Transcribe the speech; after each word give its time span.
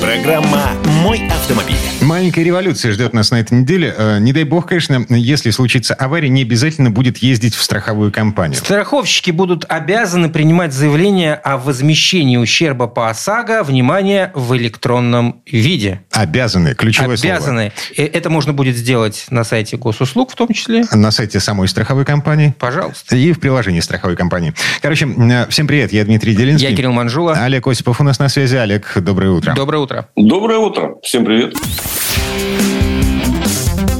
Программа 0.00 0.70
«Мой 1.02 1.26
автомобиль». 1.28 1.76
Маленькая 2.00 2.42
революция 2.44 2.92
ждет 2.92 3.12
нас 3.12 3.30
на 3.30 3.36
этой 3.40 3.58
неделе. 3.60 3.94
Э, 3.96 4.18
Не 4.18 4.32
дай 4.32 4.44
бог, 4.44 4.66
конечно, 4.68 5.04
если 5.08 5.50
случится 5.50 5.94
авария, 5.94 6.28
не 6.28 6.42
обязательно 6.42 6.90
будет 6.90 7.18
ездить 7.18 7.54
в 7.54 7.62
страховую 7.62 8.10
компанию. 8.10 8.56
Страховщики 8.58 9.30
будут 9.30 9.64
обязаны 9.68 10.28
принимать 10.28 10.72
заявление 10.72 11.34
о 11.34 11.56
возмещении 11.58 12.36
ущерба 12.36 12.86
по 12.88 13.10
ОСАГО, 13.10 13.62
внимание, 13.62 14.32
в 14.34 14.56
электронном 14.56 15.42
виде. 15.46 16.00
Обязаны. 16.10 16.74
Ключевое 16.74 17.16
слово. 17.16 17.36
обязаны. 17.36 17.72
Э, 17.96 18.04
Это 18.04 18.30
можно 18.30 18.52
будет 18.52 18.76
сделать 18.76 19.26
на 19.30 19.44
сайте 19.44 19.76
госуслуг 19.76 20.32
в 20.32 20.34
том 20.34 20.48
числе. 20.52 20.84
На 20.92 21.10
сайте 21.10 21.38
самой 21.40 21.68
страховой 21.68 22.04
компании 22.04 22.54
Пожалуйста. 22.58 23.14
и 23.16 23.32
в 23.32 23.40
приложении 23.40 23.80
страховой 23.80 24.16
компании. 24.16 24.54
Короче, 24.80 25.06
э, 25.06 25.46
всем 25.48 25.66
привет. 25.66 25.92
Я 25.92 26.04
Дмитрий 26.04 26.34
Делинский. 26.34 26.68
Я 26.68 26.76
Кирилл 26.76 26.92
Манжула. 26.92 27.34
Олег 27.34 27.66
Осипов 27.66 28.00
у 28.00 28.04
нас 28.04 28.18
на 28.18 28.28
связи. 28.28 28.56
Олег, 28.56 28.92
доброе 28.96 29.30
утро. 29.30 29.54
Доброе 29.54 29.81
утро. 29.82 30.08
Доброе 30.16 30.58
утро. 30.58 30.96
Всем 31.02 31.24
привет. 31.24 31.54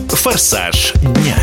«Форсаж 0.09 0.92
дня». 0.95 1.36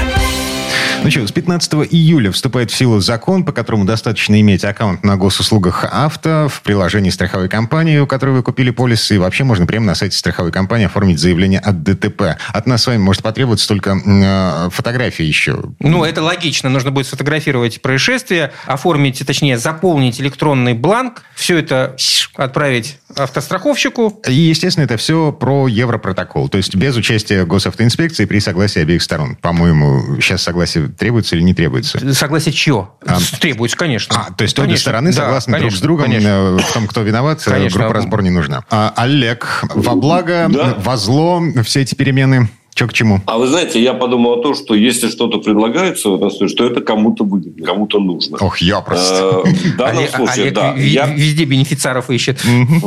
Ну 1.02 1.10
что, 1.10 1.26
с 1.26 1.32
15 1.32 1.74
июля 1.92 2.32
вступает 2.32 2.72
в 2.72 2.76
силу 2.76 3.00
закон, 3.00 3.46
по 3.46 3.52
которому 3.52 3.86
достаточно 3.86 4.40
иметь 4.42 4.66
аккаунт 4.66 5.04
на 5.04 5.16
госуслугах 5.16 5.86
авто 5.90 6.48
в 6.50 6.62
приложении 6.62 7.10
страховой 7.10 7.48
компании, 7.48 8.00
у 8.00 8.08
которой 8.08 8.32
вы 8.32 8.44
купили 8.44 8.70
полис, 8.70 9.10
и 9.12 9.18
вообще 9.18 9.46
можно 9.46 9.66
прямо 9.66 9.86
на 9.86 9.96
сайте 9.96 10.18
страховой 10.18 10.52
компании 10.52 10.88
оформить 10.88 11.20
заявление 11.20 11.62
от 11.62 11.84
ДТП. 11.84 12.38
От 12.50 12.68
нас 12.68 12.84
с 12.84 12.88
вами 12.88 12.98
может 12.98 13.24
потребоваться 13.24 13.68
только 13.68 13.98
э, 14.06 14.70
фотографии 14.72 15.24
еще. 15.24 15.64
Ну, 15.80 16.04
это 16.04 16.22
логично. 16.22 16.70
Нужно 16.70 16.92
будет 16.92 17.08
сфотографировать 17.08 17.82
происшествие, 17.82 18.52
оформить, 18.66 19.26
точнее, 19.26 19.58
заполнить 19.58 20.20
электронный 20.20 20.74
бланк, 20.74 21.24
все 21.34 21.58
это 21.58 21.96
отправить 22.36 22.98
автостраховщику. 23.16 24.22
И, 24.28 24.34
естественно, 24.34 24.86
это 24.86 24.98
все 24.98 25.32
про 25.32 25.68
Европротокол, 25.68 26.50
то 26.50 26.58
есть 26.58 26.76
без 26.76 26.96
участия 26.96 27.46
госавтоинспекции 27.46 28.26
при 28.26 28.40
согласии 28.40 28.82
обеих 28.82 29.02
сторон. 29.02 29.36
По-моему, 29.36 30.20
сейчас 30.22 30.44
согласие 30.44 30.90
требуется 31.00 31.36
или 31.36 31.42
не 31.44 31.54
требуется? 31.56 32.14
Согласие 32.14 32.54
чье? 32.54 32.90
А, 33.06 33.18
Требуется, 33.40 33.76
конечно. 33.78 34.26
А, 34.28 34.34
то 34.34 34.44
есть 34.44 34.58
обе 34.60 34.68
Конечно. 34.68 34.82
стороны 34.82 35.10
Да, 35.12 35.16
согласны 35.24 35.52
друг 35.54 35.60
конечно, 35.62 35.78
с 35.80 35.82
другом 35.82 36.06
конечно. 36.06 36.28
э, 36.28 36.58
в 36.58 36.74
том, 36.74 36.88
кто 36.88 37.02
виноват, 37.02 37.42
э, 37.48 37.50
Конечно. 37.52 37.80
группа 37.80 37.94
разбор 37.96 38.22
не 38.22 38.30
нужна. 38.30 38.64
А, 38.70 38.94
Олег, 38.96 39.64
во 39.74 39.96
благо, 39.96 40.48
Да. 40.50 40.76
во 40.78 40.98
зло 40.98 41.42
все 41.64 41.82
эти 41.82 41.96
перемены, 41.96 42.50
что 42.80 42.88
к 42.88 42.94
чему? 42.94 43.20
А 43.26 43.38
вы 43.38 43.48
знаете, 43.48 43.84
я 43.84 43.94
подумал 43.94 44.40
о 44.40 44.42
том, 44.42 44.56
что 44.56 44.74
если 44.74 45.10
что-то 45.10 45.40
предлагается 45.40 46.10
в 46.12 46.16
этом 46.16 46.32
случае, 46.32 46.56
что 46.56 46.66
это 46.66 46.80
кому-то 46.80 47.26
выгодно, 47.26 47.66
кому-то 47.66 48.00
нужно. 48.00 48.38
Ох, 48.40 48.60
я 48.60 48.80
просто. 48.80 49.42
Э, 49.46 49.50
В 49.50 49.76
данном 49.76 49.98
Олег, 49.98 50.16
случае, 50.16 50.44
Олег 50.44 50.54
да. 50.54 50.76
Я- 50.78 51.08
везде 51.14 51.44
бенефициаров 51.44 52.10
ищет. 52.10 52.40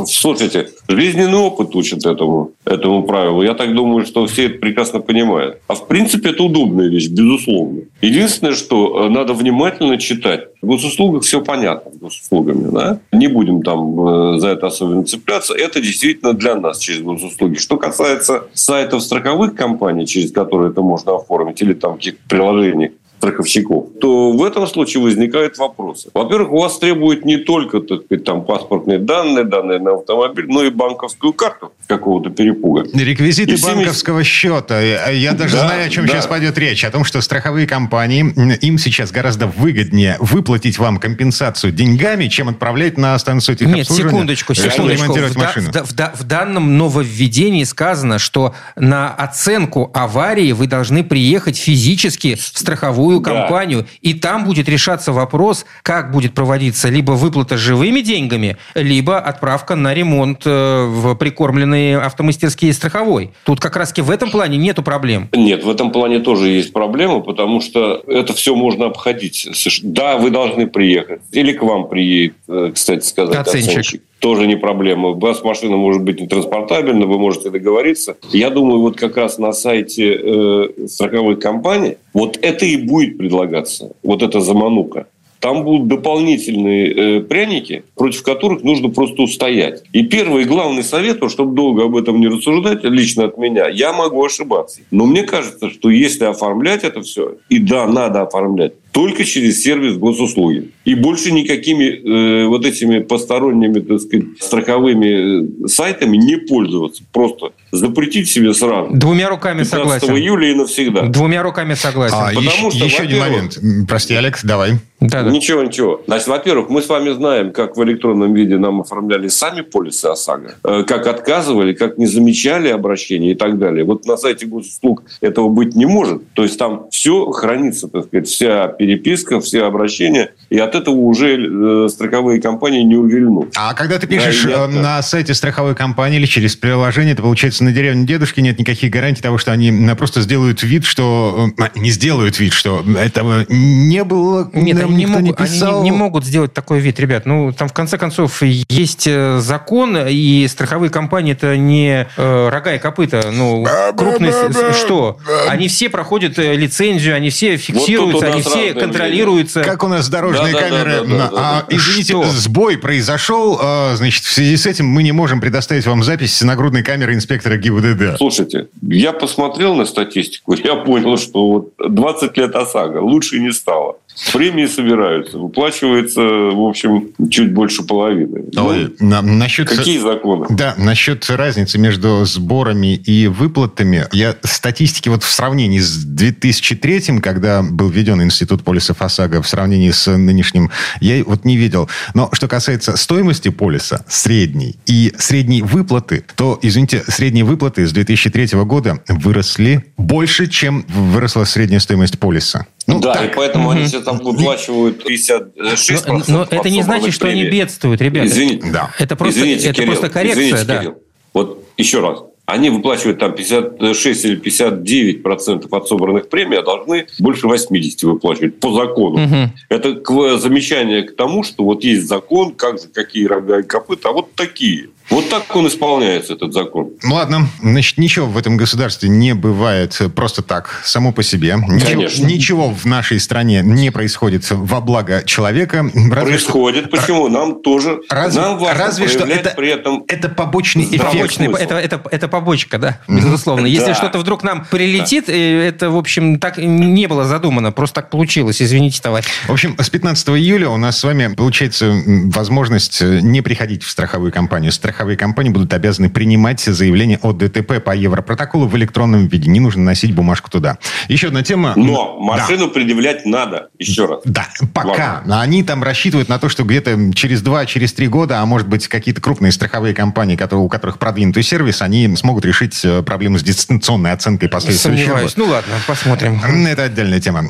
Слушайте, 0.07 0.69
жизненный 0.87 1.37
опыт 1.37 1.75
учит 1.75 2.05
этому, 2.07 2.53
этому 2.65 3.03
правилу. 3.03 3.43
Я 3.43 3.53
так 3.53 3.75
думаю, 3.75 4.03
что 4.07 4.25
все 4.25 4.47
это 4.47 4.57
прекрасно 4.57 4.99
понимают. 4.99 5.57
А 5.67 5.75
в 5.75 5.87
принципе 5.87 6.29
это 6.31 6.41
удобная 6.43 6.87
вещь, 6.89 7.09
безусловно. 7.09 7.81
Единственное, 8.01 8.55
что 8.55 9.05
э, 9.05 9.09
надо 9.09 9.33
внимательно 9.33 9.97
читать. 9.99 10.47
В 10.63 10.65
госуслугах 10.65 11.23
все 11.23 11.41
понятно 11.41 11.91
с 11.91 11.97
госуслугами. 11.97 12.71
Да? 12.71 12.97
Не 13.11 13.27
будем 13.27 13.63
там 13.63 14.35
э, 14.35 14.39
за 14.39 14.47
это 14.47 14.67
особенно 14.67 15.03
цепляться. 15.03 15.53
Это 15.53 15.81
действительно 15.81 16.31
для 16.31 16.55
нас 16.55 16.79
через 16.79 17.01
госуслуги. 17.01 17.57
Что 17.57 17.75
касается 17.75 18.43
сайтов 18.53 19.03
страховых 19.03 19.55
компаний, 19.55 20.07
через 20.07 20.31
которые 20.31 20.71
это 20.71 20.81
можно 20.81 21.15
оформить, 21.17 21.61
или 21.61 21.73
там 21.73 21.95
каких-то 21.95 22.21
приложений, 22.29 22.91
страховщиков, 23.23 23.85
то 24.01 24.31
в 24.33 24.43
этом 24.43 24.67
случае 24.67 25.01
возникают 25.01 25.57
вопросы. 25.57 26.09
Во-первых, 26.13 26.51
у 26.51 26.59
вас 26.59 26.77
требуют 26.77 27.23
не 27.25 27.37
только 27.37 27.79
так 27.79 28.03
сказать, 28.05 28.25
там, 28.25 28.43
паспортные 28.43 28.99
данные, 28.99 29.45
данные 29.45 29.79
на 29.79 29.93
автомобиль, 29.93 30.45
но 30.47 30.63
и 30.63 30.69
банковскую 30.69 31.31
карту 31.33 31.71
какого-то 31.87 32.29
перепуга. 32.29 32.83
Реквизиты 32.93 33.53
И 33.53 33.61
банковского 33.61 34.23
счета. 34.23 34.81
Я 34.81 35.31
даже 35.33 35.55
Да, 35.55 35.67
знаю, 35.67 35.87
о 35.87 35.89
чем 35.89 36.05
да. 36.05 36.13
сейчас 36.13 36.27
пойдет 36.27 36.57
речь. 36.57 36.83
О 36.83 36.91
том, 36.91 37.05
что 37.05 37.21
страховые 37.21 37.65
компании, 37.65 38.25
им 38.61 38.77
сейчас 38.77 39.11
гораздо 39.11 39.47
выгоднее 39.47 40.17
выплатить 40.19 40.77
вам 40.77 40.97
компенсацию 40.97 41.71
деньгами, 41.71 42.27
чем 42.27 42.49
отправлять 42.49 42.97
на 42.97 43.17
станцию 43.19 43.55
Нет, 43.61 43.69
техобслуживания, 43.69 44.11
секундочку, 44.11 44.53
чтобы 44.53 44.71
секундочку. 44.71 45.03
ремонтировать 45.03 45.33
В, 45.33 45.37
машину. 45.37 45.71
в 45.71 45.93
в 45.93 46.23
в 46.23 46.23
данном 46.25 46.77
нововведении 46.77 47.63
сказано, 47.63 48.19
что 48.19 48.53
на 48.75 49.13
оценку 49.13 49.91
аварии 49.93 50.51
вы 50.51 50.67
должны 50.67 51.03
приехать 51.03 51.57
физически 51.57 52.35
в 52.35 52.41
страховую 52.41 53.12
Да. 53.19 53.31
компанию, 53.31 53.85
и 54.01 54.13
там 54.13 54.45
будет 54.45 54.69
решаться 54.69 55.11
вопрос, 55.11 55.65
как 55.81 56.11
будет 56.11 56.33
проводиться 56.33 56.89
либо 56.89 57.11
выплата 57.11 57.57
живыми 57.57 58.01
деньгами, 58.01 58.57
либо 58.75 59.19
отправка 59.19 59.75
на 59.75 59.93
ремонт 59.93 60.43
э, 60.45 60.85
в 60.85 61.15
прикормленные 61.15 61.99
автомастерские 61.99 62.73
страховой. 62.73 63.31
Тут 63.45 63.59
как 63.59 63.75
раз-таки 63.75 64.01
в 64.01 64.09
этом 64.09 64.31
плане 64.31 64.57
нету 64.57 64.83
проблем. 64.83 65.29
Нет, 65.33 65.63
в 65.63 65.69
этом 65.69 65.91
плане 65.91 66.19
тоже 66.19 66.49
есть 66.49 66.73
проблема, 66.73 67.19
потому 67.19 67.61
что 67.61 68.03
это 68.07 68.33
все 68.33 68.55
можно 68.55 68.87
обходить. 68.87 69.47
Да, 69.83 70.17
вы 70.17 70.29
должны 70.29 70.67
приехать. 70.67 71.21
Или 71.31 71.53
к 71.53 71.63
вам 71.63 71.87
приедет, 71.87 72.35
э, 72.47 72.71
кстати 72.73 73.05
сказать, 73.05 73.35
Оценщик. 73.35 74.01
Тоже 74.19 74.47
не 74.47 74.55
проблема. 74.55 75.09
У 75.09 75.19
вас 75.19 75.43
машина 75.43 75.75
может 75.75 76.01
быть 76.01 76.21
не 76.21 76.27
транспортабельна, 76.27 77.05
вы 77.05 77.19
можете 77.19 77.49
договориться. 77.49 78.15
Я 78.31 78.49
думаю, 78.51 78.79
вот 78.79 78.95
как 78.95 79.17
раз 79.17 79.37
на 79.37 79.51
сайте 79.51 80.13
э, 80.13 80.87
страховых 80.87 81.39
компаний 81.39 81.97
вот 82.13 82.37
это 82.41 82.65
и 82.65 82.77
будет 82.77 83.17
предлагаться. 83.17 83.91
Вот 84.03 84.21
эта 84.21 84.39
заманука. 84.39 85.07
Там 85.39 85.65
будут 85.65 85.89
дополнительные 85.89 86.93
э, 86.93 87.19
пряники, 87.19 87.83
против 87.95 88.23
которых 88.23 88.63
нужно 88.63 88.87
просто 88.87 89.23
устоять. 89.23 89.83
И 89.91 90.03
первый 90.03 90.45
главный 90.45 90.83
совет, 90.83 91.19
чтобы 91.29 91.53
долго 91.53 91.83
об 91.83 91.97
этом 91.97 92.21
не 92.21 92.29
рассуждать, 92.29 92.85
лично 92.85 93.25
от 93.25 93.37
меня, 93.37 93.67
я 93.67 93.91
могу 93.91 94.23
ошибаться. 94.23 94.79
Но 94.89 95.05
мне 95.05 95.23
кажется, 95.23 95.69
что 95.69 95.89
если 95.89 96.23
оформлять 96.23 96.85
это 96.85 97.01
все, 97.01 97.35
и 97.49 97.59
да, 97.59 97.87
надо 97.87 98.21
оформлять, 98.21 98.73
только 98.93 99.25
через 99.25 99.61
сервис 99.61 99.97
госуслуги. 99.97 100.69
И 100.85 100.93
больше 100.93 101.31
никакими 101.31 102.43
э, 102.43 102.45
вот 102.47 102.63
этими 102.63 102.99
посторонними, 102.99 103.79
так 103.79 103.99
сказать, 103.99 104.25
страховыми 104.39 105.65
э, 105.65 105.67
сайтами 105.67 106.15
не 106.15 106.37
пользоваться. 106.37 107.03
Просто 107.11 107.53
запретить 107.71 108.29
себе 108.29 108.53
сразу. 108.53 108.93
Двумя 108.93 109.29
руками 109.29 109.63
15 109.63 109.71
согласен. 109.71 110.15
июля 110.15 110.51
и 110.51 110.53
навсегда. 110.53 111.01
Двумя 111.07 111.41
руками 111.41 111.73
согласен. 111.73 112.15
А, 112.15 112.27
потому 112.27 112.45
еще, 112.45 112.71
что, 112.71 112.85
еще 112.85 113.03
один 113.03 113.19
момент. 113.19 113.57
Прости, 113.87 114.13
Олег, 114.13 114.39
давай. 114.43 114.73
Да-да. 114.99 115.29
Ничего, 115.31 115.63
ничего. 115.63 116.01
Значит, 116.05 116.27
во-первых, 116.27 116.69
мы 116.69 116.81
с 116.81 116.87
вами 116.87 117.09
знаем, 117.09 117.51
как 117.51 117.75
в 117.75 117.83
электронном 117.83 118.33
виде 118.33 118.57
нам 118.57 118.81
оформляли 118.81 119.27
сами 119.27 119.61
полисы 119.61 120.05
ОСАГО, 120.05 120.55
э, 120.63 120.83
как 120.87 121.07
отказывали, 121.07 121.73
как 121.73 121.97
не 121.97 122.05
замечали 122.05 122.69
обращения 122.69 123.31
и 123.31 123.35
так 123.35 123.57
далее. 123.57 123.83
Вот 123.83 124.05
на 124.05 124.15
сайте 124.17 124.45
госуслуг 124.45 125.03
этого 125.19 125.49
быть 125.49 125.75
не 125.75 125.85
может. 125.85 126.21
То 126.33 126.43
есть 126.43 126.57
там 126.57 126.87
все 126.89 127.31
хранится, 127.31 127.89
так 127.89 128.05
сказать, 128.05 128.27
вся 128.27 128.75
переписка, 128.83 129.39
все 129.39 129.63
обращения, 129.63 130.31
и 130.49 130.57
от 130.59 130.75
этого 130.75 130.95
уже 130.95 131.37
э, 131.37 131.87
страховые 131.89 132.41
компании 132.41 132.81
не 132.83 132.95
увильнут. 132.95 133.53
А 133.55 133.73
когда 133.73 133.97
ты 133.97 134.07
пишешь 134.07 134.43
Да, 134.43 134.65
э, 134.65 134.67
на 134.67 135.01
сайте 135.01 135.33
страховой 135.33 135.73
компании 135.75 136.17
или 136.19 136.25
через 136.25 136.55
приложение, 136.55 137.13
это 137.13 137.21
получается 137.21 137.63
на 137.63 137.71
деревне 137.71 138.05
дедушки 138.05 138.41
нет 138.41 138.59
никаких 138.59 138.91
гарантий 138.91 139.21
того, 139.21 139.37
что 139.37 139.51
они 139.51 139.69
м, 139.69 139.95
просто 139.95 140.21
сделают 140.21 140.63
вид, 140.63 140.85
что... 140.85 141.49
э, 141.57 141.79
Не 141.79 141.91
сделают 141.91 142.39
вид, 142.39 142.51
что 142.53 142.83
этого 142.99 143.45
не 143.49 144.03
было, 144.03 144.49
Нет, 144.53 144.77
нам 144.77 144.89
они 144.89 144.95
не, 144.97 145.03
никто 145.05 145.19
могут, 145.19 145.39
не 145.39 145.45
они 145.45 145.53
писал. 145.53 145.83
не, 145.83 145.89
не 145.89 145.95
могут 145.95 146.25
сделать 146.25 146.53
такой 146.53 146.79
вид, 146.79 146.99
ребят. 146.99 147.25
Ну, 147.25 147.53
там, 147.53 147.69
в 147.69 147.73
конце 147.73 147.97
концов, 147.97 148.41
есть 148.43 149.07
э, 149.07 149.39
закон, 149.39 149.97
и 150.07 150.45
страховые 150.49 150.89
компании 150.89 151.31
это 151.33 151.55
не 151.55 152.07
э, 152.17 152.49
рога 152.49 152.75
и 152.75 152.79
копыта. 152.79 153.31
Ну, 153.31 153.65
крупные... 153.95 154.33
Что? 154.73 155.17
Они 155.47 155.67
все 155.67 155.89
проходят 155.89 156.37
э, 156.37 156.55
лицензию, 156.55 157.15
они 157.15 157.29
все 157.29 157.55
фиксируются, 157.57 158.25
нас 158.25 158.33
они 158.33 158.41
все 158.41 158.72
разное 158.75 158.87
контролируются. 158.91 159.61
Как 159.63 159.83
у 159.83 159.87
нас 159.87 160.09
дорожные 160.09 160.53
Да-да-да-да-да-да. 160.53 161.27
камеры. 161.27 161.31
А, 161.35 161.65
извините, 161.69 162.13
Что? 162.13 162.23
сбой 162.25 162.77
произошел. 162.77 163.57
а, 163.61 163.95
Значит, 163.95 164.23
в 164.25 164.31
связи 164.31 164.57
с 164.57 164.65
этим 164.65 164.85
мы 164.87 165.03
не 165.03 165.11
можем 165.11 165.41
предоставить 165.41 165.85
вам 165.85 166.03
запись 166.03 166.35
с 166.37 166.41
нагрудной 166.43 166.83
камеры 166.83 167.13
инспектора 167.13 167.57
ГИБДД. 167.57 168.17
Слушайте, 168.17 168.67
я 168.81 169.13
посмотрел 169.13 169.75
на 169.75 169.85
статистику, 169.85 170.53
я 170.63 170.75
понял, 170.75 171.17
что 171.17 171.47
вот 171.47 171.73
20 171.87 172.37
лет 172.37 172.55
ОСАГО 172.55 172.99
лучше 172.99 173.39
не 173.39 173.51
стало. 173.51 173.97
Премии 174.33 174.65
собираются, 174.65 175.37
выплачивается, 175.37 176.21
в 176.21 176.67
общем, 176.67 177.09
чуть 177.29 177.53
больше 177.53 177.83
половины. 177.83 178.45
Ну, 178.53 178.67
Ой, 178.67 178.95
на- 178.99 179.21
насчет... 179.21 179.69
какие 179.69 179.99
законы? 179.99 180.47
Да, 180.49 180.75
насчет 180.77 181.29
разницы 181.29 181.77
между 181.77 182.25
сборами 182.25 182.95
и 182.95 183.27
выплатами. 183.27 184.07
Я 184.11 184.35
статистики 184.43 185.09
вот 185.09 185.23
в 185.23 185.29
сравнении 185.29 185.79
с 185.79 186.03
2003, 186.03 187.19
когда 187.21 187.61
был 187.63 187.89
введен 187.89 188.21
институт 188.21 188.63
полисов 188.63 189.01
ОСАГО, 189.01 189.41
в 189.41 189.47
сравнении 189.47 189.91
с 189.91 190.09
нынешним, 190.11 190.71
я 190.99 191.23
вот 191.23 191.45
не 191.45 191.57
видел. 191.57 191.89
Но 192.13 192.29
что 192.33 192.47
касается 192.47 192.97
стоимости 192.97 193.49
полиса, 193.49 194.03
средней, 194.07 194.77
и 194.85 195.13
средней 195.17 195.61
выплаты, 195.61 196.23
то, 196.35 196.59
извините, 196.61 197.03
средние 197.07 197.45
выплаты 197.45 197.85
с 197.85 197.91
2003 197.91 198.63
года 198.63 198.99
выросли 199.07 199.85
больше, 199.97 200.47
чем 200.47 200.85
выросла 200.87 201.43
средняя 201.45 201.79
стоимость 201.79 202.19
полиса. 202.19 202.65
Ну, 202.85 202.99
да, 202.99 203.13
так. 203.13 203.31
и 203.31 203.35
поэтому 203.35 203.69
угу. 203.69 203.77
они 203.77 203.87
сейчас 203.87 204.03
там 204.03 204.17
выплачивают 204.17 205.05
56%. 205.09 206.03
Но, 206.07 206.23
но 206.27 206.47
это 206.49 206.69
не 206.69 206.81
значит, 206.81 207.13
что 207.13 207.27
они 207.27 207.45
бедствуют, 207.45 208.01
ребята. 208.01 208.27
Извините. 208.27 208.71
Да. 208.71 208.91
Это 208.99 209.15
просто, 209.15 209.39
Извините, 209.39 209.67
это 209.67 209.75
Кирилл, 209.75 209.91
просто 209.91 210.09
коррекция. 210.09 210.45
Извините, 210.45 210.65
да. 210.65 210.79
Кирилл. 210.79 210.97
Вот 211.33 211.63
еще 211.77 211.99
раз 212.01 212.19
они 212.45 212.69
выплачивают 212.69 213.19
там 213.19 213.33
56 213.33 214.25
или 214.25 214.35
59 214.35 215.23
процентов 215.23 215.71
от 215.73 215.87
собранных 215.87 216.29
премий, 216.29 216.59
а 216.59 216.61
должны 216.61 217.07
больше 217.19 217.47
80 217.47 218.03
выплачивать 218.03 218.59
по 218.59 218.73
закону. 218.73 219.23
Угу. 219.23 219.51
Это 219.69 219.93
к, 219.95 220.37
замечание 220.37 221.03
к 221.03 221.15
тому, 221.15 221.43
что 221.43 221.63
вот 221.63 221.83
есть 221.83 222.07
закон, 222.07 222.53
как 222.53 222.79
за 222.79 222.89
какие 222.89 223.25
рога 223.27 223.59
и 223.59 223.63
копыта, 223.63 224.09
а 224.09 224.11
вот 224.11 224.35
такие. 224.35 224.89
Вот 225.09 225.29
так 225.29 225.53
он 225.55 225.67
исполняется, 225.67 226.33
этот 226.33 226.53
закон. 226.53 226.91
Ну 227.03 227.15
ладно, 227.15 227.47
значит, 227.61 227.97
ничего 227.97 228.25
в 228.25 228.37
этом 228.37 228.57
государстве 228.57 229.09
не 229.09 229.33
бывает 229.33 229.99
просто 230.15 230.41
так, 230.41 230.81
само 230.83 231.11
по 231.11 231.23
себе. 231.23 231.57
Ничего, 231.67 232.27
ничего 232.27 232.69
в 232.69 232.85
нашей 232.85 233.19
стране 233.19 233.61
не 233.63 233.91
происходит 233.91 234.45
во 234.49 234.81
благо 234.81 235.23
человека. 235.25 235.89
Разве 235.93 236.33
происходит. 236.33 236.85
Что... 236.85 236.97
Почему? 236.97 237.27
Нам 237.27 237.61
тоже. 237.61 238.01
Разве, 238.09 238.41
нам 238.41 238.57
важно 238.57 238.83
разве 238.83 239.07
что 239.07 239.25
это, 239.25 239.51
при 239.51 239.69
этом 239.69 240.03
это 240.07 240.29
побочный 240.29 240.85
эффект. 240.85 241.39
Это, 241.39 241.75
это, 241.75 242.01
это 242.09 242.27
побочка, 242.27 242.77
да, 242.77 242.99
безусловно. 243.07 243.65
Если 243.65 243.87
да. 243.87 243.95
что-то 243.95 244.19
вдруг 244.19 244.43
нам 244.43 244.65
прилетит, 244.65 245.25
да. 245.27 245.33
Э, 245.33 245.67
это, 245.67 245.89
в 245.89 245.97
общем, 245.97 246.39
так 246.39 246.57
не 246.57 247.07
было 247.07 247.25
задумано, 247.25 247.71
просто 247.71 248.01
так 248.01 248.09
получилось. 248.09 248.61
Извините, 248.61 249.01
товарищ. 249.01 249.27
В 249.47 249.51
общем, 249.51 249.75
с 249.79 249.89
15 249.89 250.29
июля 250.29 250.69
у 250.69 250.77
нас 250.77 250.99
с 250.99 251.03
вами 251.03 251.33
получается 251.33 251.93
возможность 252.05 253.01
не 253.01 253.41
приходить 253.41 253.83
в 253.83 253.89
страховую 253.89 254.31
компанию 254.31 254.71
страховые 254.93 255.17
компании 255.17 255.49
будут 255.49 255.73
обязаны 255.73 256.09
принимать 256.09 256.59
заявление 256.59 257.17
о 257.23 257.33
ДТП 257.33 257.83
по 257.83 257.95
Европротоколу 257.95 258.67
в 258.67 258.77
электронном 258.77 259.25
виде. 259.25 259.49
Не 259.49 259.59
нужно 259.59 259.81
носить 259.81 260.13
бумажку 260.13 260.51
туда. 260.51 260.77
Еще 261.07 261.27
одна 261.27 261.41
тема. 261.41 261.73
Но 261.75 262.19
машину 262.19 262.67
да. 262.67 262.73
предъявлять 262.73 263.25
надо, 263.25 263.69
еще 263.79 264.05
раз. 264.05 264.19
Да, 264.25 264.47
пока. 264.71 265.15
Важно. 265.15 265.41
Они 265.41 265.63
там 265.63 265.81
рассчитывают 265.83 266.29
на 266.29 266.37
то, 266.37 266.47
что 266.47 266.63
где-то 266.63 267.11
через 267.15 267.41
два, 267.41 267.65
через 267.65 267.91
три 267.93 268.07
года, 268.07 268.39
а 268.39 268.45
может 268.45 268.67
быть 268.67 268.87
какие-то 268.87 269.19
крупные 269.19 269.51
страховые 269.51 269.95
компании, 269.95 270.35
которые, 270.35 270.63
у 270.63 270.69
которых 270.69 270.99
продвинутый 270.99 271.41
сервис, 271.41 271.81
они 271.81 272.15
смогут 272.15 272.45
решить 272.45 272.79
э, 272.85 273.01
проблему 273.01 273.39
с 273.39 273.43
дистанционной 273.43 274.11
оценкой 274.11 274.47
последствий 274.47 274.95
Сомневаюсь. 274.95 275.35
Ну 275.37 275.45
ладно, 275.45 275.73
посмотрим. 275.87 276.39
Это 276.67 276.83
отдельная 276.83 277.19
тема. 277.19 277.43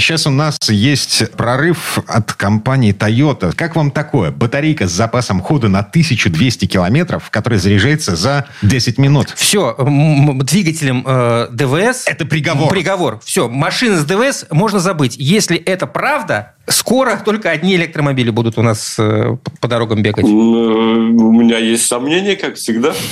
Сейчас 0.00 0.26
а, 0.26 0.30
у 0.30 0.32
нас 0.32 0.58
есть 0.68 1.30
прорыв 1.36 2.00
от 2.08 2.32
компании 2.32 2.92
Toyota. 2.92 3.54
Как 3.54 3.76
вам 3.76 3.92
такое? 3.92 4.32
Батарейка 4.32 4.88
с 4.88 4.90
запасом 4.90 5.40
хода 5.40 5.68
на 5.68 5.78
1200 5.80 6.66
километров 6.66 6.87
километров, 6.88 7.30
который 7.30 7.58
заряжается 7.58 8.16
за 8.16 8.46
10 8.62 8.98
минут. 8.98 9.34
Все, 9.36 9.76
двигателем 9.78 11.04
э, 11.06 11.48
ДВС... 11.50 12.06
Это 12.06 12.24
приговор. 12.24 12.70
Приговор. 12.70 13.20
Все, 13.22 13.48
машины 13.48 13.96
с 13.96 14.04
ДВС 14.04 14.46
можно 14.50 14.78
забыть. 14.78 15.14
Если 15.18 15.58
это 15.58 15.86
правда, 15.86 16.54
Скоро 16.68 17.20
только 17.24 17.50
одни 17.50 17.76
электромобили 17.76 18.30
будут 18.30 18.58
у 18.58 18.62
нас 18.62 18.96
э, 18.98 19.36
по 19.60 19.68
дорогам 19.68 20.02
бегать. 20.02 20.24
Э, 20.24 20.28
у 20.28 21.32
меня 21.32 21.58
есть 21.58 21.86
сомнения, 21.86 22.36
как 22.36 22.56
всегда. 22.56 22.94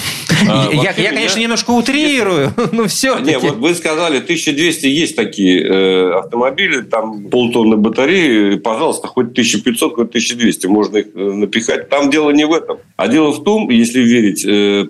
А, 0.49 0.69
я, 0.71 0.93
я, 0.95 1.13
конечно, 1.13 1.41
немножко 1.41 1.71
утрирую, 1.71 2.53
но 2.73 2.87
все 2.89 3.19
Не, 3.21 3.39
вот 3.39 3.57
вы 3.57 3.75
сказали, 3.75 4.19
1200 4.19 4.87
есть 4.87 5.17
такие 5.17 5.63
э, 5.67 6.13
автомобили, 6.13 6.83
там 6.83 7.25
полтонны 7.31 7.79
батареи, 7.79 8.57
пожалуйста, 8.57 9.09
хоть 9.09 9.31
1500, 9.31 9.95
хоть 9.95 10.09
1200, 10.11 10.67
можно 10.67 10.99
их 10.99 11.07
напихать. 11.15 11.89
Там 11.89 12.11
дело 12.11 12.31
не 12.33 12.45
в 12.45 12.53
этом. 12.53 12.79
А 12.97 13.09
дело 13.09 13.33
в 13.33 13.43
том, 13.45 13.71
если 13.71 14.01
верить 14.01 14.43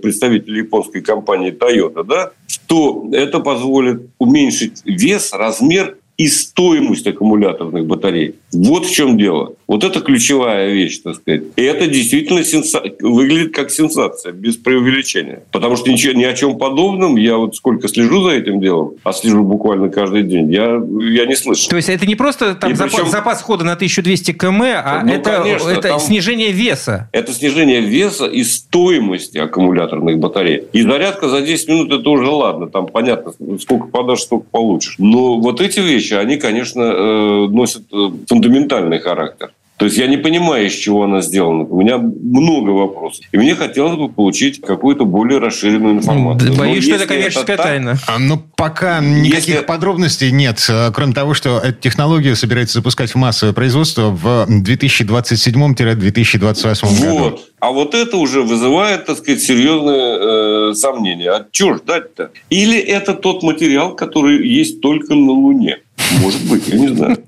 представителю 0.02 0.58
японской 0.64 1.00
компании 1.00 1.52
Toyota, 1.52 2.02
да, 2.02 2.32
что 2.48 3.08
это 3.12 3.38
позволит 3.38 4.08
уменьшить 4.18 4.82
вес, 4.84 5.32
размер 5.32 5.96
и 6.16 6.28
стоимость 6.28 7.06
аккумуляторных 7.06 7.86
батарей. 7.86 8.36
Вот 8.52 8.86
в 8.86 8.90
чем 8.90 9.18
дело. 9.18 9.54
Вот 9.66 9.82
это 9.82 10.00
ключевая 10.00 10.70
вещь, 10.70 11.00
так 11.02 11.16
сказать. 11.16 11.42
И 11.56 11.62
это 11.62 11.88
действительно 11.88 12.44
сенса... 12.44 12.82
выглядит 13.00 13.52
как 13.54 13.70
сенсация, 13.70 14.32
без 14.32 14.56
преувеличения. 14.56 15.42
Потому 15.50 15.76
что 15.76 15.90
ничего, 15.90 16.12
ни 16.12 16.22
о 16.22 16.34
чем 16.34 16.56
подобном, 16.56 17.16
я 17.16 17.36
вот 17.36 17.56
сколько 17.56 17.88
слежу 17.88 18.22
за 18.22 18.30
этим 18.30 18.60
делом, 18.60 18.94
а 19.02 19.12
слежу 19.12 19.42
буквально 19.42 19.88
каждый 19.88 20.22
день, 20.22 20.52
я, 20.52 20.80
я 21.00 21.26
не 21.26 21.34
слышу. 21.34 21.68
То 21.68 21.76
есть 21.76 21.88
это 21.88 22.06
не 22.06 22.14
просто 22.14 22.54
там 22.54 22.76
запас, 22.76 22.94
причем... 22.94 23.10
запас 23.10 23.42
хода 23.42 23.64
на 23.64 23.72
1200 23.72 24.32
км, 24.32 24.82
а 24.84 25.02
ну, 25.04 25.12
это, 25.12 25.42
конечно, 25.42 25.68
это 25.68 25.88
там... 25.88 26.00
снижение 26.00 26.52
веса. 26.52 27.08
Это 27.12 27.32
снижение 27.32 27.80
веса 27.80 28.26
и 28.26 28.44
стоимости 28.44 29.38
аккумуляторных 29.38 30.18
батарей. 30.18 30.62
И 30.72 30.82
зарядка 30.82 31.28
за 31.28 31.40
10 31.40 31.68
минут 31.68 31.92
это 31.92 32.08
уже 32.08 32.28
ладно, 32.28 32.68
там 32.68 32.86
понятно, 32.86 33.32
сколько 33.60 33.88
подашь, 33.88 34.20
столько 34.20 34.46
получишь. 34.50 34.94
Но 34.98 35.40
вот 35.40 35.60
эти 35.60 35.80
вещи, 35.80 36.14
они, 36.14 36.36
конечно, 36.36 36.82
э, 36.82 37.46
носят 37.48 37.82
э, 37.92 38.10
фундаментальный 38.28 39.00
характер. 39.00 39.50
То 39.76 39.84
есть 39.84 39.98
я 39.98 40.06
не 40.06 40.16
понимаю, 40.16 40.66
из 40.66 40.72
чего 40.72 41.04
она 41.04 41.20
сделана. 41.20 41.64
У 41.64 41.78
меня 41.80 41.98
много 41.98 42.70
вопросов. 42.70 43.22
И 43.30 43.36
мне 43.36 43.54
хотелось 43.54 43.98
бы 43.98 44.08
получить 44.08 44.62
какую-то 44.62 45.04
более 45.04 45.38
расширенную 45.38 45.96
информацию. 45.96 46.56
Боюсь, 46.56 46.84
что 46.84 46.94
это 46.94 47.06
коммерческая 47.06 47.56
это 47.56 47.62
тайна. 47.62 47.98
А, 48.06 48.18
ну, 48.18 48.42
пока 48.56 49.00
никаких 49.00 49.48
если... 49.48 49.64
подробностей 49.64 50.30
нет. 50.30 50.66
А, 50.70 50.90
кроме 50.92 51.12
того, 51.12 51.34
что 51.34 51.58
эту 51.58 51.78
технологию 51.78 52.36
собирается 52.36 52.78
запускать 52.78 53.10
в 53.10 53.16
массовое 53.16 53.52
производство 53.52 54.08
в 54.10 54.46
2027-2028 54.48 56.78
вот. 56.82 57.00
году. 57.00 57.38
А 57.60 57.70
вот 57.70 57.94
это 57.94 58.16
уже 58.16 58.40
вызывает, 58.42 59.04
так 59.04 59.18
сказать, 59.18 59.42
серьезные 59.42 60.70
э, 60.70 60.74
сомнения. 60.74 61.30
А 61.30 61.46
что 61.52 61.74
ждать-то? 61.74 62.30
Или 62.48 62.78
это 62.78 63.12
тот 63.12 63.42
материал, 63.42 63.94
который 63.94 64.48
есть 64.48 64.80
только 64.80 65.14
на 65.14 65.32
Луне? 65.32 65.80
Может 66.20 66.48
быть, 66.48 66.68
я 66.68 66.76
не 66.76 66.88
знаю. 66.88 67.18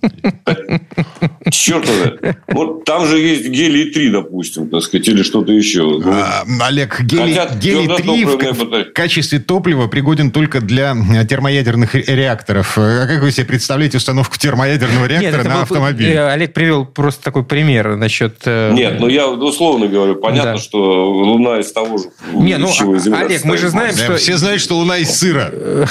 Черт. 1.50 1.88
Вот 2.48 2.84
там 2.84 3.06
же 3.06 3.18
есть 3.18 3.48
гелий-3, 3.48 4.10
допустим, 4.10 4.68
так 4.68 4.82
сказать, 4.82 5.08
или 5.08 5.22
что-то 5.22 5.52
еще. 5.52 6.00
А, 6.04 6.44
Олег, 6.60 7.00
гелий-3 7.00 7.58
гелий 7.58 8.24
в, 8.24 8.36
в 8.36 8.92
качестве 8.92 9.38
топлива 9.38 9.88
пригоден 9.88 10.30
только 10.30 10.60
для 10.60 10.94
термоядерных 11.28 11.94
реакторов. 11.94 12.76
А 12.76 13.06
как 13.06 13.22
вы 13.22 13.32
себе 13.32 13.46
представляете 13.46 13.96
установку 13.96 14.36
термоядерного 14.38 15.06
реактора 15.06 15.42
Нет, 15.42 15.48
на 15.48 15.54
был, 15.54 15.62
автомобиль? 15.62 16.10
Э, 16.10 16.30
Олег 16.30 16.52
привел 16.52 16.84
просто 16.84 17.22
такой 17.22 17.44
пример 17.44 17.96
насчет... 17.96 18.36
Э, 18.44 18.72
Нет, 18.72 19.00
ну 19.00 19.08
я 19.08 19.28
условно 19.28 19.88
говорю. 19.88 20.16
Понятно, 20.16 20.52
да. 20.52 20.58
что 20.58 21.10
Луна 21.10 21.58
из 21.60 21.72
того 21.72 21.98
же, 21.98 22.04
Не, 22.32 22.58
ну, 22.58 22.68
Олег, 23.14 23.44
мы 23.44 23.56
же 23.56 23.68
знаем, 23.68 23.96
что... 23.96 24.16
Все 24.16 24.36
знают, 24.36 24.60
что 24.60 24.76
Луна 24.76 24.98
из 24.98 25.10
сыра. 25.10 25.52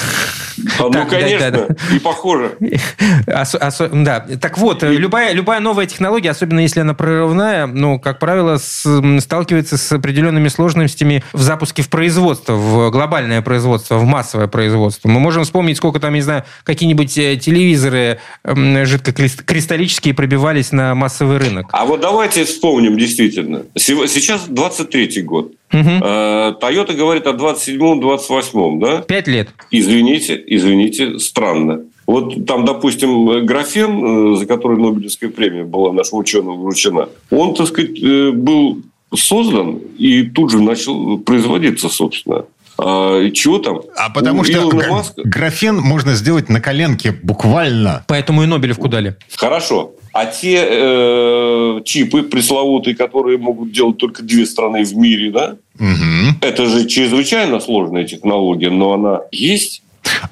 А, 0.79 0.89
ну, 0.89 1.05
конечно, 1.05 1.67
и 1.93 1.99
похоже. 1.99 2.57
Да, 3.27 4.25
так 4.41 4.57
вот, 4.57 4.83
любая, 4.83 5.33
любая 5.33 5.59
новая 5.59 5.85
технология, 5.85 6.31
особенно 6.31 6.59
если 6.59 6.81
она 6.81 6.93
прорывная, 6.93 7.67
ну, 7.67 7.99
как 7.99 8.19
правило, 8.19 8.57
с, 8.57 8.85
сталкивается 9.19 9.77
с 9.77 9.91
определенными 9.91 10.47
сложностями 10.47 11.23
в 11.33 11.41
запуске 11.41 11.81
в 11.81 11.89
производство, 11.89 12.53
в 12.53 12.89
глобальное 12.91 13.41
производство, 13.41 13.97
в 13.97 14.05
массовое 14.05 14.47
производство. 14.47 15.09
Мы 15.09 15.19
можем 15.19 15.43
вспомнить, 15.43 15.77
сколько 15.77 15.99
там, 15.99 16.13
не 16.13 16.21
знаю, 16.21 16.43
какие-нибудь 16.63 17.17
э, 17.17 17.37
телевизоры 17.37 18.19
жидкокристаллические 18.45 20.13
пробивались 20.13 20.71
на 20.71 20.95
массовый 20.95 21.37
рынок. 21.37 21.67
А 21.71 21.85
вот 21.85 22.01
давайте 22.01 22.45
вспомним 22.45 22.97
действительно. 22.97 23.63
Сейчас 23.75 24.47
23-й 24.47 25.21
год. 25.21 25.56
Угу. 25.71 25.79
Toyota 25.79 26.93
говорит 26.93 27.27
о 27.27 27.33
27-28, 27.33 28.79
да? 28.79 29.01
Пять 29.01 29.27
лет. 29.27 29.49
Извините, 29.71 30.41
извините, 30.47 31.19
странно. 31.19 31.81
Вот 32.07 32.45
там, 32.45 32.63
допустим, 32.63 33.45
графен, 33.45 34.33
э, 34.33 34.37
за 34.37 34.45
который 34.45 34.77
Нобелевская 34.77 35.29
премия 35.29 35.65
была 35.65 35.91
нашему 35.91 36.21
ученому 36.21 36.61
вручена, 36.61 37.09
он, 37.29 37.53
так 37.53 37.67
сказать, 37.67 38.01
э, 38.01 38.31
был 38.31 38.81
создан 39.13 39.79
и 39.97 40.23
тут 40.23 40.51
же 40.51 40.61
начал 40.61 41.17
производиться, 41.19 41.89
собственно. 41.89 42.45
А, 42.79 43.29
чего 43.31 43.59
там? 43.59 43.81
А 43.95 44.09
потому 44.09 44.41
У 44.41 44.43
что 44.43 44.71
Маска... 44.71 45.21
графен 45.23 45.77
можно 45.77 46.13
сделать 46.13 46.47
на 46.47 46.61
коленке 46.61 47.11
буквально. 47.11 48.05
Поэтому 48.07 48.43
и 48.43 48.45
Нобелевку 48.45 48.87
дали. 48.87 49.15
Хорошо. 49.35 49.93
А 50.17 50.25
те 50.25 50.65
э, 50.67 51.81
чипы 51.85 52.23
пресловутые, 52.23 52.95
которые 52.95 53.37
могут 53.37 53.71
делать 53.71 53.97
только 53.97 54.23
две 54.23 54.47
страны 54.47 54.83
в 54.83 54.97
мире, 54.97 55.29
да? 55.29 55.57
Угу. 55.79 56.37
Это 56.41 56.65
же 56.65 56.87
чрезвычайно 56.87 57.59
сложная 57.59 58.03
технология, 58.03 58.71
но 58.71 58.93
она 58.93 59.21
есть. 59.31 59.83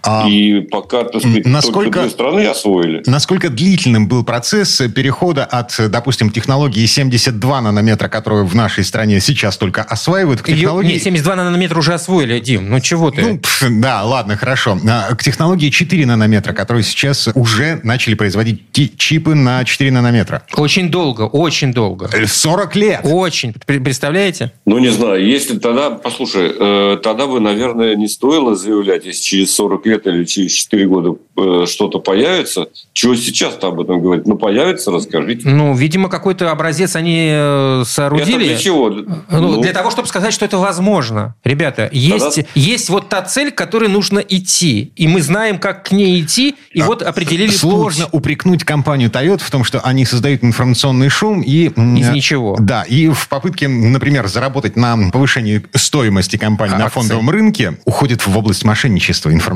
А 0.02 0.28
и 0.28 0.62
пока, 0.62 1.04
так 1.04 1.22
сказать, 1.22 1.46
насколько, 1.46 1.80
только 1.84 2.02
две 2.02 2.10
страны 2.10 2.46
освоили. 2.46 3.04
Насколько 3.06 3.50
длительным 3.50 4.08
был 4.08 4.24
процесс 4.24 4.82
перехода 4.94 5.46
от, 5.46 5.74
допустим, 5.90 6.30
технологии 6.30 6.86
72 6.86 7.62
нанометра, 7.62 8.08
которую 8.08 8.46
в 8.46 8.56
нашей 8.56 8.84
стране 8.84 9.20
сейчас 9.20 9.58
только 9.58 9.82
осваивают, 9.82 10.42
к 10.42 10.48
технологии... 10.48 10.94
Ее, 10.94 11.00
72 11.00 11.36
нанометра 11.36 11.80
уже 11.80 11.94
освоили, 11.94 12.40
Дим, 12.40 12.70
ну 12.70 12.80
чего 12.80 13.12
ты? 13.12 13.22
Ну, 13.22 13.38
пф, 13.40 13.66
да, 13.70 14.04
ладно, 14.04 14.38
хорошо. 14.38 14.78
А, 14.88 15.16
к 15.16 15.24
технологии 15.24 15.70
4 15.70 16.06
нанометра, 16.06 16.54
которую 16.54 16.84
сейчас 16.84 17.30
уже 17.34 17.80
начали 17.84 18.16
производить 18.16 18.62
чипы 18.98 19.36
на 19.36 19.64
4 19.64 19.92
нанометра. 19.92 20.44
Очень 20.56 20.90
долго, 20.90 21.24
очень 21.24 21.74
долго. 21.74 22.10
40 22.26 22.76
лет! 22.76 23.02
Очень. 23.04 23.54
Представляете? 23.54 24.52
Ну, 24.66 24.78
не 24.78 24.90
знаю, 24.90 25.26
если 25.26 25.58
тогда, 25.58 25.92
послушай, 25.92 26.54
э, 26.58 26.98
тогда 27.02 27.28
бы, 27.28 27.40
наверное, 27.40 27.96
не 27.96 28.08
стоило 28.08 28.56
заявлять, 28.56 29.06
если 29.06 29.22
через 29.22 29.54
40 29.54 29.65
40 29.66 29.86
лет 29.88 30.08
или 30.08 30.24
через 30.26 30.52
4 30.52 30.88
года 30.88 31.16
э, 31.38 31.66
что-то 31.68 32.00
появится, 32.00 32.68
чего 32.94 33.16
сейчас-то 33.16 33.68
об 33.68 33.82
этом 33.82 34.02
говорить? 34.02 34.28
Ну, 34.28 34.38
появится, 34.38 34.92
расскажите. 34.92 35.50
Ну, 35.50 35.74
видимо, 35.74 36.08
какой-то 36.10 36.52
образец 36.52 36.96
они 36.96 37.30
э, 37.32 37.84
соорудили. 37.86 38.36
Это 38.36 38.46
для 38.46 38.58
чего? 38.58 38.90
Ну, 38.90 39.24
ну, 39.30 39.62
для 39.62 39.74
того, 39.74 39.90
чтобы 39.90 40.08
сказать, 40.08 40.34
что 40.34 40.46
это 40.46 40.58
возможно. 40.58 41.36
Ребята, 41.44 41.90
есть, 41.92 42.36
Тогда... 42.36 42.50
есть 42.54 42.90
вот 42.90 43.10
та 43.10 43.24
цель, 43.24 43.52
к 43.52 43.56
которой 43.56 43.90
нужно 43.90 44.20
идти. 44.20 44.92
И 44.96 45.08
мы 45.08 45.22
знаем, 45.22 45.58
как 45.58 45.86
к 45.86 45.92
ней 45.92 46.22
идти, 46.22 46.56
и 46.72 46.82
а, 46.82 46.86
вот 46.86 47.02
определили 47.02 47.50
Сложно 47.52 48.06
путь. 48.06 48.14
упрекнуть 48.14 48.64
компанию 48.64 49.10
Toyota 49.10 49.42
в 49.44 49.50
том, 49.50 49.64
что 49.64 49.80
они 49.80 50.06
создают 50.06 50.44
информационный 50.44 51.10
шум 51.10 51.42
и... 51.42 51.66
Из 51.66 52.10
ничего. 52.10 52.58
Да, 52.60 52.84
и 52.84 53.10
в 53.10 53.28
попытке, 53.30 53.68
например, 53.68 54.28
заработать 54.28 54.76
на 54.76 55.10
повышении 55.12 55.64
стоимости 55.74 56.38
компании 56.38 56.76
а, 56.76 56.80
на 56.80 56.90
фондовом 56.90 57.30
рынке, 57.30 57.78
уходит 57.86 58.28
в 58.28 58.38
область 58.38 58.64
мошенничества 58.64 59.32
информационного. 59.32 59.55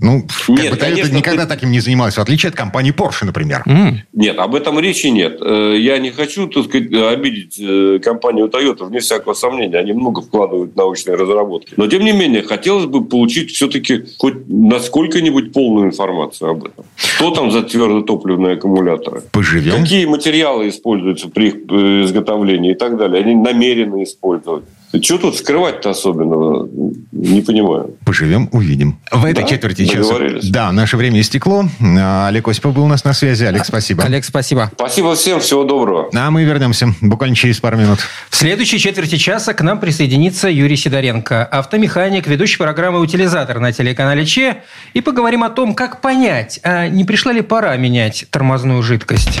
Ну, 0.00 0.26
нет, 0.48 0.70
как 0.70 0.90
бы 0.90 1.00
Toyota 1.00 1.14
никогда 1.14 1.42
ты... 1.44 1.48
таким 1.48 1.70
не 1.70 1.80
занималась, 1.80 2.16
в 2.16 2.20
отличие 2.20 2.50
от 2.50 2.56
компании 2.56 2.92
Porsche, 2.92 3.24
например. 3.24 3.62
Mm. 3.66 3.96
Нет, 4.12 4.38
об 4.38 4.54
этом 4.54 4.78
речи 4.78 5.06
нет. 5.06 5.38
Э, 5.40 5.76
я 5.78 5.98
не 5.98 6.10
хочу, 6.10 6.46
так 6.46 6.64
сказать, 6.64 6.92
обидеть 6.92 7.58
э, 7.60 7.98
компанию 8.02 8.46
Toyota, 8.48 8.84
вне 8.84 9.00
всякого 9.00 9.34
сомнения. 9.34 9.78
Они 9.78 9.92
много 9.92 10.22
вкладывают 10.22 10.74
в 10.74 10.76
научные 10.76 11.16
разработки. 11.16 11.74
Но, 11.76 11.86
тем 11.86 12.04
не 12.04 12.12
менее, 12.12 12.42
хотелось 12.42 12.86
бы 12.86 13.04
получить 13.04 13.50
все-таки 13.50 14.04
хоть 14.18 14.48
насколько-нибудь 14.48 15.52
полную 15.52 15.86
информацию 15.86 16.50
об 16.50 16.64
этом. 16.64 16.84
Что 16.96 17.30
там 17.30 17.50
за 17.50 17.62
твердотопливные 17.62 18.54
аккумуляторы? 18.54 19.22
Поживем. 19.32 19.82
Какие 19.82 20.06
материалы 20.06 20.68
используются 20.68 21.28
при 21.28 21.48
их 21.48 21.54
э, 21.68 22.04
изготовлении 22.04 22.72
и 22.72 22.74
так 22.74 22.96
далее. 22.96 23.22
Они 23.22 23.34
намерены 23.34 24.04
использовать. 24.04 24.64
Что 25.02 25.18
тут 25.18 25.36
скрывать-то 25.36 25.90
особенного? 25.90 26.68
Не 27.12 27.42
понимаю. 27.42 27.94
Поживем, 28.04 28.48
увидим. 28.50 28.98
В 29.12 29.24
этой 29.24 29.42
да? 29.42 29.48
четверти 29.48 29.86
часа. 29.86 30.14
Да, 30.42 30.72
наше 30.72 30.96
время 30.96 31.20
истекло. 31.20 31.64
А, 31.80 32.26
Олег 32.26 32.48
Осипов 32.48 32.74
был 32.74 32.84
у 32.84 32.88
нас 32.88 33.04
на 33.04 33.12
связи. 33.12 33.44
Олег, 33.44 33.64
спасибо. 33.64 34.02
Олег, 34.02 34.24
спасибо. 34.24 34.70
Спасибо 34.74 35.14
всем, 35.14 35.38
всего 35.38 35.62
доброго. 35.62 36.10
А 36.12 36.30
мы 36.30 36.42
вернемся 36.42 36.92
буквально 37.00 37.36
через 37.36 37.60
пару 37.60 37.76
минут. 37.76 38.00
В 38.30 38.36
следующей 38.36 38.78
четверти 38.78 39.16
часа 39.16 39.54
к 39.54 39.62
нам 39.62 39.78
присоединится 39.78 40.48
Юрий 40.48 40.76
Сидоренко, 40.76 41.44
автомеханик, 41.44 42.26
ведущий 42.26 42.58
программы 42.58 43.00
«Утилизатор» 43.00 43.60
на 43.60 43.72
телеканале 43.72 44.26
ЧЕ. 44.26 44.62
И 44.94 45.00
поговорим 45.00 45.44
о 45.44 45.50
том, 45.50 45.74
как 45.74 46.00
понять, 46.00 46.58
а 46.64 46.88
не 46.88 47.04
пришла 47.04 47.32
ли 47.32 47.42
пора 47.42 47.76
менять 47.76 48.26
тормозную 48.30 48.82
жидкость. 48.82 49.40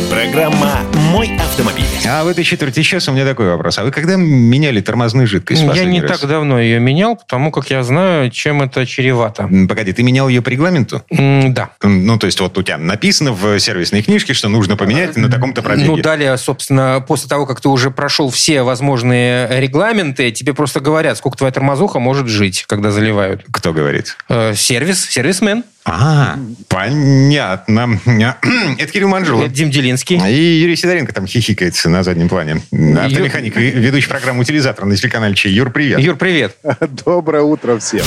Программа 0.11 0.81
«Мой 1.13 1.37
автомобиль». 1.37 1.85
А 2.05 2.25
в 2.25 2.27
этой 2.27 2.43
четверти 2.43 2.81
часа 2.81 3.11
у 3.11 3.15
меня 3.15 3.23
такой 3.23 3.49
вопрос. 3.49 3.77
А 3.77 3.85
вы 3.85 3.91
когда 3.91 4.17
меняли 4.17 4.81
тормозную 4.81 5.25
жидкость? 5.25 5.61
Я 5.73 5.85
не 5.85 6.01
раз? 6.01 6.19
так 6.19 6.29
давно 6.29 6.59
ее 6.59 6.81
менял, 6.81 7.15
потому 7.15 7.49
как 7.49 7.69
я 7.69 7.81
знаю, 7.81 8.29
чем 8.29 8.61
это 8.61 8.85
чревато. 8.85 9.49
Погоди, 9.69 9.93
ты 9.93 10.03
менял 10.03 10.27
ее 10.27 10.41
по 10.41 10.49
регламенту? 10.49 11.01
Mm, 11.09 11.53
да. 11.53 11.69
Ну, 11.81 12.19
то 12.19 12.25
есть 12.25 12.41
вот 12.41 12.57
у 12.57 12.61
тебя 12.61 12.77
написано 12.77 13.31
в 13.31 13.57
сервисной 13.57 14.01
книжке, 14.01 14.33
что 14.33 14.49
нужно 14.49 14.75
поменять 14.75 15.15
на 15.15 15.31
таком-то 15.31 15.61
пробеге. 15.61 15.87
Ну, 15.87 15.95
далее, 15.95 16.35
собственно, 16.35 17.01
после 17.07 17.29
того, 17.29 17.45
как 17.45 17.61
ты 17.61 17.69
уже 17.69 17.89
прошел 17.89 18.29
все 18.29 18.63
возможные 18.63 19.61
регламенты, 19.61 20.31
тебе 20.31 20.53
просто 20.53 20.81
говорят, 20.81 21.17
сколько 21.19 21.37
твоя 21.37 21.53
тормозуха 21.53 21.99
может 21.99 22.27
жить, 22.27 22.65
когда 22.67 22.91
заливают. 22.91 23.45
Кто 23.49 23.71
говорит? 23.71 24.17
Э, 24.27 24.55
сервис, 24.55 25.05
сервисмен. 25.09 25.63
А, 25.83 26.37
понятно. 26.67 27.99
Это 28.77 28.91
Кирилл 28.91 29.07
Манжулов. 29.07 29.45
Это 29.45 29.53
Дим 29.53 29.71
Делинский. 29.71 30.00
И 30.09 30.59
Юрий 30.61 30.75
Сидоренко 30.75 31.13
там 31.13 31.27
хихикается 31.27 31.89
на 31.89 32.03
заднем 32.03 32.29
плане. 32.29 32.61
Автомеханик 32.71 33.57
и 33.57 33.71
ведущий 33.71 34.09
программу 34.09 34.41
«Утилизатор» 34.41 34.85
на 34.85 34.95
телеканале 34.95 35.35
Че. 35.35 35.49
Юр, 35.49 35.71
привет. 35.71 35.99
Юр, 35.99 36.15
привет. 36.15 36.55
Доброе 37.05 37.43
утро 37.43 37.77
всем. 37.77 38.05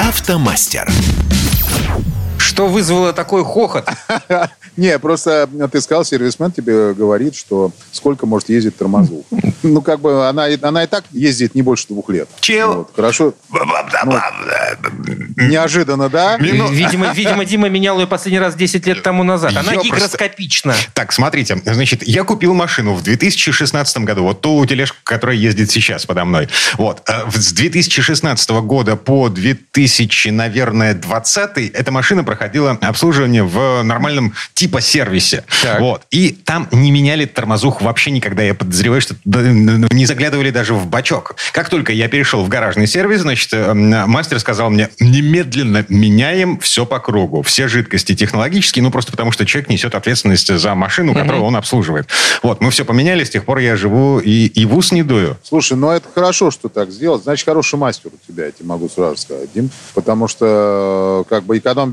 Автомастер. 0.00 0.88
Что 2.58 2.66
вызвало 2.66 3.12
такой 3.12 3.44
хохот? 3.44 3.88
Не, 4.76 4.98
просто 4.98 5.48
ты 5.70 5.80
сказал, 5.80 6.04
сервисмен 6.04 6.50
тебе 6.50 6.92
говорит, 6.92 7.36
что 7.36 7.70
сколько 7.92 8.26
может 8.26 8.48
ездить 8.48 8.76
тормозу. 8.76 9.24
Ну, 9.64 9.82
как 9.82 10.00
бы 10.00 10.28
она, 10.28 10.46
она 10.62 10.84
и 10.84 10.86
так 10.86 11.02
ездит 11.10 11.56
не 11.56 11.62
больше 11.62 11.88
двух 11.88 12.08
лет. 12.10 12.28
Чел. 12.38 12.74
Вот, 12.76 12.90
хорошо. 12.94 13.34
Ну, 13.50 14.20
неожиданно, 15.48 16.08
да? 16.08 16.36
Видимо, 16.36 17.12
видимо, 17.12 17.44
Дима 17.44 17.68
менял 17.68 17.98
ее 17.98 18.06
последний 18.06 18.38
раз 18.38 18.54
10 18.54 18.86
лет 18.86 19.02
тому 19.02 19.24
назад. 19.24 19.56
Она 19.56 19.72
я 19.72 19.80
гигроскопична. 19.80 20.74
Просто... 20.74 20.92
Так, 20.94 21.12
смотрите. 21.12 21.60
Значит, 21.64 22.06
я 22.06 22.22
купил 22.22 22.54
машину 22.54 22.94
в 22.94 23.02
2016 23.02 23.98
году. 23.98 24.22
Вот 24.22 24.40
ту 24.40 24.64
тележку, 24.64 24.98
которая 25.02 25.36
ездит 25.36 25.72
сейчас 25.72 26.06
подо 26.06 26.24
мной. 26.24 26.48
Вот. 26.74 27.02
Э, 27.08 27.28
с 27.28 27.52
2016 27.52 28.50
года 28.50 28.94
по 28.94 29.28
2000, 29.28 30.28
наверное, 30.28 30.94
20 30.94 31.58
эта 31.74 31.90
машина 31.90 32.22
проходила 32.22 32.47
обслуживание 32.80 33.42
в 33.42 33.82
нормальном 33.82 34.34
типа 34.54 34.80
сервисе. 34.80 35.44
Так. 35.62 35.80
Вот. 35.80 36.02
И 36.10 36.30
там 36.30 36.68
не 36.72 36.90
меняли 36.90 37.24
тормозух 37.24 37.82
вообще 37.82 38.10
никогда. 38.10 38.42
Я 38.42 38.54
подозреваю, 38.54 39.00
что 39.00 39.14
не 39.24 40.06
заглядывали 40.06 40.50
даже 40.50 40.74
в 40.74 40.86
бачок. 40.86 41.36
Как 41.52 41.68
только 41.68 41.92
я 41.92 42.08
перешел 42.08 42.44
в 42.44 42.48
гаражный 42.48 42.86
сервис, 42.86 43.20
значит, 43.20 43.52
э, 43.52 43.72
мастер 43.74 44.38
сказал 44.40 44.70
мне, 44.70 44.88
немедленно 45.00 45.84
меняем 45.88 46.58
все 46.58 46.86
по 46.86 46.98
кругу. 47.00 47.42
Все 47.42 47.68
жидкости 47.68 48.14
технологические, 48.14 48.82
ну, 48.82 48.90
просто 48.90 49.10
потому 49.10 49.32
что 49.32 49.46
человек 49.46 49.68
несет 49.68 49.94
ответственность 49.94 50.52
за 50.56 50.74
машину, 50.74 51.14
которую 51.14 51.42
он 51.42 51.56
обслуживает. 51.56 52.08
Вот, 52.42 52.60
мы 52.60 52.70
все 52.70 52.84
поменяли, 52.84 53.24
с 53.24 53.30
тех 53.30 53.44
пор 53.44 53.58
я 53.58 53.76
живу 53.76 54.18
и, 54.18 54.46
и 54.46 54.64
в 54.64 54.76
ус 54.76 54.92
не 54.92 55.02
дую. 55.02 55.36
Слушай, 55.42 55.76
ну 55.76 55.90
это 55.90 56.08
хорошо, 56.14 56.50
что 56.50 56.68
так 56.68 56.90
сделал. 56.90 57.20
Значит, 57.20 57.46
хороший 57.46 57.78
мастер 57.78 58.10
у 58.12 58.32
тебя, 58.32 58.46
я 58.46 58.52
тебе 58.52 58.66
могу 58.66 58.88
сразу 58.88 59.16
сказать, 59.16 59.50
Дим. 59.54 59.70
Потому 59.94 60.28
что, 60.28 61.24
как 61.28 61.44
бы, 61.44 61.56
и 61.56 61.60
когда 61.60 61.88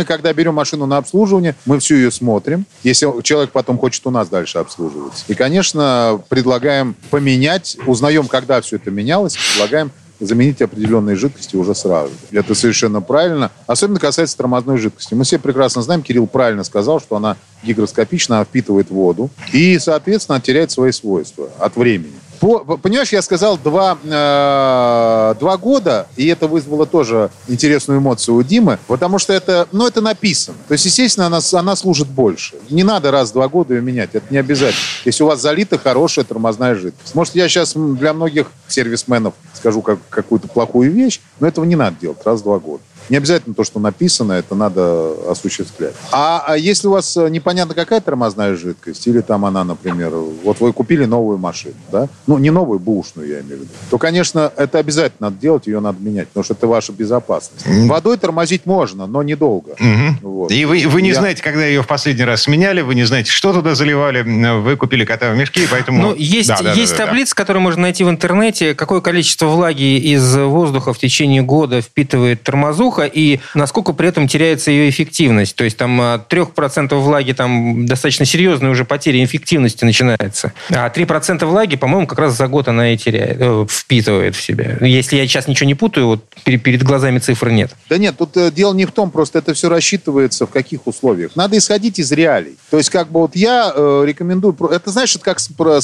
мы, 0.00 0.06
когда 0.06 0.32
берем 0.32 0.54
машину 0.54 0.86
на 0.86 0.96
обслуживание, 0.96 1.54
мы 1.66 1.78
всю 1.78 1.96
ее 1.96 2.10
смотрим, 2.10 2.64
если 2.82 3.06
человек 3.20 3.50
потом 3.50 3.76
хочет 3.76 4.06
у 4.06 4.10
нас 4.10 4.30
дальше 4.30 4.56
обслуживаться. 4.56 5.24
И, 5.28 5.34
конечно, 5.34 6.22
предлагаем 6.30 6.96
поменять, 7.10 7.76
узнаем, 7.86 8.26
когда 8.26 8.62
все 8.62 8.76
это 8.76 8.90
менялось, 8.90 9.36
предлагаем 9.36 9.90
заменить 10.18 10.62
определенные 10.62 11.16
жидкости 11.16 11.54
уже 11.56 11.74
сразу. 11.74 12.12
Это 12.30 12.54
совершенно 12.54 13.02
правильно. 13.02 13.50
Особенно 13.66 14.00
касается 14.00 14.38
тормозной 14.38 14.78
жидкости. 14.78 15.12
Мы 15.12 15.24
все 15.24 15.38
прекрасно 15.38 15.82
знаем, 15.82 16.02
Кирилл 16.02 16.26
правильно 16.26 16.64
сказал, 16.64 16.98
что 16.98 17.16
она 17.16 17.36
гигроскопична, 17.62 18.36
она 18.36 18.44
впитывает 18.46 18.90
воду 18.90 19.28
и, 19.52 19.78
соответственно, 19.78 20.40
теряет 20.40 20.70
свои 20.70 20.92
свойства 20.92 21.50
от 21.58 21.76
времени. 21.76 22.19
По, 22.40 22.60
понимаешь, 22.78 23.12
я 23.12 23.20
сказал 23.20 23.58
два, 23.58 23.98
э, 24.02 25.34
два 25.38 25.56
года, 25.58 26.06
и 26.16 26.26
это 26.26 26.48
вызвало 26.48 26.86
тоже 26.86 27.30
интересную 27.48 28.00
эмоцию 28.00 28.36
у 28.36 28.42
Димы, 28.42 28.78
потому 28.86 29.18
что 29.18 29.34
это, 29.34 29.68
ну, 29.72 29.86
это 29.86 30.00
написано. 30.00 30.56
То 30.66 30.72
есть, 30.72 30.86
естественно, 30.86 31.26
она, 31.26 31.40
она 31.52 31.76
служит 31.76 32.08
больше. 32.08 32.56
Не 32.70 32.82
надо 32.82 33.10
раз 33.10 33.30
два 33.32 33.46
года 33.48 33.74
ее 33.74 33.82
менять, 33.82 34.10
это 34.14 34.24
не 34.30 34.38
обязательно. 34.38 34.82
Если 35.04 35.22
у 35.22 35.26
вас 35.26 35.40
залита 35.40 35.78
хорошая 35.78 36.24
тормозная 36.24 36.74
жидкость. 36.74 37.14
Может, 37.14 37.34
я 37.34 37.46
сейчас 37.46 37.74
для 37.74 38.14
многих 38.14 38.46
сервисменов 38.68 39.34
скажу 39.52 39.82
как, 39.82 39.98
какую-то 40.08 40.48
плохую 40.48 40.90
вещь, 40.90 41.20
но 41.40 41.46
этого 41.46 41.66
не 41.66 41.76
надо 41.76 41.96
делать 42.00 42.18
раз 42.24 42.40
два 42.40 42.58
года. 42.58 42.82
Не 43.08 43.16
обязательно 43.16 43.54
то, 43.54 43.64
что 43.64 43.80
написано, 43.80 44.34
это 44.34 44.54
надо 44.54 45.14
осуществлять. 45.28 45.94
А, 46.12 46.44
а 46.46 46.56
если 46.56 46.88
у 46.88 46.92
вас 46.92 47.16
э, 47.16 47.28
непонятно 47.28 47.74
какая 47.74 48.00
тормозная 48.00 48.54
жидкость, 48.56 49.06
или 49.06 49.20
там 49.20 49.44
она, 49.44 49.64
например, 49.64 50.10
вот 50.10 50.60
вы 50.60 50.72
купили 50.72 51.04
новую 51.04 51.38
машину, 51.38 51.74
да? 51.90 52.08
Ну, 52.26 52.38
не 52.38 52.50
новую, 52.50 52.78
бушную, 52.78 53.28
я 53.28 53.40
имею 53.40 53.58
в 53.58 53.60
виду. 53.62 53.70
То, 53.90 53.98
конечно, 53.98 54.52
это 54.56 54.78
обязательно 54.78 55.30
надо 55.30 55.40
делать, 55.40 55.66
ее 55.66 55.80
надо 55.80 56.02
менять, 56.02 56.28
потому 56.28 56.44
что 56.44 56.54
это 56.54 56.66
ваша 56.66 56.92
безопасность. 56.92 57.66
Водой 57.66 58.16
тормозить 58.18 58.66
можно, 58.66 59.06
но 59.06 59.22
недолго. 59.22 59.72
mm 59.72 60.14
Вот. 60.22 60.50
И 60.52 60.64
вы, 60.64 60.86
вы 60.86 61.02
не 61.02 61.10
я... 61.10 61.14
знаете, 61.14 61.42
когда 61.42 61.64
ее 61.64 61.82
в 61.82 61.86
последний 61.86 62.24
раз 62.24 62.42
сменяли, 62.42 62.80
вы 62.80 62.94
не 62.94 63.04
знаете, 63.04 63.30
что 63.30 63.52
туда 63.52 63.74
заливали, 63.74 64.22
вы 64.60 64.76
купили 64.76 65.04
кота 65.04 65.32
в 65.32 65.36
мешке, 65.36 65.62
поэтому... 65.70 66.02
Ну, 66.02 66.14
есть, 66.16 66.48
да, 66.48 66.58
да, 66.62 66.72
есть 66.72 66.96
да, 66.96 67.06
таблица, 67.06 67.34
да. 67.34 67.42
которую 67.42 67.62
можно 67.62 67.82
найти 67.82 68.04
в 68.04 68.10
интернете, 68.10 68.74
какое 68.74 69.00
количество 69.00 69.46
влаги 69.46 69.98
из 69.98 70.36
воздуха 70.36 70.92
в 70.92 70.98
течение 70.98 71.42
года 71.42 71.80
впитывает 71.80 72.42
тормозуха, 72.42 72.89
плохо, 72.90 73.10
и 73.12 73.40
насколько 73.54 73.92
при 73.92 74.08
этом 74.08 74.26
теряется 74.26 74.70
ее 74.70 74.90
эффективность. 74.90 75.56
То 75.56 75.64
есть 75.64 75.76
там 75.76 76.00
от 76.00 76.32
3% 76.32 76.94
влаги 76.96 77.32
там 77.32 77.86
достаточно 77.86 78.24
серьезная 78.24 78.70
уже 78.70 78.84
потеря 78.84 79.24
эффективности 79.24 79.84
начинается. 79.84 80.52
А 80.70 80.88
3% 80.88 81.44
влаги, 81.46 81.76
по-моему, 81.76 82.06
как 82.06 82.18
раз 82.18 82.36
за 82.36 82.48
год 82.48 82.68
она 82.68 82.92
и 82.92 82.96
теряет, 82.96 83.36
э, 83.40 83.66
впитывает 83.68 84.34
в 84.34 84.42
себя. 84.42 84.76
Если 84.80 85.16
я 85.16 85.26
сейчас 85.26 85.46
ничего 85.46 85.66
не 85.66 85.74
путаю, 85.74 86.06
вот 86.06 86.24
перед, 86.44 86.82
глазами 86.82 87.18
цифр 87.18 87.50
нет. 87.50 87.70
Да 87.88 87.98
нет, 87.98 88.16
тут 88.18 88.36
э, 88.36 88.50
дело 88.50 88.74
не 88.74 88.86
в 88.86 88.92
том, 88.92 89.10
просто 89.10 89.38
это 89.38 89.54
все 89.54 89.68
рассчитывается 89.68 90.46
в 90.46 90.50
каких 90.50 90.86
условиях. 90.86 91.36
Надо 91.36 91.56
исходить 91.56 91.98
из 91.98 92.10
реалий. 92.12 92.56
То 92.70 92.78
есть 92.78 92.90
как 92.90 93.10
бы 93.10 93.20
вот 93.20 93.36
я 93.36 93.72
э, 93.74 94.04
рекомендую, 94.06 94.56
это 94.70 94.90
знаешь, 94.90 95.14
это 95.14 95.24
как, 95.24 95.38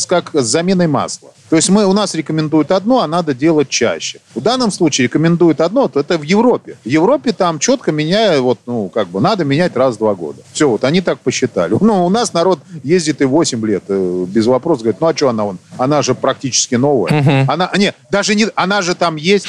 как 0.09 0.31
с 0.35 0.47
заменой 0.47 0.87
масла. 0.89 1.31
То 1.49 1.57
есть 1.57 1.69
мы, 1.69 1.87
у 1.87 1.93
нас 1.93 2.15
рекомендуют 2.15 2.71
одно, 2.71 3.01
а 3.01 3.07
надо 3.07 3.35
делать 3.35 3.69
чаще. 3.69 4.21
В 4.35 4.41
данном 4.41 4.71
случае 4.71 5.05
рекомендуют 5.05 5.61
одно, 5.61 5.89
то 5.89 6.01
это 6.01 6.19
в 6.19 6.23
Европе. 6.23 6.77
В 6.85 6.89
Европе 6.89 7.33
там 7.33 7.59
четко 7.59 7.93
меняя, 7.93 8.41
вот, 8.41 8.59
ну, 8.67 8.89
как 8.89 9.09
бы, 9.09 9.21
надо 9.21 9.45
менять 9.45 9.77
раз 9.77 9.97
в 9.97 9.99
два 9.99 10.15
года. 10.15 10.43
Все, 10.53 10.69
вот 10.69 10.85
они 10.85 11.01
так 11.01 11.21
посчитали. 11.21 11.77
Ну, 11.81 12.07
у 12.07 12.09
нас 12.09 12.33
народ 12.33 12.61
ездит 12.83 13.21
и 13.21 13.25
8 13.25 13.67
лет 13.67 13.85
э, 13.89 14.25
без 14.29 14.47
вопросов. 14.47 14.83
Говорит, 14.83 15.01
ну, 15.01 15.07
а 15.07 15.17
что 15.17 15.29
она 15.29 15.45
вон? 15.45 15.59
Она 15.79 16.03
же 16.03 16.15
практически 16.15 16.75
новая. 16.75 17.21
Угу. 17.21 17.53
Она, 17.53 17.71
нет, 17.77 17.95
даже 18.11 18.35
не, 18.35 18.49
она 18.55 18.83
же 18.83 18.95
там 18.95 19.17
есть. 19.17 19.47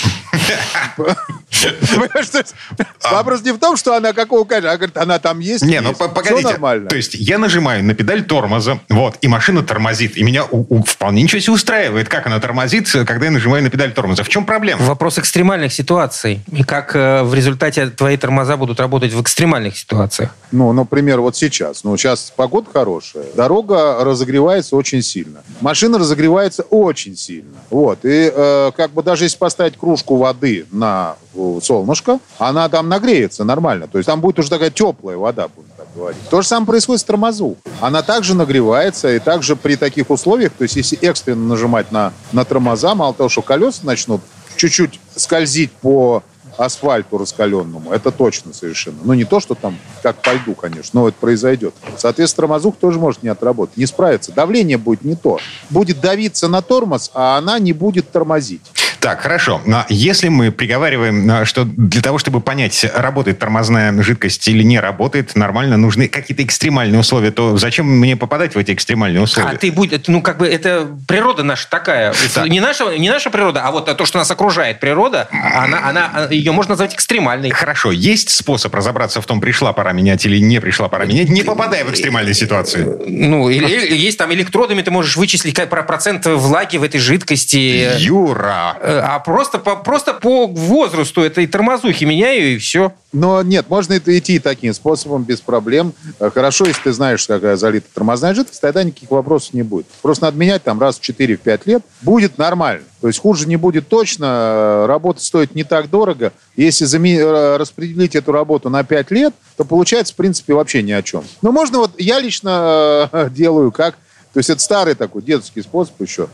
Вопрос 3.11 3.41
не 3.43 3.51
в 3.51 3.59
том, 3.59 3.77
что 3.77 3.95
она 3.95 4.13
какого 4.13 4.43
качества, 4.45 4.71
а 4.71 4.77
говорит, 4.77 4.97
она 4.97 5.19
там 5.19 5.39
есть. 5.39 5.63
Не, 5.63 5.81
ну 5.81 5.93
погодите. 5.93 6.43
нормально. 6.49 6.89
То 6.89 6.95
есть 6.95 7.15
я 7.15 7.37
нажимаю 7.37 7.83
на 7.83 7.93
педаль 7.93 8.23
тормоза, 8.23 8.79
вот, 8.89 9.17
и 9.21 9.27
машина 9.27 9.63
тормозит. 9.63 10.17
И 10.17 10.23
меня 10.23 10.43
вполне 10.85 11.23
ничего 11.23 11.39
себе 11.39 11.53
устраивает, 11.53 11.86
как 12.09 12.27
она 12.27 12.39
тормозит, 12.39 12.89
когда 13.05 13.25
я 13.25 13.31
нажимаю 13.31 13.63
на 13.63 13.69
педаль 13.69 13.93
тормоза. 13.93 14.23
В 14.23 14.29
чем 14.29 14.45
проблема? 14.45 14.83
Вопрос 14.83 15.19
экстремальных 15.19 15.73
ситуаций. 15.73 16.41
И 16.51 16.63
как 16.63 16.95
э, 16.95 17.23
в 17.23 17.33
результате 17.33 17.87
твои 17.89 18.17
тормоза 18.17 18.57
будут 18.57 18.79
работать 18.79 19.13
в 19.13 19.21
экстремальных 19.21 19.77
ситуациях. 19.77 20.35
Ну, 20.51 20.71
например, 20.73 21.21
вот 21.21 21.35
сейчас. 21.35 21.83
Ну, 21.83 21.97
сейчас 21.97 22.31
погода 22.35 22.69
хорошая. 22.71 23.25
Дорога 23.35 24.03
разогревается 24.03 24.75
очень 24.75 25.01
сильно. 25.01 25.41
Машина 25.61 25.99
разогревается 25.99 26.63
очень 26.63 27.15
сильно. 27.15 27.57
Вот. 27.69 27.99
И 28.03 28.31
э, 28.33 28.71
как 28.75 28.91
бы 28.91 29.03
даже 29.03 29.25
если 29.25 29.37
поставить 29.37 29.77
кружку 29.77 30.17
воды 30.17 30.65
на 30.71 31.15
солнышко, 31.61 32.19
она 32.37 32.67
там 32.69 32.89
нагреется 32.89 33.43
нормально. 33.43 33.87
То 33.87 33.97
есть 33.97 34.07
там 34.07 34.21
будет 34.21 34.39
уже 34.39 34.49
такая 34.49 34.69
теплая 34.69 35.17
вода, 35.17 35.47
будем 35.47 35.69
так 35.77 35.87
говорить. 35.95 36.21
То 36.29 36.41
же 36.41 36.47
самое 36.47 36.67
происходит 36.67 37.01
с 37.01 37.03
тормозу. 37.03 37.57
Она 37.81 38.01
также 38.01 38.35
нагревается, 38.35 39.13
и 39.15 39.19
также 39.19 39.55
при 39.55 39.75
таких 39.75 40.09
условиях, 40.09 40.53
то 40.53 40.63
есть 40.63 40.75
если 40.75 40.97
экстренно 40.99 41.47
нажимать 41.47 41.91
на, 41.91 42.13
на 42.31 42.45
тормоза, 42.45 42.95
мало 42.95 43.13
того, 43.13 43.29
что 43.29 43.41
колеса 43.41 43.81
начнут 43.83 44.21
чуть-чуть 44.55 44.99
скользить 45.15 45.71
по 45.71 46.23
асфальту 46.57 47.17
раскаленному. 47.17 47.91
Это 47.91 48.11
точно 48.11 48.53
совершенно. 48.53 48.97
Ну, 49.03 49.13
не 49.13 49.25
то, 49.25 49.39
что 49.39 49.55
там 49.55 49.77
как 50.03 50.21
по 50.21 50.33
льду, 50.33 50.55
конечно, 50.55 51.01
но 51.01 51.07
это 51.07 51.17
произойдет. 51.19 51.73
Соответственно, 51.97 52.47
тормозух 52.47 52.77
тоже 52.77 52.99
может 52.99 53.23
не 53.23 53.29
отработать, 53.29 53.77
не 53.77 53.85
справиться. 53.85 54.31
Давление 54.31 54.77
будет 54.77 55.03
не 55.03 55.15
то. 55.15 55.39
Будет 55.69 55.99
давиться 55.99 56.47
на 56.47 56.61
тормоз, 56.61 57.11
а 57.13 57.37
она 57.37 57.59
не 57.59 57.73
будет 57.73 58.11
тормозить. 58.11 58.61
Так, 58.99 59.21
хорошо. 59.21 59.61
Но 59.65 59.85
если 59.89 60.27
мы 60.27 60.51
приговариваем, 60.51 61.29
э, 61.29 61.45
что 61.45 61.63
для 61.65 62.01
того, 62.01 62.17
чтобы 62.17 62.41
понять, 62.41 62.85
работает 62.95 63.39
тормозная 63.39 64.01
жидкость 64.01 64.47
или 64.47 64.63
не 64.63 64.79
работает, 64.79 65.35
нормально 65.35 65.77
нужны 65.77 66.07
какие-то 66.07 66.43
экстремальные 66.43 66.99
условия, 66.99 67.31
то 67.31 67.57
зачем 67.57 67.85
мне 67.85 68.15
попадать 68.15 68.55
в 68.55 68.57
эти 68.57 68.73
экстремальные 68.73 69.21
условия? 69.21 69.51
А 69.51 69.55
ты 69.55 69.71
будь, 69.71 70.07
ну 70.07 70.21
как 70.21 70.37
бы 70.37 70.47
это 70.47 70.87
природа 71.07 71.43
наша 71.43 71.69
такая, 71.69 72.13
так. 72.33 72.49
не 72.49 72.59
наша, 72.59 72.97
не 72.97 73.09
наша 73.09 73.29
природа, 73.29 73.61
а 73.63 73.71
вот 73.71 73.85
то, 73.95 74.05
что 74.05 74.17
нас 74.17 74.29
окружает 74.31 74.79
природа, 74.79 75.27
она, 75.31 75.87
она, 75.87 76.27
ее 76.47 76.53
можно 76.53 76.71
назвать 76.71 76.95
экстремальной. 76.95 77.49
Хорошо, 77.51 77.91
есть 77.91 78.29
способ 78.29 78.73
разобраться 78.73 79.21
в 79.21 79.25
том, 79.25 79.41
пришла 79.41 79.73
пора 79.73 79.91
менять 79.91 80.25
или 80.25 80.39
не 80.39 80.59
пришла 80.59 80.87
пора 80.87 81.05
менять, 81.05 81.29
не 81.29 81.43
попадая 81.43 81.85
в 81.85 81.91
экстремальные 81.91 82.33
ситуации? 82.33 82.85
Ну, 83.07 83.49
или, 83.49 83.95
есть 83.95 84.17
там 84.17 84.33
электродами, 84.33 84.81
ты 84.81 84.91
можешь 84.91 85.15
вычислить 85.17 85.55
процент 85.69 86.25
влаги 86.25 86.77
в 86.77 86.83
этой 86.83 86.99
жидкости. 86.99 87.97
Юра! 87.97 88.77
Э, 88.81 89.01
а 89.03 89.19
просто 89.19 89.57
по, 89.59 89.75
просто 89.75 90.13
по 90.13 90.47
возрасту 90.47 91.21
этой 91.21 91.47
тормозухи 91.47 92.05
меняю, 92.05 92.55
и 92.55 92.57
все. 92.57 92.93
Но 93.17 93.41
нет, 93.41 93.67
можно 93.67 93.97
идти 93.97 94.37
таким 94.37 94.75
способом 94.75 95.23
без 95.23 95.41
проблем. 95.41 95.93
Э, 96.19 96.29
хорошо, 96.31 96.65
если 96.67 96.83
ты 96.83 96.93
знаешь, 96.93 97.25
какая 97.25 97.55
залита 97.55 97.87
тормозная 97.91 98.35
жидкость, 98.35 98.61
тогда 98.61 98.83
никаких 98.83 99.09
вопросов 99.09 99.55
не 99.55 99.63
будет. 99.63 99.87
Просто 100.03 100.25
надо 100.25 100.37
менять 100.37 100.63
там 100.63 100.79
раз 100.79 100.99
в 100.99 101.01
4-5 101.01 101.61
лет. 101.65 101.81
Будет 102.01 102.37
нормально. 102.37 102.83
То 103.01 103.07
есть 103.07 103.19
хуже 103.19 103.47
не 103.47 103.55
будет 103.55 103.87
точно, 103.87 104.25
э, 104.25 104.85
работа 104.85 105.23
стоит 105.23 105.55
не 105.55 105.63
так 105.63 105.89
дорого. 105.89 106.31
Если 106.55 106.85
заме... 106.85 107.25
распределить 107.57 108.15
эту 108.15 108.31
работу 108.31 108.69
на 108.69 108.83
5 108.83 109.09
лет, 109.09 109.33
то 109.55 109.65
получается, 109.65 110.13
в 110.13 110.17
принципе, 110.17 110.53
вообще 110.53 110.83
ни 110.83 110.91
о 110.91 111.01
чем. 111.01 111.23
Но 111.41 111.51
можно 111.51 111.79
вот, 111.79 111.99
я 111.99 112.19
лично 112.19 113.09
делаю 113.31 113.71
как, 113.71 113.95
то 114.33 114.37
есть 114.37 114.51
это 114.51 114.61
старый 114.61 114.93
такой 114.93 115.23
детский 115.23 115.63
способ 115.63 115.99
еще 115.99 116.27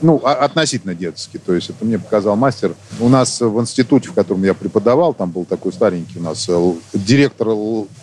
ну, 0.00 0.20
а, 0.24 0.34
относительно 0.34 0.94
детский. 0.94 1.38
То 1.38 1.54
есть 1.54 1.70
это 1.70 1.84
мне 1.84 1.98
показал 1.98 2.36
мастер. 2.36 2.74
У 3.00 3.08
нас 3.08 3.40
в 3.40 3.60
институте, 3.60 4.08
в 4.08 4.12
котором 4.12 4.44
я 4.44 4.54
преподавал, 4.54 5.14
там 5.14 5.30
был 5.30 5.44
такой 5.44 5.72
старенький 5.72 6.18
у 6.18 6.22
нас 6.22 6.46
э, 6.48 6.72
директор 6.92 7.48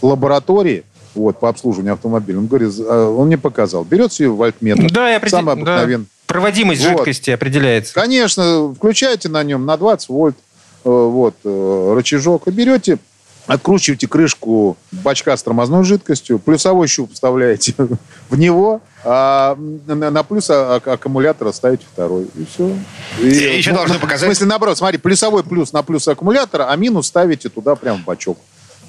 лаборатории, 0.02 0.84
вот, 1.14 1.40
по 1.40 1.50
обслуживанию 1.50 1.94
автомобиля. 1.94 2.40
Он 2.40 2.48
говорит, 2.48 2.74
а, 2.80 3.10
он 3.10 3.28
мне 3.28 3.38
показал, 3.38 3.84
берется 3.84 4.24
ее 4.24 4.32
вольтметр, 4.32 4.92
да, 4.92 5.10
я 5.10 5.18
определ... 5.18 5.40
самый 5.40 5.54
обыкновенный. 5.54 6.06
Да. 6.06 6.10
Проводимость 6.28 6.84
вот. 6.84 6.98
жидкости 6.98 7.30
определяется. 7.30 7.94
Конечно, 7.94 8.74
включаете 8.74 9.30
на 9.30 9.44
нем 9.44 9.66
на 9.66 9.78
20 9.78 10.10
вольт 10.10 10.36
э, 10.84 10.90
вот, 10.90 11.36
э, 11.44 11.94
рычажок 11.96 12.48
и 12.48 12.52
берете 12.52 13.00
Откручиваете 13.48 14.08
крышку 14.08 14.76
бачка 14.92 15.38
с 15.38 15.44
тормозной 15.44 15.84
жидкостью, 15.84 16.40
плюсовой 16.40 16.88
щуп 16.88 17.14
вставляете 17.14 17.76
в 18.30 18.38
него, 18.38 18.82
а 19.08 19.56
на 19.56 20.24
плюс 20.24 20.50
а, 20.50 20.78
аккумулятора 20.78 21.52
ставите 21.52 21.86
второй. 21.92 22.28
И 22.36 22.46
все. 22.46 22.76
И, 23.22 23.28
и 23.28 23.58
еще 23.58 23.72
ну, 23.72 23.78
должны 23.78 24.00
показать... 24.00 24.24
В 24.24 24.34
смысле, 24.34 24.48
наоборот, 24.48 24.78
смотри, 24.78 24.98
плюсовой 24.98 25.44
плюс 25.44 25.72
на 25.72 25.84
плюс 25.84 26.08
аккумулятора, 26.08 26.72
а 26.72 26.76
минус 26.76 27.08
ставите 27.08 27.50
туда 27.50 27.76
прям 27.76 28.02
в 28.02 28.04
бачок. 28.04 28.40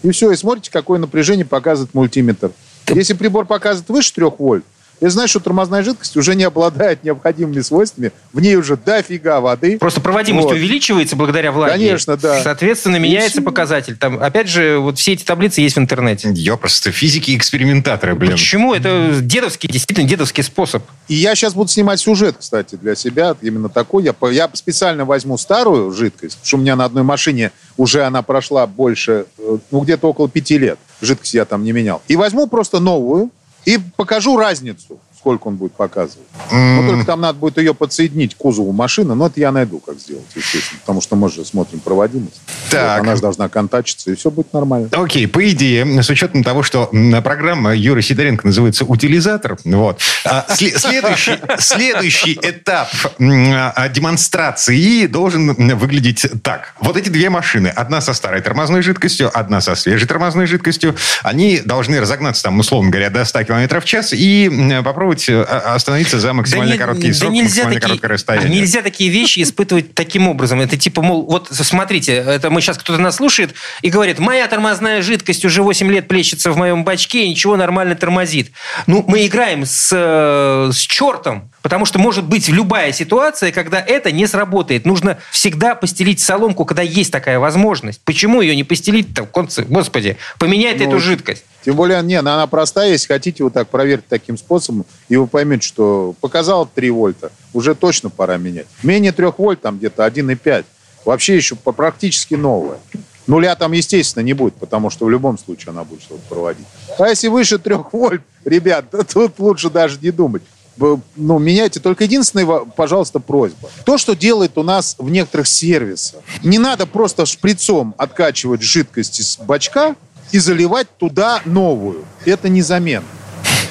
И 0.02 0.10
все, 0.10 0.30
и 0.30 0.36
смотрите, 0.36 0.70
какое 0.70 0.98
напряжение 0.98 1.44
показывает 1.44 1.92
мультиметр. 1.92 2.50
Если 2.88 3.12
прибор 3.12 3.44
показывает 3.44 3.88
выше 3.90 4.14
3 4.14 4.24
вольт, 4.38 4.64
и 5.00 5.06
знаешь, 5.08 5.30
что 5.30 5.40
тормозная 5.40 5.82
жидкость 5.82 6.16
уже 6.16 6.34
не 6.34 6.44
обладает 6.44 7.04
необходимыми 7.04 7.60
свойствами, 7.60 8.12
в 8.32 8.40
ней 8.40 8.56
уже 8.56 8.76
дофига 8.76 9.40
воды. 9.40 9.78
Просто 9.78 10.00
проводимость 10.00 10.48
вот. 10.48 10.54
увеличивается 10.54 11.16
благодаря 11.16 11.52
влаге. 11.52 11.72
Конечно, 11.72 12.16
да. 12.16 12.42
Соответственно, 12.42 12.96
меняется 12.96 13.42
показатель. 13.42 13.96
Там, 13.96 14.22
опять 14.22 14.48
же, 14.48 14.78
вот 14.78 14.98
все 14.98 15.12
эти 15.12 15.24
таблицы 15.24 15.60
есть 15.60 15.76
в 15.76 15.78
интернете. 15.78 16.30
Я 16.32 16.56
просто 16.56 16.92
физики-экспериментаторы, 16.92 18.14
блин. 18.14 18.32
Почему? 18.32 18.74
Это 18.74 19.18
дедовский, 19.20 19.68
действительно 19.68 20.08
дедовский 20.08 20.42
способ. 20.42 20.82
И 21.08 21.14
я 21.14 21.34
сейчас 21.34 21.54
буду 21.54 21.68
снимать 21.68 22.00
сюжет, 22.00 22.36
кстати, 22.38 22.76
для 22.76 22.94
себя, 22.94 23.36
именно 23.42 23.68
такой. 23.68 24.04
Я, 24.04 24.14
я 24.30 24.50
специально 24.54 25.04
возьму 25.04 25.36
старую 25.36 25.92
жидкость, 25.92 26.36
потому 26.36 26.46
что 26.46 26.56
у 26.56 26.60
меня 26.60 26.76
на 26.76 26.84
одной 26.84 27.02
машине 27.02 27.52
уже 27.76 28.04
она 28.04 28.22
прошла 28.22 28.66
больше, 28.66 29.26
э, 29.38 29.58
ну, 29.70 29.80
где-то 29.80 30.08
около 30.08 30.28
пяти 30.28 30.58
лет. 30.58 30.78
Жидкость 31.00 31.34
я 31.34 31.44
там 31.44 31.64
не 31.64 31.72
менял. 31.72 32.02
И 32.08 32.16
возьму 32.16 32.46
просто 32.46 32.80
новую, 32.80 33.30
и 33.66 33.78
покажу 33.78 34.38
разницу, 34.38 35.00
сколько 35.26 35.48
он 35.48 35.56
будет 35.56 35.72
показывать. 35.72 36.24
Mm. 36.52 36.82
Но 36.82 36.88
только 36.88 37.04
там 37.04 37.20
надо 37.20 37.36
будет 37.36 37.58
ее 37.58 37.74
подсоединить 37.74 38.36
к 38.36 38.38
кузову 38.38 38.70
машины, 38.70 39.16
но 39.16 39.26
это 39.26 39.40
я 39.40 39.50
найду, 39.50 39.80
как 39.80 39.98
сделать, 39.98 40.24
естественно. 40.36 40.78
Потому 40.82 41.00
что 41.00 41.16
мы 41.16 41.28
же 41.32 41.44
смотрим 41.44 41.80
проводимость. 41.80 42.40
Так. 42.70 43.00
Вот, 43.00 43.06
она 43.06 43.16
же 43.16 43.22
должна 43.22 43.48
контачиться, 43.48 44.12
и 44.12 44.14
все 44.14 44.30
будет 44.30 44.52
нормально. 44.52 44.88
Окей, 44.92 45.26
по 45.26 45.50
идее, 45.50 46.00
с 46.00 46.08
учетом 46.08 46.44
того, 46.44 46.62
что 46.62 46.88
программа 47.24 47.74
Юры 47.74 48.02
Сидоренко 48.02 48.46
называется 48.46 48.84
«Утилизатор», 48.84 49.58
вот, 49.64 50.00
а, 50.24 50.46
следующий, 50.54 51.40
следующий 51.58 52.38
этап 52.40 52.88
а, 53.18 53.88
демонстрации 53.88 55.06
должен 55.06 55.54
выглядеть 55.76 56.24
так. 56.44 56.74
Вот 56.80 56.96
эти 56.96 57.08
две 57.08 57.30
машины, 57.30 57.66
одна 57.66 58.00
со 58.00 58.14
старой 58.14 58.42
тормозной 58.42 58.82
жидкостью, 58.82 59.36
одна 59.36 59.60
со 59.60 59.74
свежей 59.74 60.06
тормозной 60.06 60.46
жидкостью, 60.46 60.94
они 61.24 61.60
должны 61.64 62.00
разогнаться, 62.00 62.44
там, 62.44 62.60
условно 62.60 62.90
говоря, 62.90 63.10
до 63.10 63.24
100 63.24 63.42
км 63.42 63.80
в 63.80 63.84
час 63.84 64.12
и 64.12 64.48
попробовать 64.84 65.15
э, 65.28 65.42
остановиться 65.42 66.18
за 66.18 66.32
максимально 66.32 66.74
да 66.74 66.78
короткий 66.78 67.12
срок, 67.12 67.30
да 67.30 67.36
нельзя 67.36 67.46
максимально 67.46 67.74
такие, 67.74 67.88
короткое 67.88 68.08
расстояние. 68.08 68.60
Нельзя 68.60 68.82
такие 68.82 69.10
вещи 69.10 69.42
испытывать 69.42 69.94
таким 69.94 70.28
образом. 70.28 70.60
Это 70.60 70.76
типа, 70.76 71.02
мол, 71.02 71.26
вот 71.26 71.48
смотрите, 71.50 72.14
это 72.14 72.50
мы 72.50 72.60
сейчас 72.60 72.78
кто-то 72.78 73.00
нас 73.00 73.16
слушает 73.16 73.54
и 73.82 73.90
говорит, 73.90 74.18
моя 74.18 74.46
тормозная 74.46 75.02
жидкость 75.02 75.44
уже 75.44 75.62
8 75.62 75.90
лет 75.90 76.08
плещется 76.08 76.50
в 76.52 76.56
моем 76.56 76.84
бачке 76.84 77.24
и 77.24 77.30
ничего 77.30 77.56
нормально 77.56 77.94
тормозит. 77.94 78.52
Ну, 78.86 79.04
мы 79.06 79.26
играем 79.26 79.64
с, 79.64 79.90
э, 79.92 80.70
с 80.72 80.78
чертом, 80.78 81.50
потому 81.62 81.84
что 81.84 81.98
может 81.98 82.24
быть 82.24 82.48
любая 82.48 82.92
ситуация, 82.92 83.52
когда 83.52 83.80
это 83.80 84.12
не 84.12 84.26
сработает. 84.26 84.86
Нужно 84.86 85.18
всегда 85.30 85.74
постелить 85.74 86.20
соломку, 86.20 86.64
когда 86.64 86.82
есть 86.82 87.12
такая 87.12 87.38
возможность. 87.38 88.00
Почему 88.04 88.40
ее 88.40 88.54
не 88.54 88.64
постелить-то 88.64 89.24
в 89.24 89.30
конце? 89.30 89.62
Господи, 89.62 90.16
поменять 90.38 90.78
ну, 90.78 90.88
эту 90.88 90.98
жидкость. 90.98 91.44
Тем 91.66 91.74
более, 91.74 92.00
не, 92.00 92.14
она 92.14 92.46
простая. 92.46 92.92
Если 92.92 93.08
хотите 93.08 93.42
вот 93.42 93.52
так 93.52 93.68
проверить 93.68 94.06
таким 94.08 94.38
способом, 94.38 94.86
и 95.08 95.16
вы 95.16 95.26
поймете, 95.26 95.66
что 95.66 96.14
показал 96.20 96.64
3 96.72 96.90
вольта, 96.90 97.32
уже 97.52 97.74
точно 97.74 98.08
пора 98.08 98.36
менять. 98.36 98.66
Менее 98.84 99.10
3 99.10 99.26
вольт, 99.36 99.62
там 99.62 99.76
где-то 99.76 100.06
1,5. 100.06 100.64
Вообще 101.04 101.34
еще 101.34 101.56
практически 101.56 102.34
новая. 102.34 102.78
Нуля 103.26 103.56
там, 103.56 103.72
естественно, 103.72 104.22
не 104.22 104.32
будет, 104.32 104.54
потому 104.54 104.90
что 104.90 105.06
в 105.06 105.10
любом 105.10 105.38
случае 105.38 105.70
она 105.72 105.82
будет 105.82 106.02
что-то 106.02 106.22
проводить. 106.28 106.66
А 107.00 107.08
если 107.08 107.26
выше 107.26 107.58
3 107.58 107.74
вольт, 107.90 108.22
ребят, 108.44 108.84
тут 109.12 109.36
лучше 109.40 109.68
даже 109.68 109.98
не 110.00 110.12
думать. 110.12 110.44
Ну, 110.76 111.38
меняйте. 111.40 111.80
Только 111.80 112.04
единственная, 112.04 112.46
пожалуйста, 112.76 113.18
просьба. 113.18 113.70
То, 113.84 113.98
что 113.98 114.14
делает 114.14 114.56
у 114.56 114.62
нас 114.62 114.94
в 114.98 115.10
некоторых 115.10 115.48
сервисах. 115.48 116.20
Не 116.44 116.60
надо 116.60 116.86
просто 116.86 117.26
шприцом 117.26 117.92
откачивать 117.98 118.62
жидкость 118.62 119.18
из 119.18 119.38
бачка, 119.38 119.96
и 120.32 120.38
заливать 120.38 120.88
туда 120.98 121.40
новую. 121.44 122.04
Это 122.24 122.48
не 122.48 122.62
замена. 122.62 123.04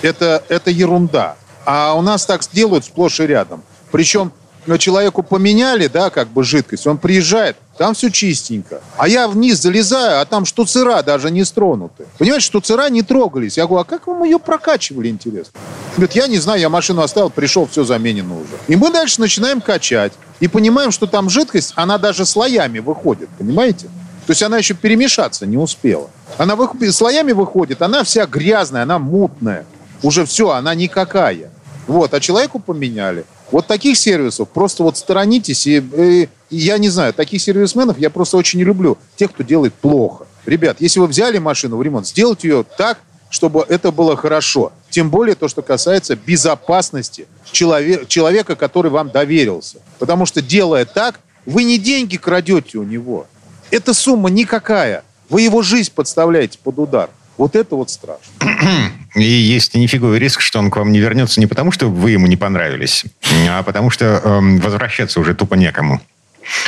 Это, 0.02 0.44
это 0.50 0.72
ерунда. 0.72 1.36
А 1.66 1.94
у 1.94 2.02
нас 2.02 2.26
так 2.26 2.42
делают 2.52 2.86
сплошь 2.86 3.20
и 3.20 3.28
рядом. 3.28 3.64
Причем 3.92 4.32
но 4.68 4.78
человеку 4.78 5.24
поменяли, 5.24 5.88
да, 5.88 6.10
как 6.10 6.30
бы 6.30 6.44
жидкость, 6.44 6.88
он 6.88 6.98
приезжает, 6.98 7.58
там 7.78 7.94
все 7.94 8.10
чистенько. 8.10 8.82
А 8.98 9.08
я 9.08 9.28
вниз 9.28 9.62
залезаю, 9.62 10.22
а 10.22 10.26
там 10.26 10.46
штуцера 10.46 11.02
даже 11.04 11.30
не 11.30 11.44
стронуты. 11.44 12.06
Понимаете, 12.18 12.46
штуцера 12.46 12.90
не 12.90 13.02
трогались. 13.02 13.58
Я 13.58 13.68
говорю, 13.68 13.82
а 13.82 13.86
как 13.86 14.08
вам 14.08 14.24
ее 14.24 14.40
прокачивали, 14.40 15.10
интересно? 15.10 15.60
Говорит, 15.96 16.16
я 16.16 16.28
не 16.28 16.38
знаю, 16.38 16.60
я 16.60 16.70
машину 16.70 17.02
оставил, 17.02 17.30
пришел, 17.30 17.68
все 17.68 17.84
заменено 17.84 18.36
уже. 18.36 18.58
И 18.68 18.76
мы 18.76 18.92
дальше 18.92 19.22
начинаем 19.22 19.62
качать. 19.62 20.14
И 20.40 20.48
понимаем, 20.48 20.92
что 20.92 21.06
там 21.06 21.30
жидкость, 21.30 21.74
она 21.76 21.98
даже 21.98 22.26
слоями 22.26 22.80
выходит, 22.80 23.30
понимаете? 23.38 23.90
То 24.26 24.32
есть 24.32 24.42
она 24.44 24.58
еще 24.58 24.74
перемешаться 24.74 25.46
не 25.46 25.58
успела. 25.58 26.10
Она 26.38 26.56
вы... 26.56 26.92
слоями 26.92 27.32
выходит, 27.32 27.82
она 27.82 28.04
вся 28.04 28.26
грязная, 28.26 28.84
она 28.84 29.00
мутная. 29.00 29.66
Уже 30.02 30.26
все, 30.26 30.50
она 30.50 30.74
никакая. 30.76 31.52
Вот, 31.88 32.14
а 32.14 32.20
человеку 32.20 32.60
поменяли. 32.60 33.26
Вот 33.52 33.68
таких 33.68 33.98
сервисов 33.98 34.50
просто 34.50 34.84
вот 34.84 34.98
сторонитесь. 34.98 35.68
И, 35.68 35.78
и, 35.78 36.30
я 36.50 36.78
не 36.78 36.90
знаю, 36.90 37.14
таких 37.14 37.42
сервисменов 37.42 38.00
я 38.00 38.10
просто 38.10 38.38
очень 38.38 38.60
не 38.60 38.66
люблю. 38.66 38.98
Тех, 39.16 39.32
кто 39.32 39.44
делает 39.44 39.74
плохо. 39.76 40.26
Ребят, 40.46 40.78
если 40.80 41.00
вы 41.00 41.08
взяли 41.08 41.38
машину 41.38 41.78
в 41.78 41.82
ремонт, 41.82 42.08
сделайте 42.08 42.48
ее 42.48 42.66
так, 42.78 43.00
чтобы 43.30 43.66
это 43.68 43.92
было 43.92 44.16
хорошо. 44.16 44.72
Тем 44.90 45.10
более 45.10 45.36
то, 45.36 45.48
что 45.48 45.62
касается 45.62 46.16
безопасности 46.16 47.28
человека, 47.52 48.06
человека, 48.06 48.56
который 48.56 48.90
вам 48.90 49.10
доверился. 49.10 49.80
Потому 50.00 50.26
что 50.26 50.42
делая 50.42 50.86
так, 50.86 51.20
вы 51.46 51.64
не 51.64 51.78
деньги 51.78 52.18
крадете 52.18 52.78
у 52.78 52.84
него. 52.84 53.28
Эта 53.72 53.94
сумма 53.94 54.30
никакая. 54.30 55.04
Вы 55.30 55.42
его 55.42 55.62
жизнь 55.62 55.92
подставляете 55.94 56.60
под 56.64 56.80
удар. 56.80 57.10
Вот 57.38 57.56
это 57.56 57.76
вот 57.76 57.90
страшно. 57.90 58.32
И 59.16 59.24
есть 59.24 59.76
нифиговый 59.76 60.20
риск, 60.20 60.42
что 60.42 60.60
он 60.60 60.72
к 60.72 60.78
вам 60.78 60.92
не 60.92 61.00
вернется 61.00 61.40
не 61.40 61.48
потому, 61.48 61.72
что 61.72 61.90
вы 61.90 62.12
ему 62.12 62.28
не 62.28 62.38
понравились, 62.38 63.06
а 63.50 63.64
потому 63.64 63.90
что 63.90 64.22
эм, 64.24 64.60
возвращаться 64.60 65.20
уже 65.20 65.34
тупо 65.34 65.56
некому. 65.56 66.02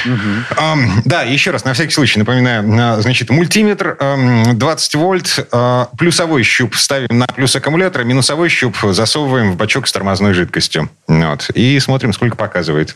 Угу. 0.05 0.59
Um, 0.59 1.01
да, 1.05 1.21
еще 1.21 1.51
раз, 1.51 1.63
на 1.63 1.73
всякий 1.73 1.91
случай 1.91 2.17
напоминаю, 2.17 3.01
значит, 3.01 3.29
мультиметр 3.29 3.95
um, 3.99 4.53
20 4.53 4.95
вольт, 4.95 5.47
uh, 5.51 5.87
плюсовой 5.97 6.43
щуп 6.43 6.75
ставим 6.75 7.17
на 7.17 7.27
плюс 7.27 7.55
аккумулятора, 7.55 8.03
минусовой 8.03 8.49
щуп 8.49 8.75
засовываем 8.91 9.51
в 9.51 9.55
бачок 9.55 9.87
с 9.87 9.91
тормозной 9.91 10.33
жидкостью. 10.33 10.89
Вот. 11.07 11.49
И 11.53 11.79
смотрим, 11.79 12.11
сколько 12.13 12.35
показывает. 12.35 12.95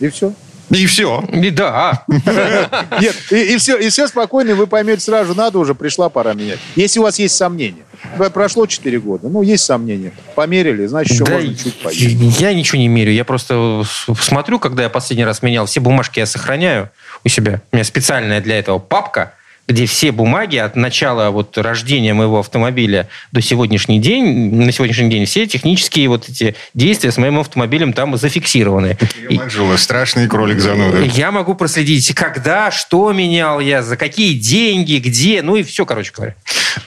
И 0.00 0.08
все. 0.08 0.32
И 0.70 0.86
все. 0.86 1.22
И 1.32 1.50
да. 1.50 2.04
Нет, 2.08 3.16
и, 3.30 3.54
и, 3.54 3.56
все, 3.58 3.76
и 3.76 3.88
все 3.90 4.08
спокойно, 4.08 4.54
вы 4.54 4.66
поймете 4.66 5.00
сразу, 5.02 5.34
надо 5.34 5.58
уже, 5.58 5.74
пришла 5.74 6.08
пора 6.08 6.34
менять. 6.34 6.58
Если 6.76 6.98
у 6.98 7.02
вас 7.02 7.18
есть 7.18 7.34
сомнения. 7.34 7.84
Прошло 8.32 8.66
4 8.66 8.98
года, 9.00 9.28
ну, 9.28 9.42
есть 9.42 9.64
сомнения. 9.64 10.12
Померили, 10.34 10.86
значит, 10.86 11.12
еще 11.12 11.24
да 11.24 11.32
можно 11.32 11.54
чуть 11.54 11.74
поесть. 11.80 12.40
Я 12.40 12.52
ничего 12.52 12.78
не 12.78 12.88
мерю, 12.88 13.12
я 13.12 13.24
просто 13.24 13.84
смотрю, 14.20 14.58
когда 14.58 14.82
я 14.82 14.88
последний 14.88 15.24
раз 15.24 15.42
менял, 15.42 15.66
все 15.66 15.80
бумажки 15.80 16.18
я 16.18 16.26
сохраняю 16.26 16.90
у 17.24 17.28
себя. 17.28 17.62
У 17.70 17.76
меня 17.76 17.84
специальная 17.84 18.40
для 18.40 18.58
этого 18.58 18.78
папка, 18.78 19.34
где 19.68 19.86
все 19.86 20.12
бумаги 20.12 20.56
от 20.56 20.76
начала 20.76 21.30
вот 21.30 21.56
рождения 21.56 22.14
моего 22.14 22.40
автомобиля 22.40 23.08
до 23.30 23.40
сегодняшний 23.40 24.00
день, 24.00 24.54
на 24.54 24.72
сегодняшний 24.72 25.08
день 25.08 25.24
все 25.24 25.46
технические 25.46 26.08
вот 26.08 26.28
эти 26.28 26.56
действия 26.74 27.12
с 27.12 27.16
моим 27.16 27.38
автомобилем 27.38 27.92
там 27.92 28.16
зафиксированы. 28.16 28.98
Манжула, 29.30 29.76
страшный 29.76 30.28
кролик 30.28 30.60
зануда. 30.60 31.02
Я 31.02 31.30
могу 31.30 31.54
проследить, 31.54 32.12
когда, 32.14 32.70
что 32.70 33.12
менял 33.12 33.60
я, 33.60 33.82
за 33.82 33.96
какие 33.96 34.38
деньги, 34.38 34.96
где, 34.96 35.42
ну 35.42 35.56
и 35.56 35.62
все, 35.62 35.86
короче 35.86 36.12
говоря. 36.14 36.34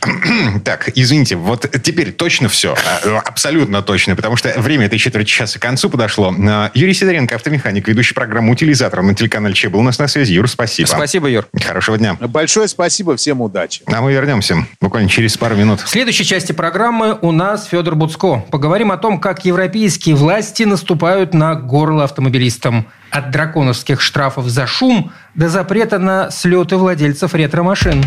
Так, 0.63 0.89
извините, 0.95 1.35
вот 1.35 1.69
теперь 1.83 2.11
точно 2.11 2.49
все, 2.49 2.75
а, 3.03 3.19
абсолютно 3.19 3.81
точно, 3.81 4.15
потому 4.15 4.35
что 4.35 4.53
время 4.57 4.87
этой 4.87 4.99
четверти 4.99 5.29
часа 5.29 5.59
к 5.59 5.61
концу 5.61 5.89
подошло. 5.89 6.33
А, 6.47 6.71
Юрий 6.73 6.93
Сидоренко, 6.93 7.35
автомеханик, 7.35 7.87
ведущий 7.87 8.13
программу 8.13 8.51
«Утилизатор» 8.51 9.01
на 9.01 9.13
телеканале 9.13 9.53
Че 9.53 9.69
был 9.69 9.79
у 9.79 9.83
нас 9.83 9.99
на 9.99 10.07
связи. 10.07 10.33
Юр, 10.33 10.49
спасибо. 10.49 10.87
Спасибо, 10.87 11.27
Юр. 11.27 11.47
Хорошего 11.63 11.97
дня. 11.97 12.15
Большое 12.19 12.65
спасибо, 12.67 12.74
всем 13.17 13.41
удачи. 13.41 13.83
А 13.85 14.01
мы 14.01 14.13
вернемся 14.13 14.65
буквально 14.81 15.09
через 15.09 15.37
пару 15.37 15.55
минут. 15.55 15.81
В 15.81 15.89
следующей 15.89 16.25
части 16.25 16.51
программы 16.51 17.17
у 17.21 17.31
нас 17.31 17.65
Федор 17.65 17.95
Буцко. 17.95 18.43
Поговорим 18.51 18.91
о 18.91 18.97
том, 18.97 19.19
как 19.19 19.45
европейские 19.45 20.15
власти 20.15 20.63
наступают 20.63 21.33
на 21.33 21.55
горло 21.55 22.03
автомобилистам. 22.03 22.87
От 23.11 23.31
драконовских 23.31 24.01
штрафов 24.01 24.45
за 24.47 24.67
шум 24.67 25.11
до 25.35 25.49
запрета 25.49 25.99
на 25.99 26.31
слеты 26.31 26.77
владельцев 26.77 27.33
ретро-машин. 27.33 28.03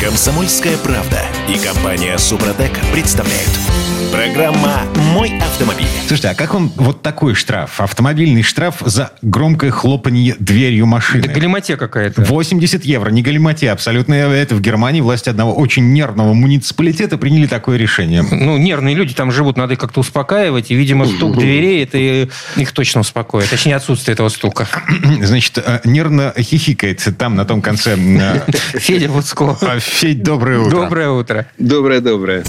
Комсомольская 0.00 0.76
правда 0.78 1.20
и 1.48 1.58
компания 1.58 2.18
Супротек 2.18 2.72
представляют. 2.92 3.93
Программа 4.14 4.82
«Мой 5.12 5.36
автомобиль». 5.40 5.88
Слушайте, 6.06 6.28
а 6.28 6.34
как 6.36 6.54
он 6.54 6.70
вот 6.76 7.02
такой 7.02 7.34
штраф? 7.34 7.80
Автомобильный 7.80 8.42
штраф 8.42 8.76
за 8.78 9.10
громкое 9.22 9.72
хлопанье 9.72 10.36
дверью 10.38 10.86
машины. 10.86 11.24
Это 11.24 11.32
галиматья 11.32 11.76
какая-то. 11.76 12.22
80 12.22 12.84
евро. 12.84 13.10
Не 13.10 13.22
галиматья. 13.22 13.72
Абсолютно 13.72 14.14
это 14.14 14.54
в 14.54 14.60
Германии 14.60 15.00
власти 15.00 15.30
одного 15.30 15.52
очень 15.52 15.92
нервного 15.92 16.32
муниципалитета 16.32 17.18
приняли 17.18 17.48
такое 17.48 17.76
решение. 17.76 18.22
Ну, 18.22 18.56
нервные 18.56 18.94
люди 18.94 19.14
там 19.14 19.32
живут, 19.32 19.56
надо 19.56 19.72
их 19.72 19.80
как-то 19.80 19.98
успокаивать. 19.98 20.70
И, 20.70 20.76
видимо, 20.76 21.06
стук 21.06 21.36
дверей, 21.36 21.82
это 21.82 21.98
их 21.98 22.70
точно 22.70 23.00
успокоит. 23.00 23.50
Точнее, 23.50 23.74
отсутствие 23.74 24.12
этого 24.12 24.28
стука. 24.28 24.68
Значит, 25.22 25.58
э, 25.58 25.80
нервно 25.82 26.32
хихикает 26.38 27.04
там, 27.18 27.34
на 27.34 27.44
том 27.44 27.60
конце. 27.60 27.96
Э, 27.98 28.40
Федя 28.78 29.08
Вудско. 29.08 29.56
Федь, 29.80 30.22
доброе 30.22 30.60
утро. 30.60 30.82
Доброе 30.82 31.10
утро. 31.10 31.46
Доброе-доброе. 31.58 32.44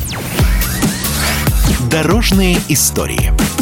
Дорожные 1.95 2.57
истории. 2.67 3.54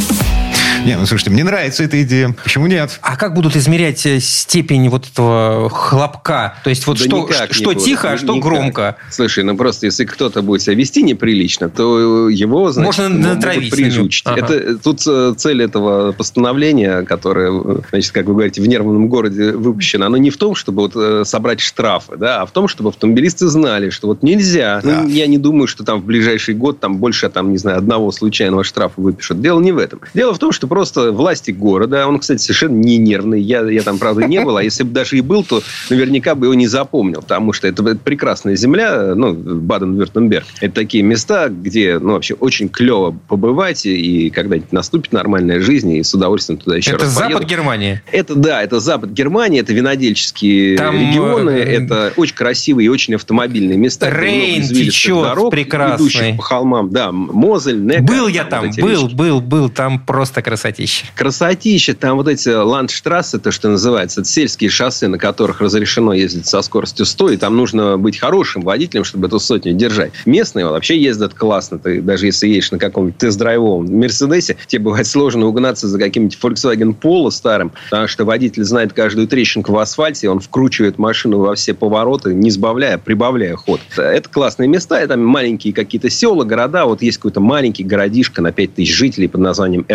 Не, 0.86 0.98
ну 0.98 1.06
слушайте, 1.06 1.32
мне 1.32 1.46
нравится 1.46 1.84
эта 1.84 2.02
идея. 2.04 2.36
Почему 2.44 2.68
нет? 2.68 3.00
А 3.02 3.16
как 3.16 3.34
будут 3.34 3.56
измерять 3.56 4.06
э, 4.06 4.20
степень 4.20 4.90
вот 4.90 5.08
этого 5.08 5.70
хлопка? 5.70 6.56
То 6.66 6.70
есть 6.70 6.86
вот 6.88 6.98
да 6.98 7.06
что, 7.06 7.54
что 7.54 7.74
тихо, 7.74 8.12
а 8.12 8.18
что 8.18 8.36
никак. 8.36 8.44
громко? 8.44 8.98
Слушай, 9.10 9.46
ну 9.46 9.56
просто 9.56 9.86
если 9.86 10.04
кто-то 10.04 10.42
будет 10.42 10.62
себя 10.62 10.76
вести 10.76 11.02
неприлично, 11.02 11.70
то 11.70 12.28
его, 12.28 12.70
значит, 12.74 12.98
Можно 12.98 13.18
натравить 13.30 13.72
прижучить. 13.72 14.24
Ага. 14.26 14.40
Это, 14.46 14.78
тут 14.78 15.02
э, 15.08 15.34
цель 15.38 15.64
этого 15.64 16.12
постановления, 16.12 17.04
которое, 17.04 17.82
значит, 17.90 18.12
как 18.12 18.26
вы 18.26 18.34
говорите, 18.34 18.62
в 18.62 18.68
нервном 18.68 19.08
городе 19.08 19.54
выпущено, 19.54 20.08
оно 20.08 20.18
не 20.18 20.32
в 20.32 20.38
том, 20.38 20.54
чтобы 20.54 20.82
вот 20.82 20.98
э, 20.98 21.24
собрать 21.24 21.62
штрафы, 21.62 22.18
да, 22.18 22.42
а 22.42 22.46
в 22.46 22.52
том, 22.52 22.68
чтобы 22.68 22.90
автомобилисты 22.90 23.48
знали, 23.48 23.90
что 23.90 24.08
вот 24.08 24.22
нельзя. 24.22 24.82
Да. 24.84 25.04
Ну, 25.04 25.08
я 25.08 25.28
не 25.28 25.38
думаю, 25.38 25.68
что 25.68 25.86
там 25.86 26.02
в 26.02 26.06
ближайший 26.06 26.56
год 26.56 26.82
там 26.82 26.98
больше, 26.98 27.30
там, 27.30 27.54
не 27.54 27.58
знаю, 27.58 27.78
одного 27.78 28.12
случайного 28.12 28.66
штрафа 28.66 29.00
выпишут. 29.00 29.40
Дело 29.40 29.62
не 29.62 29.72
в 29.72 29.78
этом. 29.78 30.02
Дело 30.14 30.34
в 30.34 30.40
том, 30.40 30.52
что 30.52 30.68
просто 30.74 31.12
власти 31.12 31.52
города. 31.52 32.08
Он, 32.08 32.18
кстати, 32.18 32.42
совершенно 32.42 32.74
не 32.74 32.98
нервный. 32.98 33.40
Я, 33.40 33.62
я 33.70 33.84
там, 33.84 34.00
правда, 34.00 34.26
не 34.26 34.44
был. 34.44 34.58
А 34.58 34.64
если 34.64 34.82
бы 34.82 34.90
даже 34.90 35.20
и 35.20 35.22
был, 35.22 35.44
то 35.44 35.62
наверняка 35.92 36.34
бы 36.34 36.48
его 36.48 36.56
не 36.56 36.66
запомнил. 36.66 37.22
Потому 37.22 37.54
что 37.54 37.68
это, 37.68 37.84
это 37.84 37.98
прекрасная 37.98 38.56
земля, 38.56 39.14
ну, 39.14 39.34
Баден-Вюртемберг. 39.34 40.46
Это 40.62 40.74
такие 40.74 41.04
места, 41.04 41.50
где, 41.50 42.00
ну, 42.00 42.14
вообще 42.14 42.34
очень 42.34 42.70
клево 42.70 43.16
побывать. 43.28 43.86
И 43.86 44.32
когда-нибудь 44.32 44.72
наступит 44.72 45.12
нормальная 45.12 45.62
жизнь, 45.62 45.92
и 45.92 46.02
с 46.02 46.12
удовольствием 46.16 46.60
туда 46.60 46.78
еще 46.78 46.90
это 46.90 47.02
раз 47.02 47.14
запад 47.14 47.34
поеду. 47.34 47.48
Германии? 47.48 48.02
Это, 48.12 48.34
да, 48.34 48.64
это 48.64 48.80
запад 48.80 49.12
Германии. 49.12 49.60
Это 49.60 49.74
винодельческие 49.74 50.76
там, 50.76 50.96
регионы. 50.96 51.52
Э... 51.52 51.84
Это 51.84 52.14
очень 52.18 52.36
красивые 52.36 52.88
и 52.88 52.90
очень 52.90 53.14
автомобильные 53.14 53.78
места. 53.78 54.10
Рейн 54.10 54.64
течет 54.64 55.22
дорог, 55.22 55.52
прекрасный. 55.52 56.08
Идущих 56.08 56.38
по 56.38 56.42
холмам. 56.42 56.90
Да, 56.90 57.12
Мозель, 57.12 57.80
Некар. 57.80 58.02
Был 58.02 58.28
я 58.28 58.44
там, 58.44 58.66
вот 58.66 58.80
был, 58.80 59.08
был, 59.10 59.40
был. 59.40 59.70
Там 59.70 60.00
просто 60.00 60.42
красотища 60.42 60.63
красотища. 60.64 61.06
Красотища. 61.16 61.94
Там 61.94 62.18
вот 62.18 62.28
эти 62.28 62.50
ландштрассы, 62.50 63.40
то, 63.40 63.52
что 63.52 63.70
называется, 63.70 64.22
это 64.22 64.30
сельские 64.30 64.70
шоссе, 64.70 65.08
на 65.08 65.18
которых 65.18 65.60
разрешено 65.62 66.14
ездить 66.14 66.48
со 66.48 66.62
скоростью 66.62 67.06
100, 67.06 67.32
и 67.32 67.38
там 67.38 67.58
нужно 67.58 67.98
быть 67.98 68.18
хорошим 68.18 68.62
водителем, 68.62 69.04
чтобы 69.04 69.28
эту 69.28 69.40
сотню 69.40 69.74
держать. 69.74 70.14
Местные 70.26 70.66
вообще 70.66 70.98
ездят 70.98 71.34
классно. 71.34 71.80
Ты 71.80 72.02
даже 72.02 72.28
если 72.28 72.48
едешь 72.48 72.72
на 72.72 72.80
каком-нибудь 72.80 73.18
тест-драйвовом 73.18 73.86
Мерседесе, 73.86 74.56
тебе 74.68 74.84
бывает 74.84 75.08
сложно 75.08 75.48
угнаться 75.48 75.88
за 75.88 76.00
каким-нибудь 76.00 76.38
Volkswagen 76.42 76.96
Polo 76.98 77.30
старым, 77.32 77.74
потому 77.90 78.08
что 78.08 78.26
водитель 78.26 78.64
знает 78.64 78.94
каждую 78.94 79.28
трещинку 79.28 79.74
в 79.74 79.80
асфальте, 79.80 80.30
он 80.30 80.40
вкручивает 80.40 80.98
машину 80.98 81.40
во 81.40 81.56
все 81.56 81.74
повороты, 81.74 82.34
не 82.34 82.50
сбавляя, 82.50 82.98
прибавляя 82.98 83.56
ход. 83.56 83.82
Это 83.98 84.30
классные 84.30 84.70
места, 84.70 85.00
это 85.00 85.18
маленькие 85.18 85.74
какие-то 85.74 86.10
села, 86.10 86.44
города. 86.44 86.86
Вот 86.86 87.02
есть 87.02 87.18
какой-то 87.18 87.42
маленький 87.42 87.84
городишко 87.84 88.42
на 88.42 88.52
5000 88.52 88.94
жителей 88.94 89.28
под 89.28 89.42
названием 89.42 89.86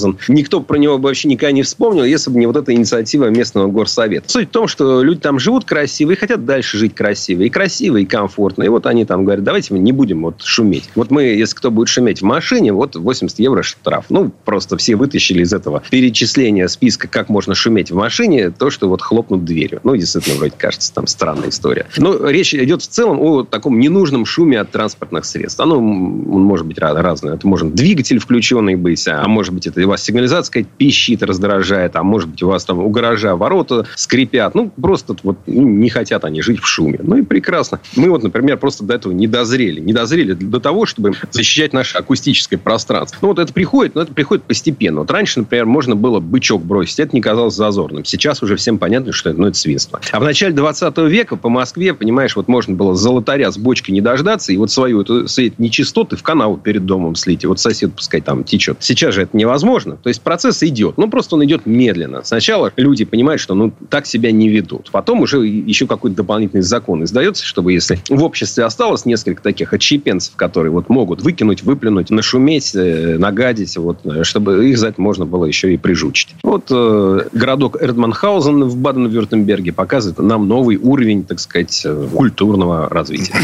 Эрдманхаузен 0.00 0.18
никто 0.28 0.60
про 0.60 0.76
него 0.76 0.98
бы 0.98 1.04
вообще 1.04 1.28
никогда 1.28 1.52
не 1.52 1.62
вспомнил, 1.62 2.04
если 2.04 2.30
бы 2.30 2.38
не 2.38 2.46
вот 2.46 2.56
эта 2.56 2.72
инициатива 2.72 3.26
местного 3.26 3.68
горсовета. 3.68 4.28
Суть 4.28 4.48
в 4.48 4.52
том, 4.52 4.68
что 4.68 5.02
люди 5.02 5.20
там 5.20 5.38
живут 5.38 5.64
красиво 5.64 6.12
и 6.12 6.14
хотят 6.14 6.44
дальше 6.44 6.78
жить 6.78 6.94
красиво. 6.94 7.42
И 7.42 7.48
красиво, 7.48 7.98
и 7.98 8.04
комфортно. 8.04 8.62
И 8.62 8.68
вот 8.68 8.86
они 8.86 9.04
там 9.04 9.24
говорят, 9.24 9.44
давайте 9.44 9.74
мы 9.74 9.80
не 9.80 9.92
будем 9.92 10.22
вот 10.22 10.42
шуметь. 10.42 10.90
Вот 10.94 11.10
мы, 11.10 11.24
если 11.24 11.54
кто 11.54 11.70
будет 11.70 11.88
шуметь 11.88 12.20
в 12.20 12.24
машине, 12.24 12.72
вот 12.72 12.96
80 12.96 13.38
евро 13.38 13.62
штраф. 13.62 14.06
Ну, 14.08 14.30
просто 14.44 14.76
все 14.76 14.96
вытащили 14.96 15.42
из 15.42 15.52
этого 15.52 15.82
перечисления 15.90 16.68
списка, 16.68 17.08
как 17.08 17.28
можно 17.28 17.54
шуметь 17.54 17.90
в 17.90 17.94
машине, 17.94 18.50
то, 18.50 18.70
что 18.70 18.88
вот 18.88 19.02
хлопнут 19.02 19.44
дверью. 19.44 19.80
Ну, 19.84 19.96
действительно, 19.96 20.36
вроде 20.36 20.54
кажется, 20.56 20.92
там 20.92 21.06
странная 21.06 21.48
история. 21.50 21.86
Но 21.96 22.28
речь 22.28 22.54
идет 22.54 22.82
в 22.82 22.88
целом 22.88 23.20
о 23.20 23.44
таком 23.44 23.78
ненужном 23.78 24.24
шуме 24.24 24.60
от 24.60 24.70
транспортных 24.70 25.24
средств. 25.24 25.60
Оно 25.60 25.80
может 25.80 26.66
быть 26.66 26.78
разное. 26.78 27.34
Это 27.34 27.46
может 27.46 27.74
двигатель 27.74 28.18
включенный 28.18 28.76
быть, 28.76 29.06
а 29.08 29.26
может 29.26 29.54
быть, 29.54 29.66
это 29.66 29.80
вас 29.90 30.02
сигнализация 30.02 30.52
какая-то 30.52 30.70
пищит, 30.76 31.22
раздражает, 31.22 31.96
а 31.96 32.02
может 32.02 32.30
быть, 32.30 32.42
у 32.42 32.48
вас 32.48 32.64
там 32.64 32.78
у 32.78 32.88
гаража 32.88 33.36
ворота 33.36 33.86
скрипят. 33.96 34.54
Ну, 34.54 34.70
просто 34.70 35.16
вот 35.22 35.38
ну, 35.46 35.62
не 35.62 35.90
хотят 35.90 36.24
они 36.24 36.42
жить 36.42 36.60
в 36.60 36.66
шуме. 36.66 37.00
Ну 37.02 37.16
и 37.16 37.22
прекрасно. 37.22 37.80
Мы 37.96 38.10
вот, 38.10 38.22
например, 38.22 38.56
просто 38.58 38.84
до 38.84 38.94
этого 38.94 39.12
не 39.12 39.26
дозрели. 39.26 39.80
Не 39.80 39.92
дозрели 39.92 40.32
до 40.32 40.60
того, 40.60 40.86
чтобы 40.86 41.12
защищать 41.30 41.72
наше 41.72 41.98
акустическое 41.98 42.58
пространство. 42.58 43.18
Ну, 43.22 43.28
вот 43.28 43.38
это 43.38 43.52
приходит, 43.52 43.94
но 43.94 44.02
это 44.02 44.12
приходит 44.12 44.44
постепенно. 44.44 45.00
Вот 45.00 45.10
раньше, 45.10 45.40
например, 45.40 45.66
можно 45.66 45.96
было 45.96 46.20
бычок 46.20 46.64
бросить. 46.64 47.00
Это 47.00 47.14
не 47.14 47.20
казалось 47.20 47.54
зазорным. 47.54 48.04
Сейчас 48.04 48.42
уже 48.42 48.56
всем 48.56 48.78
понятно, 48.78 49.12
что 49.12 49.30
это, 49.30 49.40
ну, 49.40 49.48
это 49.48 49.58
свинство. 49.58 50.00
А 50.12 50.20
в 50.20 50.24
начале 50.24 50.54
20 50.54 50.96
века 50.98 51.36
по 51.36 51.48
Москве, 51.48 51.94
понимаешь, 51.94 52.36
вот 52.36 52.48
можно 52.48 52.74
было 52.74 52.94
золотаря 52.94 53.50
с 53.50 53.58
бочкой 53.58 53.94
не 53.94 54.00
дождаться 54.00 54.52
и 54.52 54.56
вот 54.56 54.70
свою 54.70 55.02
эту, 55.02 55.24
эти 55.24 55.54
нечистоты 55.58 56.16
в 56.16 56.22
канаву 56.22 56.56
перед 56.56 56.86
домом 56.86 57.14
слить. 57.14 57.44
И 57.44 57.46
вот 57.46 57.60
сосед, 57.60 57.92
пускай 57.94 58.20
там 58.20 58.44
течет. 58.44 58.78
Сейчас 58.80 59.14
же 59.14 59.22
это 59.22 59.36
невозможно. 59.36 59.79
То 60.02 60.08
есть 60.08 60.22
процесс 60.22 60.62
идет. 60.62 60.98
Ну, 60.98 61.08
просто 61.08 61.36
он 61.36 61.44
идет 61.44 61.66
медленно. 61.66 62.22
Сначала 62.24 62.72
люди 62.76 63.04
понимают, 63.04 63.40
что 63.40 63.54
ну, 63.54 63.72
так 63.88 64.06
себя 64.06 64.32
не 64.32 64.48
ведут. 64.48 64.90
Потом 64.90 65.20
уже 65.20 65.46
еще 65.46 65.86
какой-то 65.86 66.16
дополнительный 66.16 66.62
закон 66.62 67.04
издается, 67.04 67.44
чтобы 67.44 67.72
если 67.72 67.98
в 68.08 68.22
обществе 68.22 68.64
осталось 68.64 69.04
несколько 69.04 69.42
таких 69.42 69.72
отщепенцев, 69.72 70.36
которые 70.36 70.70
вот 70.70 70.88
могут 70.88 71.22
выкинуть, 71.22 71.62
выплюнуть, 71.62 72.10
нашуметь, 72.10 72.74
э, 72.74 73.16
нагадить, 73.18 73.76
вот, 73.76 73.98
э, 74.04 74.24
чтобы 74.24 74.68
их 74.68 74.78
за 74.78 74.88
это 74.88 75.00
можно 75.00 75.26
было 75.26 75.44
еще 75.44 75.72
и 75.72 75.76
прижучить. 75.76 76.34
Вот 76.42 76.66
э, 76.70 77.28
городок 77.32 77.76
Эрдманхаузен 77.80 78.64
в 78.64 78.76
Баден-Вюртемберге 78.76 79.72
показывает 79.72 80.18
нам 80.18 80.48
новый 80.48 80.76
уровень, 80.76 81.24
так 81.24 81.40
сказать, 81.40 81.82
э, 81.84 82.08
культурного 82.12 82.88
развития. 82.88 83.34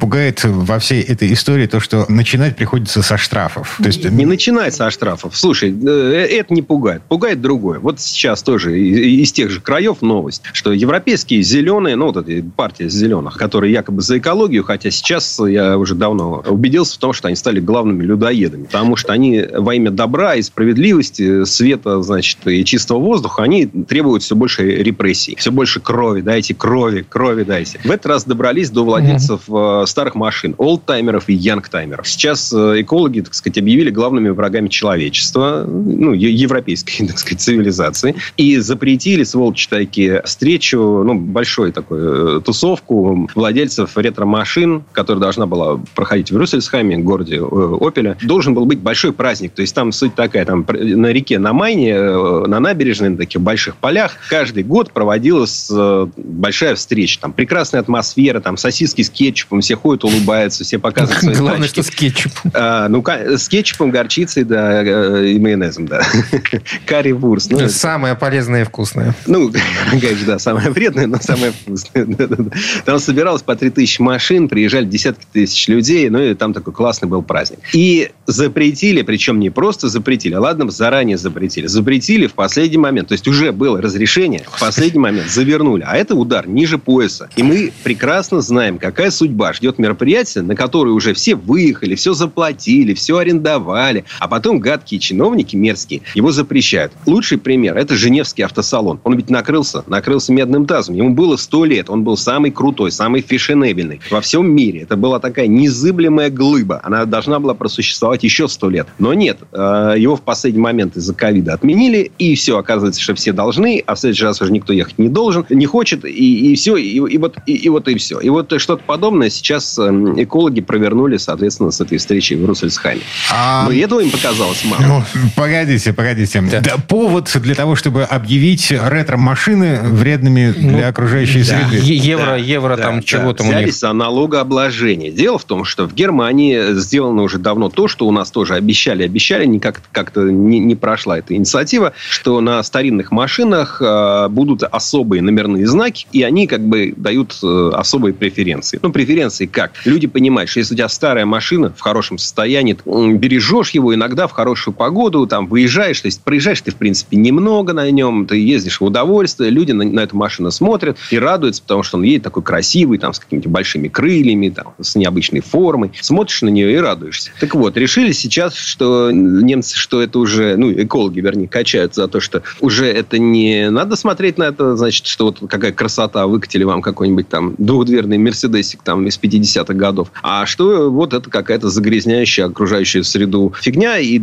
Пугает 0.00 0.44
во 0.44 0.78
всей 0.78 1.02
этой 1.02 1.32
истории 1.32 1.66
то, 1.66 1.80
что 1.80 2.06
начинать 2.08 2.56
приходится 2.56 3.02
со 3.02 3.16
штрафов. 3.16 3.78
То 3.78 3.86
есть... 3.86 4.04
Не 4.10 4.26
начинать 4.26 4.74
со 4.74 4.90
штрафов. 4.90 5.36
Слушай, 5.36 5.51
это 5.60 6.54
не 6.54 6.62
пугает. 6.62 7.02
Пугает 7.08 7.40
другое. 7.40 7.78
Вот 7.78 8.00
сейчас 8.00 8.42
тоже 8.42 8.78
из 8.78 9.32
тех 9.32 9.50
же 9.50 9.60
краев 9.60 10.02
новость, 10.02 10.42
что 10.52 10.72
европейские 10.72 11.42
зеленые, 11.42 11.96
ну, 11.96 12.06
вот 12.06 12.16
эта 12.16 12.44
партия 12.56 12.88
зеленых, 12.88 13.36
которые 13.36 13.72
якобы 13.72 14.02
за 14.02 14.18
экологию, 14.18 14.64
хотя 14.64 14.90
сейчас 14.90 15.40
я 15.40 15.78
уже 15.78 15.94
давно 15.94 16.42
убедился 16.46 16.96
в 16.96 16.98
том, 16.98 17.12
что 17.12 17.28
они 17.28 17.36
стали 17.36 17.60
главными 17.60 18.04
людоедами. 18.04 18.64
Потому 18.64 18.96
что 18.96 19.12
они 19.12 19.44
во 19.52 19.74
имя 19.74 19.90
добра 19.90 20.34
и 20.34 20.42
справедливости, 20.42 21.44
света, 21.44 22.02
значит, 22.02 22.38
и 22.46 22.64
чистого 22.64 22.98
воздуха, 22.98 23.42
они 23.42 23.66
требуют 23.66 24.22
все 24.22 24.36
больше 24.36 24.62
репрессий, 24.62 25.36
все 25.36 25.50
больше 25.50 25.80
крови. 25.80 26.20
Дайте 26.20 26.54
крови, 26.54 27.04
крови 27.08 27.44
дайте. 27.44 27.80
В 27.84 27.90
этот 27.90 28.06
раз 28.06 28.24
добрались 28.24 28.70
до 28.70 28.84
владельцев 28.84 29.48
mm-hmm. 29.48 29.86
старых 29.86 30.14
машин, 30.14 30.54
олдтаймеров 30.58 31.28
и 31.28 31.34
янгтаймеров. 31.34 32.08
Сейчас 32.08 32.52
э, 32.52 32.80
экологи, 32.80 33.20
так 33.20 33.34
сказать, 33.34 33.58
объявили 33.58 33.90
главными 33.90 34.30
врагами 34.30 34.68
человечества, 34.68 35.41
ну, 35.66 36.12
европейской, 36.12 37.06
так 37.06 37.18
сказать, 37.18 37.40
цивилизации, 37.40 38.14
и 38.36 38.58
запретили, 38.58 39.24
сволочи 39.24 39.68
такие, 39.68 40.22
встречу, 40.24 40.78
ну, 40.78 41.14
большой 41.14 41.72
такой 41.72 42.38
э, 42.38 42.40
тусовку 42.44 43.28
владельцев 43.34 43.96
ретро-машин, 43.96 44.84
которая 44.92 45.20
должна 45.20 45.46
была 45.46 45.80
проходить 45.94 46.30
в 46.30 46.38
Рюссельсхайме, 46.38 46.98
городе 46.98 47.40
Опеля. 47.40 48.16
Должен 48.22 48.54
был 48.54 48.64
быть 48.64 48.80
большой 48.80 49.12
праздник. 49.12 49.52
То 49.52 49.62
есть 49.62 49.74
там 49.74 49.92
суть 49.92 50.14
такая, 50.14 50.44
там 50.44 50.66
на 50.68 51.06
реке 51.08 51.38
на 51.38 51.52
Майне, 51.52 51.98
на 52.00 52.60
набережной, 52.60 53.10
на 53.10 53.16
таких 53.16 53.40
больших 53.40 53.76
полях, 53.76 54.16
каждый 54.28 54.62
год 54.62 54.92
проводилась 54.92 55.70
большая 56.16 56.74
встреча. 56.74 57.20
Там 57.20 57.32
прекрасная 57.32 57.80
атмосфера, 57.80 58.40
там 58.40 58.56
сосиски 58.56 59.02
с 59.02 59.10
кетчупом, 59.10 59.60
все 59.60 59.76
ходят, 59.76 60.04
улыбаются, 60.04 60.64
все 60.64 60.78
показывают 60.78 61.22
свои 61.22 61.34
Главное, 61.36 61.68
что 61.68 61.82
с 61.82 61.90
кетчупом. 61.90 62.50
А, 62.54 62.88
ну, 62.88 63.04
с 63.06 63.48
кетчупом, 63.48 63.90
горчицей, 63.90 64.44
да, 64.44 64.82
и 65.22 65.38
майонезом, 65.38 65.86
да. 65.86 66.02
Карри-вурст. 66.86 67.50
Ну, 67.50 67.68
самое 67.68 68.14
полезное 68.14 68.62
и 68.62 68.64
вкусное. 68.64 69.14
Ну, 69.26 69.52
конечно, 69.90 70.26
да, 70.26 70.38
самое 70.38 70.70
вредное, 70.70 71.06
но 71.06 71.18
самое 71.20 71.52
вкусное. 71.52 72.06
Там 72.84 72.98
собиралось 72.98 73.42
по 73.42 73.56
3000 73.56 74.00
машин, 74.00 74.48
приезжали 74.48 74.84
десятки 74.84 75.26
тысяч 75.32 75.68
людей, 75.68 76.08
ну, 76.10 76.20
и 76.20 76.34
там 76.34 76.52
такой 76.52 76.72
классный 76.72 77.08
был 77.08 77.22
праздник. 77.22 77.60
И 77.72 78.10
запретили, 78.26 79.02
причем 79.02 79.40
не 79.40 79.50
просто 79.50 79.88
запретили, 79.88 80.34
а 80.34 80.40
ладно, 80.40 80.70
заранее 80.70 81.18
запретили. 81.18 81.66
Запретили 81.66 82.26
в 82.26 82.34
последний 82.34 82.78
момент. 82.78 83.08
То 83.08 83.12
есть 83.12 83.28
уже 83.28 83.52
было 83.52 83.80
разрешение, 83.80 84.44
в 84.50 84.60
последний 84.60 85.00
момент 85.00 85.30
завернули. 85.30 85.84
А 85.86 85.96
это 85.96 86.14
удар 86.14 86.48
ниже 86.48 86.78
пояса. 86.78 87.28
И 87.36 87.42
мы 87.42 87.72
прекрасно 87.82 88.40
знаем, 88.40 88.78
какая 88.78 89.10
судьба 89.10 89.52
ждет 89.52 89.78
мероприятие, 89.78 90.42
на 90.42 90.56
которое 90.56 90.90
уже 90.90 91.14
все 91.14 91.34
выехали, 91.34 91.94
все 91.94 92.14
заплатили, 92.14 92.94
все 92.94 93.18
арендовали, 93.18 94.04
а 94.18 94.28
потом 94.28 94.60
гадкие 94.60 95.00
чиновники 95.12 95.56
мерзкие 95.56 96.00
его 96.14 96.32
запрещают. 96.32 96.92
Лучший 97.06 97.36
пример– 97.36 97.76
это 97.78 97.94
Женевский 97.96 98.42
автосалон. 98.42 98.98
Он 99.04 99.16
ведь 99.16 99.28
накрылся, 99.28 99.84
накрылся 99.86 100.32
медным 100.32 100.64
тазом. 100.64 100.94
Ему 100.94 101.10
было 101.10 101.36
сто 101.36 101.66
лет, 101.66 101.90
он 101.90 102.02
был 102.02 102.16
самый 102.16 102.50
крутой, 102.50 102.90
самый 102.90 103.20
фешенебельный 103.20 104.00
во 104.10 104.22
всем 104.22 104.50
мире. 104.50 104.80
Это 104.80 104.96
была 104.96 105.18
такая 105.18 105.48
незыблемая 105.48 106.30
глыба. 106.30 106.80
Она 106.82 107.04
должна 107.04 107.38
была 107.40 107.52
просуществовать 107.52 108.24
еще 108.24 108.48
сто 108.48 108.70
лет. 108.70 108.86
Но 108.98 109.12
нет, 109.12 109.38
э, 109.52 109.94
его 109.98 110.16
в 110.16 110.22
последний 110.22 110.60
момент 110.60 110.96
из-за 110.96 111.12
ковида 111.12 111.52
отменили, 111.52 112.10
и 112.18 112.34
все, 112.34 112.56
оказывается, 112.56 113.00
что 113.02 113.14
все 113.14 113.32
должны, 113.32 113.82
а 113.86 113.94
в 113.94 113.98
следующий 113.98 114.24
раз 114.24 114.40
уже 114.40 114.50
никто 114.50 114.72
ехать 114.72 114.98
не 114.98 115.08
должен, 115.08 115.44
не 115.50 115.66
хочет, 115.66 116.06
и, 116.06 116.52
и 116.52 116.54
все, 116.54 116.76
и, 116.76 116.96
и, 116.96 117.18
вот, 117.18 117.36
и, 117.46 117.54
и 117.54 117.68
вот 117.68 117.86
и 117.88 117.96
все. 117.96 118.18
И 118.20 118.30
вот 118.30 118.52
что-то 118.56 118.82
подобное 118.86 119.28
сейчас 119.28 119.78
эм, 119.78 120.20
экологи 120.22 120.62
провернули, 120.62 121.18
соответственно, 121.18 121.70
с 121.70 121.80
этой 121.82 121.98
встречей 121.98 122.36
в 122.36 122.46
Руссельсхайме. 122.46 123.02
А... 123.30 123.66
Но 123.66 123.72
этого 123.72 124.00
им 124.00 124.10
показалось 124.10 124.64
мало. 124.64 124.82
Ну, 124.82 125.01
погодите, 125.36 125.92
погодите. 125.92 126.40
Да. 126.50 126.60
Да, 126.60 126.76
повод 126.88 127.30
для 127.42 127.54
того, 127.54 127.76
чтобы 127.76 128.04
объявить 128.04 128.70
ретро-машины 128.70 129.80
вредными 129.82 130.54
ну, 130.56 130.76
для 130.76 130.88
окружающей 130.88 131.44
да. 131.44 131.68
среды. 131.68 131.84
Евро, 131.84 132.26
да, 132.26 132.36
евро 132.36 132.76
да, 132.76 132.82
там 132.82 132.96
да, 132.96 133.02
чего 133.02 133.32
там 133.32 133.48
Взялись 133.48 133.78
за 133.78 133.92
налогообложение. 133.92 135.10
Дело 135.10 135.38
в 135.38 135.44
том, 135.44 135.64
что 135.64 135.86
в 135.86 135.94
Германии 135.94 136.74
сделано 136.78 137.22
уже 137.22 137.38
давно 137.38 137.68
то, 137.68 137.88
что 137.88 138.06
у 138.06 138.10
нас 138.10 138.30
тоже 138.30 138.54
обещали, 138.54 139.04
обещали, 139.04 139.44
никак 139.46 139.80
как-то 139.92 140.22
не, 140.22 140.58
не 140.58 140.74
прошла 140.74 141.18
эта 141.18 141.34
инициатива, 141.34 141.92
что 142.08 142.40
на 142.40 142.62
старинных 142.62 143.10
машинах 143.10 143.80
э, 143.80 144.28
будут 144.28 144.62
особые 144.62 145.22
номерные 145.22 145.66
знаки, 145.66 146.06
и 146.12 146.22
они 146.22 146.46
как 146.46 146.66
бы 146.66 146.94
дают 146.96 147.38
э, 147.42 147.70
особые 147.74 148.14
преференции. 148.14 148.78
Ну, 148.82 148.92
преференции 148.92 149.46
как? 149.46 149.72
Люди 149.84 150.06
понимают, 150.06 150.50
что 150.50 150.60
если 150.60 150.74
у 150.74 150.76
тебя 150.76 150.88
старая 150.88 151.26
машина 151.26 151.72
в 151.76 151.80
хорошем 151.80 152.18
состоянии, 152.18 152.74
ты 152.74 153.12
бережешь 153.12 153.70
его 153.70 153.94
иногда 153.94 154.26
в 154.26 154.32
хорошую 154.32 154.74
погоду, 154.74 154.91
там 155.26 155.46
выезжаешь, 155.46 156.00
то 156.00 156.06
есть 156.06 156.22
проезжаешь 156.22 156.60
ты, 156.60 156.70
в 156.70 156.76
принципе, 156.76 157.16
немного 157.16 157.72
на 157.72 157.90
нем, 157.90 158.26
ты 158.26 158.38
ездишь 158.38 158.80
в 158.80 158.84
удовольствие, 158.84 159.50
люди 159.50 159.72
на, 159.72 159.84
на 159.84 160.00
эту 160.00 160.16
машину 160.16 160.50
смотрят 160.50 160.96
и 161.10 161.18
радуются, 161.18 161.62
потому 161.62 161.82
что 161.82 161.98
он 161.98 162.04
едет 162.04 162.22
такой 162.22 162.42
красивый, 162.42 162.98
там, 162.98 163.12
с 163.12 163.18
какими-то 163.18 163.48
большими 163.48 163.88
крыльями, 163.88 164.48
там, 164.48 164.74
с 164.80 164.94
необычной 164.94 165.40
формой. 165.40 165.92
Смотришь 166.00 166.42
на 166.42 166.48
нее 166.48 166.72
и 166.72 166.76
радуешься. 166.76 167.30
Так 167.40 167.54
вот, 167.54 167.76
решили 167.76 168.12
сейчас, 168.12 168.54
что 168.54 169.10
немцы, 169.10 169.76
что 169.76 170.02
это 170.02 170.18
уже, 170.18 170.56
ну, 170.56 170.72
экологи, 170.72 171.20
вернее, 171.20 171.48
качают 171.48 171.94
за 171.94 172.08
то, 172.08 172.20
что 172.20 172.42
уже 172.60 172.86
это 172.86 173.18
не 173.18 173.70
надо 173.70 173.96
смотреть 173.96 174.38
на 174.38 174.44
это, 174.44 174.76
значит, 174.76 175.06
что 175.06 175.26
вот 175.26 175.38
какая 175.48 175.72
красота, 175.72 176.26
выкатили 176.26 176.64
вам 176.64 176.82
какой-нибудь 176.82 177.28
там 177.28 177.54
двухдверный 177.58 178.18
Мерседесик 178.18 178.82
там 178.82 179.06
из 179.06 179.18
50-х 179.18 179.74
годов, 179.74 180.12
а 180.22 180.46
что 180.46 180.90
вот 180.90 181.12
это 181.14 181.28
какая-то 181.30 181.68
загрязняющая 181.68 182.46
окружающую 182.46 183.04
среду 183.04 183.52
фигня, 183.60 183.98
и 183.98 184.18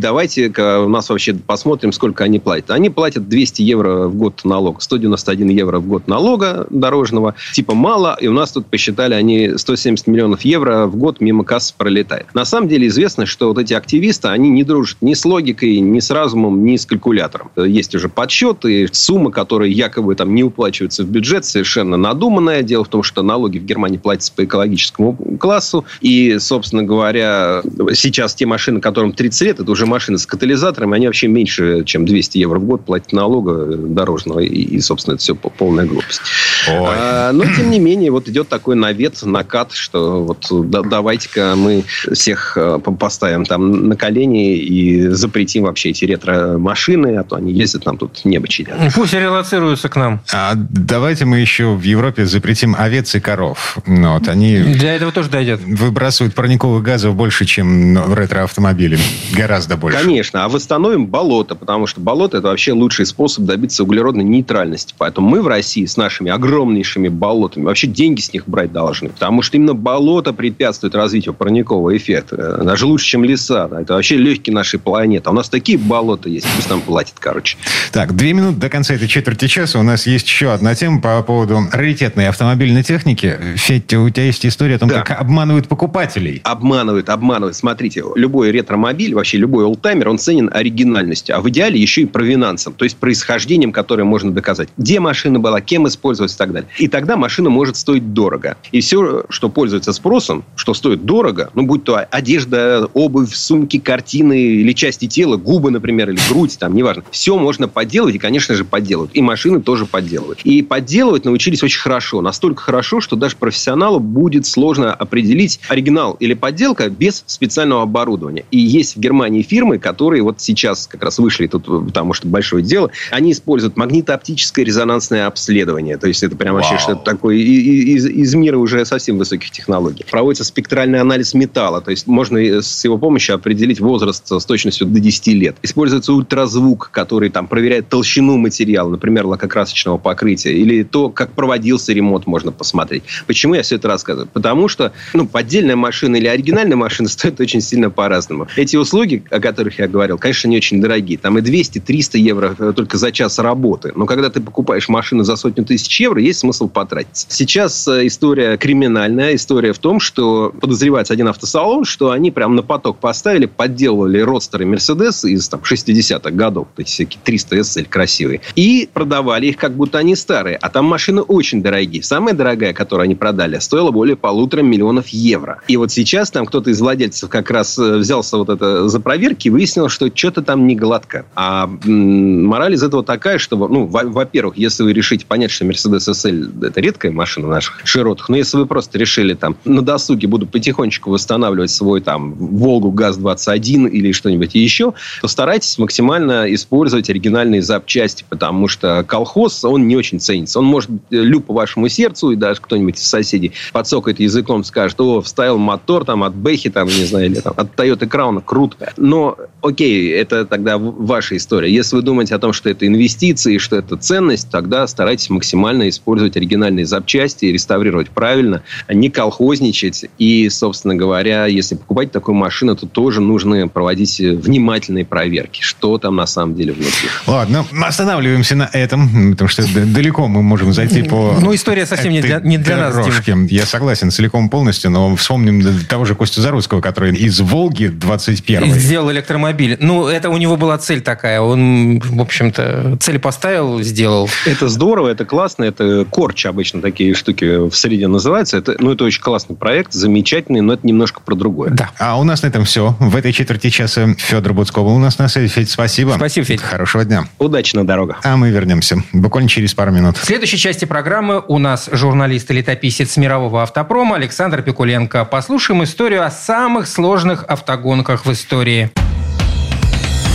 давайте-ка 0.60 0.84
у 0.84 0.88
нас 0.88 1.08
вообще 1.08 1.34
посмотрим, 1.34 1.92
сколько 1.92 2.24
они 2.24 2.38
платят. 2.38 2.70
Они 2.70 2.90
платят 2.90 3.28
200 3.28 3.62
евро 3.62 4.08
в 4.08 4.14
год 4.14 4.40
налог, 4.44 4.82
191 4.82 5.48
евро 5.48 5.78
в 5.78 5.86
год 5.86 6.08
налога 6.08 6.66
дорожного, 6.70 7.34
типа 7.52 7.74
мало, 7.74 8.16
и 8.20 8.26
у 8.28 8.32
нас 8.32 8.52
тут 8.52 8.66
посчитали, 8.66 9.14
они 9.14 9.52
170 9.56 10.06
миллионов 10.06 10.42
евро 10.42 10.86
в 10.86 10.96
год 10.96 11.20
мимо 11.20 11.44
кассы 11.44 11.74
пролетает. 11.76 12.26
На 12.34 12.44
самом 12.44 12.68
деле 12.68 12.86
известно, 12.88 13.26
что 13.26 13.48
вот 13.48 13.58
эти 13.58 13.74
активисты, 13.74 14.28
они 14.28 14.50
не 14.50 14.64
дружат 14.64 14.98
ни 15.00 15.14
с 15.14 15.24
логикой, 15.24 15.80
ни 15.80 16.00
с 16.00 16.10
разумом, 16.10 16.64
ни 16.64 16.76
с 16.76 16.86
калькулятором. 16.86 17.50
Есть 17.56 17.94
уже 17.94 18.08
подсчеты, 18.08 18.88
суммы, 18.92 19.30
которые 19.30 19.72
якобы 19.72 20.14
там 20.14 20.34
не 20.34 20.44
уплачиваются 20.44 21.04
в 21.04 21.08
бюджет, 21.08 21.44
совершенно 21.44 21.96
надуманное. 21.96 22.62
Дело 22.62 22.84
в 22.84 22.88
том, 22.88 23.02
что 23.02 23.22
налоги 23.22 23.58
в 23.58 23.64
Германии 23.64 23.98
платятся 23.98 24.32
по 24.34 24.44
экологическому 24.44 25.16
классу, 25.38 25.84
и, 26.00 26.38
собственно 26.38 26.82
говоря, 26.82 27.62
сейчас 27.94 28.34
те 28.34 28.46
машины, 28.46 28.80
которым 28.80 29.12
30 29.12 29.42
лет, 29.42 29.60
это 29.60 29.70
уже 29.70 29.86
машины 29.86 30.18
с 30.18 30.26
катализатором, 30.26 30.49
они 30.96 31.06
вообще 31.06 31.28
меньше, 31.28 31.84
чем 31.84 32.04
200 32.04 32.38
евро 32.38 32.58
в 32.58 32.64
год 32.64 32.84
платят 32.84 33.12
налога 33.12 33.76
дорожного, 33.76 34.40
и, 34.40 34.46
и 34.48 34.80
собственно, 34.80 35.14
это 35.14 35.22
все 35.22 35.34
полная 35.34 35.86
глупость. 35.86 36.20
А, 36.68 37.32
но, 37.32 37.44
тем 37.44 37.70
не 37.70 37.78
менее, 37.78 38.10
вот 38.10 38.28
идет 38.28 38.48
такой 38.48 38.76
навет, 38.76 39.22
накат, 39.22 39.72
что 39.72 40.22
вот 40.22 40.46
да, 40.70 40.82
давайте-ка 40.82 41.54
мы 41.56 41.84
всех 42.12 42.56
а, 42.56 42.78
поставим 42.78 43.44
там 43.44 43.88
на 43.88 43.96
колени 43.96 44.56
и 44.56 45.08
запретим 45.08 45.64
вообще 45.64 45.90
эти 45.90 46.04
ретро-машины, 46.04 47.16
а 47.16 47.24
то 47.24 47.36
они 47.36 47.52
ездят 47.52 47.86
нам 47.86 47.98
тут 47.98 48.24
небо 48.24 48.48
чадят. 48.48 48.76
Пусть 48.94 49.14
релацируются 49.14 49.88
к 49.88 49.96
нам. 49.96 50.20
А 50.32 50.52
давайте 50.54 51.24
мы 51.24 51.38
еще 51.38 51.74
в 51.74 51.82
Европе 51.82 52.26
запретим 52.26 52.74
овец 52.78 53.14
и 53.14 53.20
коров. 53.20 53.78
Ну, 53.86 54.14
вот, 54.14 54.28
они 54.28 54.58
Для 54.58 54.94
этого 54.94 55.12
тоже 55.12 55.30
дойдет. 55.30 55.60
Выбрасывают 55.64 56.34
парниковых 56.34 56.82
газов 56.82 57.14
больше, 57.14 57.44
чем 57.44 58.14
ретро-автомобили. 58.14 58.98
Гораздо 59.32 59.76
больше. 59.76 59.98
Конечно. 59.98 60.39
А 60.40 60.48
восстановим 60.48 61.06
болото, 61.06 61.54
потому 61.54 61.86
что 61.86 62.00
болото– 62.00 62.36
это 62.38 62.48
вообще 62.48 62.72
лучший 62.72 63.04
способ 63.04 63.44
добиться 63.44 63.82
углеродной 63.82 64.24
нейтральности. 64.24 64.94
Поэтому 64.96 65.28
мы 65.28 65.42
в 65.42 65.46
России 65.46 65.84
с 65.84 65.98
нашими 65.98 66.30
огромнейшими 66.30 67.08
болотами 67.08 67.64
вообще 67.64 67.86
деньги 67.86 68.22
с 68.22 68.32
них 68.32 68.44
брать 68.48 68.72
должны. 68.72 69.10
Потому 69.10 69.42
что 69.42 69.58
именно 69.58 69.74
болото 69.74 70.32
препятствует 70.32 70.94
развитию 70.94 71.34
парникового 71.34 71.94
эффекта. 71.94 72.62
Даже 72.64 72.86
лучше, 72.86 73.04
чем 73.04 73.22
леса. 73.22 73.68
Это 73.70 73.92
вообще 73.94 74.16
легкие 74.16 74.54
нашей 74.54 74.78
планеты. 74.80 75.28
А 75.28 75.32
у 75.32 75.34
нас 75.34 75.50
такие 75.50 75.76
болота 75.76 76.30
есть. 76.30 76.46
Пусть 76.56 76.70
нам 76.70 76.80
платят, 76.80 77.16
короче. 77.18 77.58
Так, 77.92 78.16
две 78.16 78.32
минуты 78.32 78.56
до 78.56 78.70
конца 78.70 78.94
этой 78.94 79.08
четверти 79.08 79.46
часа. 79.46 79.78
У 79.78 79.82
нас 79.82 80.06
есть 80.06 80.26
еще 80.26 80.52
одна 80.52 80.74
тема 80.74 81.02
по 81.02 81.22
поводу 81.22 81.58
раритетной 81.70 82.28
автомобильной 82.28 82.82
техники. 82.82 83.36
Федь, 83.56 83.92
у 83.92 84.08
тебя 84.08 84.24
есть 84.24 84.46
история 84.46 84.76
о 84.76 84.78
том, 84.78 84.88
Да. 84.88 85.02
как 85.02 85.20
обманывают 85.20 85.68
покупателей. 85.68 86.40
Обманывают, 86.44 87.10
обманывают. 87.10 87.56
Смотрите, 87.56 88.02
любой 88.14 88.50
ретромобиль, 88.52 89.14
вообще 89.14 89.36
любой 89.36 89.64
олдтаймер, 89.66 90.08
он 90.08 90.18
ценен 90.30 90.48
оригинальностью, 90.52 91.36
а 91.36 91.40
в 91.40 91.48
идеале 91.48 91.80
еще 91.80 92.02
и 92.02 92.06
провинансом, 92.06 92.72
то 92.72 92.84
есть 92.84 92.96
происхождением, 92.98 93.72
которое 93.72 94.04
можно 94.04 94.30
доказать. 94.30 94.68
Где 94.78 95.00
машина 95.00 95.40
была, 95.40 95.60
кем 95.60 95.88
использовалась 95.88 96.34
и 96.34 96.38
так 96.38 96.52
далее. 96.52 96.68
И 96.78 96.86
тогда 96.86 97.16
машина 97.16 97.50
может 97.50 97.76
стоить 97.76 98.14
дорого. 98.14 98.56
И 98.70 98.80
все, 98.80 99.24
что 99.28 99.48
пользуется 99.48 99.92
спросом, 99.92 100.44
что 100.54 100.72
стоит 100.72 101.04
дорого, 101.04 101.50
ну, 101.54 101.64
будь 101.64 101.82
то 101.82 101.96
одежда, 101.96 102.88
обувь, 102.94 103.34
сумки, 103.34 103.80
картины 103.80 104.40
или 104.40 104.72
части 104.72 105.08
тела, 105.08 105.36
губы, 105.36 105.72
например, 105.72 106.10
или 106.10 106.20
грудь, 106.28 106.56
там, 106.60 106.76
неважно. 106.76 107.02
Все 107.10 107.36
можно 107.36 107.66
подделывать, 107.66 108.14
и, 108.14 108.18
конечно 108.18 108.54
же, 108.54 108.64
подделывают. 108.64 109.10
И 109.16 109.22
машины 109.22 109.60
тоже 109.60 109.84
подделывают. 109.84 110.42
И 110.44 110.62
подделывать 110.62 111.24
научились 111.24 111.64
очень 111.64 111.80
хорошо. 111.80 112.20
Настолько 112.20 112.62
хорошо, 112.62 113.00
что 113.00 113.16
даже 113.16 113.34
профессионалу 113.34 113.98
будет 113.98 114.46
сложно 114.46 114.94
определить 114.94 115.58
оригинал 115.68 116.16
или 116.20 116.34
подделка 116.34 116.88
без 116.88 117.24
специального 117.26 117.82
оборудования. 117.82 118.44
И 118.52 118.58
есть 118.60 118.94
в 118.94 119.00
Германии 119.00 119.42
фирмы, 119.42 119.80
которые 119.80 120.09
вот 120.18 120.40
сейчас 120.40 120.88
как 120.88 121.04
раз 121.04 121.18
вышли 121.18 121.46
тут, 121.46 121.66
потому 121.66 122.12
что 122.12 122.26
большое 122.26 122.64
дело, 122.64 122.90
они 123.12 123.30
используют 123.32 123.76
магнитооптическое 123.76 124.64
резонансное 124.64 125.26
обследование. 125.26 125.96
То 125.96 126.08
есть 126.08 126.22
это 126.22 126.34
прям 126.36 126.54
вообще 126.54 126.72
Вау. 126.72 126.80
что-то 126.80 127.04
такое 127.04 127.36
из, 127.36 128.06
из 128.06 128.34
мира 128.34 128.58
уже 128.58 128.84
совсем 128.84 129.18
высоких 129.18 129.50
технологий. 129.50 130.04
Проводится 130.10 130.44
спектральный 130.44 131.00
анализ 131.00 131.34
металла. 131.34 131.80
То 131.80 131.92
есть 131.92 132.06
можно 132.06 132.38
и 132.38 132.60
с 132.60 132.84
его 132.84 132.98
помощью 132.98 133.36
определить 133.36 133.80
возраст 133.80 134.26
с 134.26 134.44
точностью 134.44 134.86
до 134.86 134.98
10 134.98 135.26
лет. 135.28 135.56
Используется 135.62 136.12
ультразвук, 136.12 136.90
который 136.92 137.30
там 137.30 137.46
проверяет 137.46 137.88
толщину 137.88 138.36
материала, 138.36 138.90
например, 138.90 139.26
лакокрасочного 139.26 139.98
покрытия, 139.98 140.52
или 140.52 140.82
то, 140.82 141.10
как 141.10 141.32
проводился 141.32 141.92
ремонт, 141.92 142.26
можно 142.26 142.52
посмотреть. 142.52 143.04
Почему 143.26 143.54
я 143.54 143.62
все 143.62 143.76
это 143.76 143.88
рассказываю? 143.88 144.28
Потому 144.32 144.68
что 144.68 144.92
ну, 145.14 145.26
поддельная 145.26 145.76
машина 145.76 146.16
или 146.16 146.26
оригинальная 146.26 146.76
машина 146.76 147.08
стоит 147.20 147.40
очень 147.40 147.60
сильно 147.60 147.90
по-разному. 147.90 148.48
Эти 148.56 148.76
услуги, 148.76 149.22
о 149.30 149.40
которых 149.40 149.78
я 149.78 149.88
говорил, 150.00 150.16
конечно, 150.16 150.48
не 150.48 150.56
очень 150.56 150.80
дорогие. 150.80 151.18
Там 151.18 151.36
и 151.36 151.42
200-300 151.42 152.18
евро 152.18 152.56
э, 152.58 152.72
только 152.74 152.96
за 152.96 153.12
час 153.12 153.38
работы. 153.38 153.92
Но 153.94 154.06
когда 154.06 154.30
ты 154.30 154.40
покупаешь 154.40 154.88
машину 154.88 155.24
за 155.24 155.36
сотню 155.36 155.62
тысяч 155.64 156.00
евро, 156.00 156.18
есть 156.22 156.38
смысл 156.38 156.68
потратиться. 156.68 157.26
Сейчас 157.28 157.86
э, 157.86 158.06
история 158.06 158.56
криминальная. 158.56 159.34
История 159.34 159.74
в 159.74 159.78
том, 159.78 160.00
что 160.00 160.54
подозревается 160.58 161.12
один 161.12 161.28
автосалон, 161.28 161.84
что 161.84 162.12
они 162.12 162.30
прям 162.30 162.54
на 162.54 162.62
поток 162.62 162.98
поставили, 162.98 163.44
подделывали 163.44 164.20
родстеры 164.20 164.64
Мерседес 164.64 165.22
из 165.26 165.48
там, 165.48 165.60
60-х 165.60 166.30
годов. 166.30 166.68
Вот 166.74 166.80
эти 166.80 166.90
всякие 166.90 167.20
300 167.22 167.56
SL 167.58 167.84
красивые. 167.84 168.40
И 168.56 168.88
продавали 168.90 169.48
их, 169.48 169.58
как 169.58 169.74
будто 169.74 169.98
они 169.98 170.16
старые. 170.16 170.56
А 170.56 170.70
там 170.70 170.86
машины 170.86 171.20
очень 171.20 171.62
дорогие. 171.62 172.02
Самая 172.02 172.34
дорогая, 172.34 172.72
которую 172.72 173.04
они 173.04 173.16
продали, 173.16 173.58
стоила 173.58 173.90
более 173.90 174.16
полутора 174.16 174.62
миллионов 174.62 175.08
евро. 175.08 175.60
И 175.68 175.76
вот 175.76 175.92
сейчас 175.92 176.30
там 176.30 176.46
кто-то 176.46 176.70
из 176.70 176.80
владельцев 176.80 177.28
как 177.28 177.50
раз 177.50 177.78
э, 177.78 177.98
взялся 177.98 178.38
вот 178.38 178.48
это 178.48 178.88
за 178.88 178.98
проверки 179.00 179.48
и 179.48 179.50
выяснил, 179.50 179.89
что 179.90 180.10
что-то 180.14 180.42
там 180.42 180.66
не 180.66 180.74
гладко. 180.74 181.26
А 181.34 181.68
мораль 181.84 182.74
из 182.74 182.82
этого 182.82 183.02
такая, 183.04 183.38
что, 183.38 183.56
ну, 183.68 183.86
во- 183.86 184.04
во-первых, 184.04 184.56
если 184.56 184.82
вы 184.82 184.92
решите 184.92 185.26
понять, 185.26 185.50
что 185.50 185.64
Mercedes 185.64 186.08
SL 186.08 186.66
это 186.66 186.80
редкая 186.80 187.12
машина 187.12 187.48
наших 187.48 187.80
широтах, 187.84 188.28
но 188.28 188.36
если 188.36 188.56
вы 188.56 188.66
просто 188.66 188.98
решили 188.98 189.34
там 189.34 189.56
на 189.64 189.82
досуге 189.82 190.28
буду 190.28 190.46
потихонечку 190.46 191.10
восстанавливать 191.10 191.70
свой 191.70 192.00
там 192.00 192.34
Волгу 192.34 192.90
ГАЗ-21 192.90 193.88
или 193.90 194.12
что-нибудь 194.12 194.54
еще, 194.54 194.94
то 195.20 195.28
старайтесь 195.28 195.78
максимально 195.78 196.52
использовать 196.54 197.10
оригинальные 197.10 197.62
запчасти, 197.62 198.24
потому 198.28 198.68
что 198.68 199.04
колхоз, 199.06 199.64
он 199.64 199.88
не 199.88 199.96
очень 199.96 200.20
ценится. 200.20 200.58
Он 200.58 200.64
может 200.64 200.90
э, 200.90 201.16
люб 201.16 201.46
по 201.46 201.54
вашему 201.54 201.88
сердцу, 201.88 202.30
и 202.30 202.36
даже 202.36 202.60
кто-нибудь 202.60 202.96
из 202.98 203.06
соседей 203.06 203.52
подсокает 203.72 204.20
языком, 204.20 204.64
скажет, 204.64 205.00
о, 205.00 205.20
вставил 205.20 205.58
мотор 205.58 206.04
там 206.04 206.22
от 206.22 206.34
Бэхи, 206.34 206.70
там, 206.70 206.86
не 206.86 207.04
знаю, 207.04 207.26
или 207.26 207.40
там, 207.40 207.54
от 207.56 207.74
Toyota 207.74 208.08
Crown, 208.08 208.42
круто. 208.44 208.92
Но, 208.96 209.36
окей, 209.62 209.79
это 209.84 210.44
тогда 210.44 210.78
ваша 210.78 211.36
история. 211.36 211.72
Если 211.72 211.96
вы 211.96 212.02
думаете 212.02 212.34
о 212.34 212.38
том, 212.38 212.52
что 212.52 212.68
это 212.70 212.86
инвестиции, 212.86 213.58
что 213.58 213.76
это 213.76 213.96
ценность, 213.96 214.50
тогда 214.50 214.86
старайтесь 214.86 215.30
максимально 215.30 215.88
использовать 215.88 216.36
оригинальные 216.36 216.86
запчасти 216.86 217.46
и 217.46 217.52
реставрировать 217.52 218.10
правильно, 218.10 218.62
а 218.86 218.94
не 218.94 219.10
колхозничать. 219.10 220.06
И, 220.18 220.48
собственно 220.50 220.94
говоря, 220.94 221.46
если 221.46 221.74
покупать 221.74 222.12
такую 222.12 222.34
машину, 222.34 222.76
то 222.76 222.86
тоже 222.86 223.20
нужно 223.20 223.68
проводить 223.68 224.18
внимательные 224.18 225.04
проверки, 225.04 225.60
что 225.62 225.98
там 225.98 226.16
на 226.16 226.26
самом 226.26 226.54
деле 226.54 226.72
внутри. 226.72 227.08
Ладно, 227.26 227.64
мы 227.72 227.86
останавливаемся 227.86 228.56
на 228.56 228.68
этом, 228.72 229.32
потому 229.32 229.48
что 229.48 229.62
далеко 229.72 230.28
мы 230.28 230.42
можем 230.42 230.72
зайти 230.72 231.02
по... 231.02 231.36
Ну, 231.40 231.54
история 231.54 231.86
совсем 231.86 232.12
не 232.12 232.20
для- 232.20 232.40
не 232.40 232.58
для 232.58 232.76
нас, 232.76 232.94
Дим. 232.94 233.04
дорожке. 233.04 233.36
Я 233.50 233.66
согласен 233.66 234.10
целиком 234.10 234.48
полностью, 234.48 234.90
но 234.90 235.14
вспомним 235.16 235.62
того 235.88 236.04
же 236.04 236.14
Костю 236.14 236.40
Заруцкого, 236.40 236.80
который 236.80 237.14
из 237.14 237.40
«Волги» 237.40 237.86
21 237.86 238.74
Сделал 238.74 239.10
электромобиль. 239.10 239.69
Ну, 239.78 240.08
это 240.08 240.30
у 240.30 240.36
него 240.36 240.56
была 240.56 240.78
цель 240.78 241.00
такая. 241.00 241.40
Он, 241.40 242.00
в 242.00 242.20
общем-то, 242.20 242.96
цель 243.00 243.18
поставил, 243.18 243.82
сделал. 243.82 244.28
Это 244.46 244.68
здорово, 244.68 245.08
это 245.08 245.24
классно, 245.24 245.64
это 245.64 246.06
корч 246.10 246.46
обычно 246.46 246.80
такие 246.80 247.14
штуки 247.14 247.68
в 247.68 247.74
среде 247.74 248.08
называются. 248.08 248.56
Это, 248.56 248.76
ну, 248.78 248.92
это 248.92 249.04
очень 249.04 249.22
классный 249.22 249.56
проект, 249.56 249.92
замечательный, 249.92 250.60
но 250.60 250.74
это 250.74 250.86
немножко 250.86 251.20
про 251.20 251.34
другое. 251.34 251.70
Да. 251.70 251.90
А 251.98 252.18
у 252.18 252.24
нас 252.24 252.42
на 252.42 252.48
этом 252.48 252.64
все. 252.64 252.96
В 252.98 253.16
этой 253.16 253.32
четверти 253.32 253.70
часа 253.70 254.14
Федор 254.18 254.52
Буцкова 254.52 254.88
у 254.88 254.98
нас 254.98 255.18
на 255.18 255.28
связи. 255.28 255.48
Федь, 255.48 255.70
спасибо. 255.70 256.14
Спасибо, 256.16 256.46
Федь. 256.46 256.62
Хорошего 256.62 257.04
дня. 257.04 257.24
Удачи 257.38 257.76
на 257.76 257.86
дорогах. 257.86 258.20
А 258.24 258.36
мы 258.36 258.50
вернемся 258.50 259.02
буквально 259.12 259.48
через 259.48 259.74
пару 259.74 259.92
минут. 259.92 260.16
В 260.16 260.24
следующей 260.24 260.58
части 260.58 260.84
программы 260.84 261.42
у 261.46 261.58
нас 261.58 261.88
журналист 261.92 262.50
и 262.50 262.54
летописец 262.54 263.16
мирового 263.16 263.62
автопрома 263.62 264.16
Александр 264.16 264.62
Пикуленко. 264.62 265.24
Послушаем 265.24 265.84
историю 265.84 266.24
о 266.24 266.30
самых 266.30 266.86
сложных 266.86 267.44
автогонках 267.44 268.26
в 268.26 268.32
истории. 268.32 268.90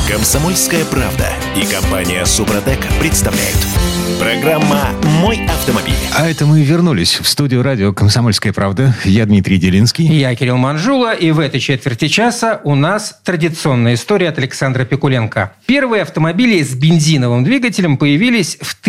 Комсомольская 0.07 0.85
правда 0.85 1.29
и 1.55 1.65
компания 1.65 2.23
Супротек 2.25 2.77
представляют. 2.99 3.57
Программа 4.19 4.91
«Мой 5.19 5.43
автомобиль». 5.47 5.95
А 6.15 6.29
это 6.29 6.45
мы 6.45 6.61
вернулись 6.61 7.19
в 7.19 7.27
студию 7.27 7.63
радио 7.63 7.91
«Комсомольская 7.91 8.53
правда». 8.53 8.95
Я 9.03 9.25
Дмитрий 9.25 9.57
Делинский. 9.57 10.05
Я 10.05 10.35
Кирилл 10.35 10.57
Манжула, 10.57 11.13
и 11.13 11.31
в 11.31 11.39
этой 11.39 11.59
четверти 11.59 12.07
часа 12.07 12.61
у 12.63 12.75
нас 12.75 13.19
традиционная 13.23 13.95
история 13.95 14.29
от 14.29 14.37
Александра 14.37 14.85
Пикуленко. 14.85 15.53
Первые 15.65 16.03
автомобили 16.03 16.61
с 16.61 16.75
бензиновым 16.75 17.43
двигателем 17.43 17.97
появились 17.97 18.59
в 18.61 18.79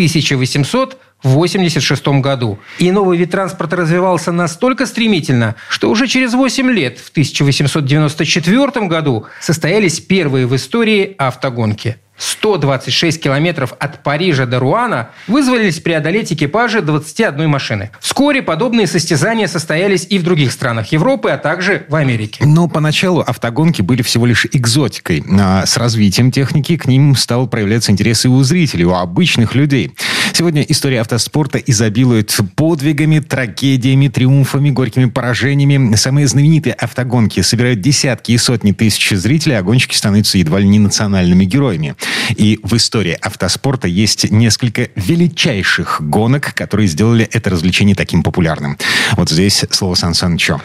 1886 1.21 2.23
году. 2.23 2.59
И 2.79 2.91
новый 2.91 3.19
вид 3.19 3.31
транспорта 3.31 3.77
развивался 3.77 4.33
настолько 4.33 4.87
стремительно, 4.87 5.57
что 5.69 5.91
уже 5.91 6.07
через 6.07 6.35
8 6.35 6.71
лет, 6.71 6.99
в 6.99 7.11
1894 7.11 8.87
году, 8.87 9.27
состоялись 9.41 10.01
первые 10.01 10.47
в 10.47 10.55
истории 10.55 11.15
автогонки. 11.19 11.97
126 12.19 13.23
километров 13.23 13.75
от 13.79 14.03
Парижа 14.03 14.47
до 14.47 14.59
Руана 14.59 15.11
вызвались 15.27 15.81
преодолеть 15.81 16.33
экипажи 16.33 16.81
21 16.81 17.49
машины. 17.49 17.91
Вскоре 18.01 18.43
подобные 18.43 18.87
состязания 18.87 19.47
состоялись 19.47 20.07
и 20.09 20.19
в 20.19 20.23
других 20.23 20.53
странах 20.53 20.93
Европы, 20.93 21.31
а 21.31 21.39
также 21.39 21.85
в 21.89 21.95
Америке. 21.95 22.45
Но 22.45 22.69
поначалу 22.69 23.21
автогонки 23.21 23.83
были 23.83 24.03
всего 24.03 24.27
лишь 24.27 24.47
экзотикой. 24.53 25.25
А 25.39 25.67
с 25.67 25.77
развитием 25.77 26.31
техники 26.33 26.77
к 26.77 26.87
ним 26.87 27.15
стал 27.17 27.47
проявляться 27.47 27.93
интерес 27.93 28.25
и 28.25 28.29
у 28.29 28.43
зрителей, 28.43 28.85
у 28.85 28.95
обычных 28.95 29.55
людей. 29.55 29.93
Сегодня 30.33 30.63
история 30.63 31.01
автоспорта 31.01 31.59
изобилует 31.59 32.37
подвигами, 32.57 33.21
трагедиями, 33.21 34.09
триумфами, 34.09 34.71
горькими 34.71 35.07
поражениями. 35.07 35.95
Самые 35.97 36.27
знаменитые 36.27 36.75
автогонки 36.75 37.41
собирают 37.41 37.81
десятки 37.81 38.33
и 38.33 38.39
сотни 38.39 38.73
тысяч 38.73 39.11
зрителей, 39.11 39.59
а 39.59 39.63
гонщики 39.63 39.95
становятся 39.95 40.39
едва 40.39 40.59
ли 40.59 40.69
не 40.69 40.79
национальными 40.79 41.45
героями. 41.45 41.97
И 42.37 42.59
в 42.63 42.75
истории 42.77 43.17
автоспорта 43.21 43.89
есть 43.89 44.31
несколько 44.31 44.89
величайших 44.95 46.01
гонок, 46.01 46.55
которые 46.55 46.89
сделали 46.89 47.29
это 47.33 47.51
развлечение 47.51 47.95
таким 47.95 48.23
популярным. 48.23 48.79
Вот 49.17 49.31
здесь 49.31 49.65
слово 49.71 49.95
Сан 49.95 50.15
Санычу. 50.15 50.61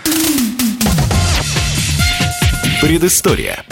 Предыстория. 2.82 3.63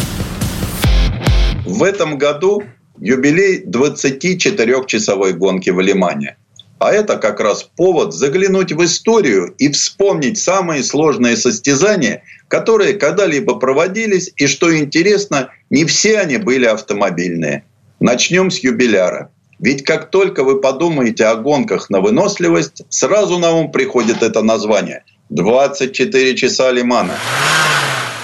В 1.66 1.84
этом 1.84 2.18
году 2.18 2.64
юбилей 3.00 3.64
24-часовой 3.66 5.34
гонки 5.34 5.70
в 5.70 5.80
Лимане. 5.80 6.38
А 6.80 6.94
это 6.94 7.18
как 7.18 7.42
раз 7.42 7.64
повод 7.64 8.14
заглянуть 8.14 8.72
в 8.72 8.84
историю 8.86 9.54
и 9.58 9.70
вспомнить 9.70 10.38
самые 10.38 10.82
сложные 10.84 11.36
состязания, 11.36 12.24
которые 12.48 12.94
когда-либо 12.94 13.56
проводились, 13.56 14.32
и, 14.38 14.48
что 14.48 14.76
интересно, 14.76 15.50
не 15.70 15.84
все 15.84 16.20
они 16.20 16.38
были 16.38 16.66
автомобильные. 16.66 17.66
Начнем 18.00 18.50
с 18.50 18.60
юбиляра. 18.60 19.30
Ведь 19.60 19.84
как 19.84 20.10
только 20.10 20.46
вы 20.46 20.62
подумаете 20.62 21.26
о 21.26 21.36
гонках 21.36 21.90
на 21.90 22.00
выносливость, 22.00 22.84
сразу 22.88 23.38
на 23.40 23.52
ум 23.52 23.74
приходит 23.74 24.24
это 24.24 24.42
название. 24.42 25.04
24 25.30 26.36
часа 26.38 26.72
Лимана. 26.72 27.16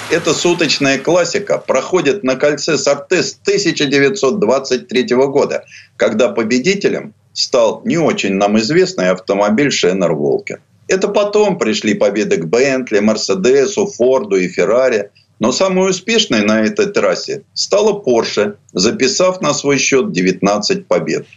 Эта 0.10 0.34
суточная 0.34 0.98
классика 0.98 1.58
проходит 1.58 2.24
на 2.24 2.36
кольце 2.36 2.78
Сарте 2.78 3.22
с 3.22 3.38
1923 3.44 5.04
года, 5.16 5.66
когда 5.98 6.30
победителем 6.30 7.14
стал 7.36 7.84
не 7.86 7.98
очень 7.98 8.34
нам 8.34 8.58
известный 8.58 9.12
автомобиль 9.12 9.72
Шеннер 9.72 10.14
Волкер. 10.14 10.62
Это 10.88 11.08
потом 11.08 11.60
пришли 11.60 11.94
победы 11.94 12.38
к 12.38 12.46
Бентли, 12.46 13.00
Мерседесу, 13.00 13.86
Форду 13.86 14.38
и 14.38 14.48
Феррари– 14.48 15.12
но 15.40 15.52
самой 15.52 15.90
успешной 15.90 16.44
на 16.44 16.64
этой 16.64 16.88
трассе 16.88 17.44
стала 17.54 18.02
Porsche, 18.02 18.56
записав 18.74 19.42
на 19.42 19.54
свой 19.54 19.78
счет 19.78 20.12
19 20.12 20.88
побед. 20.88 21.28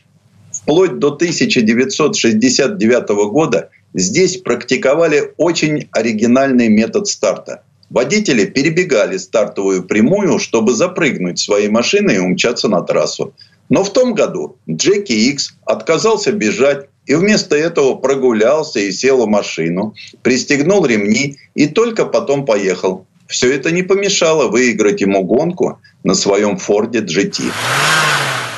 Вплоть 0.53 0.99
до 0.99 1.09
1969 1.09 3.09
года 3.31 3.71
здесь 3.95 4.39
практиковали 4.39 5.33
очень 5.37 5.89
оригинальный 5.93 6.69
метод 6.69 7.07
старта. 7.09 7.63
Водители 7.91 8.45
перебегали 8.45 9.17
стартовую 9.17 9.85
прямую, 9.85 10.39
чтобы 10.39 10.75
запрыгнуть 10.75 11.39
своей 11.39 11.69
машины 11.69 12.13
и 12.13 12.19
умчаться 12.19 12.69
на 12.69 12.83
трассу. 12.83 13.33
Но 13.69 13.85
в 13.85 13.93
том 13.93 14.15
году 14.15 14.57
Джеки 14.69 15.13
Икс 15.13 15.55
отказался 15.65 16.33
бежать 16.33 16.89
и 17.07 17.15
вместо 17.15 17.57
этого 17.57 17.95
прогулялся 17.95 18.81
и 18.81 18.93
сел 18.93 19.25
в 19.25 19.29
машину, 19.29 19.95
пристегнул 20.23 20.85
ремни 20.85 21.37
и 21.55 21.67
только 21.67 22.05
потом 22.05 22.45
поехал. 22.45 23.07
Все 23.27 23.53
это 23.55 23.71
не 23.71 23.83
помешало 23.83 24.49
выиграть 24.49 25.01
ему 25.01 25.23
гонку 25.23 25.81
на 26.03 26.15
своем 26.15 26.57
Форде 26.57 27.01
GT. 27.01 27.51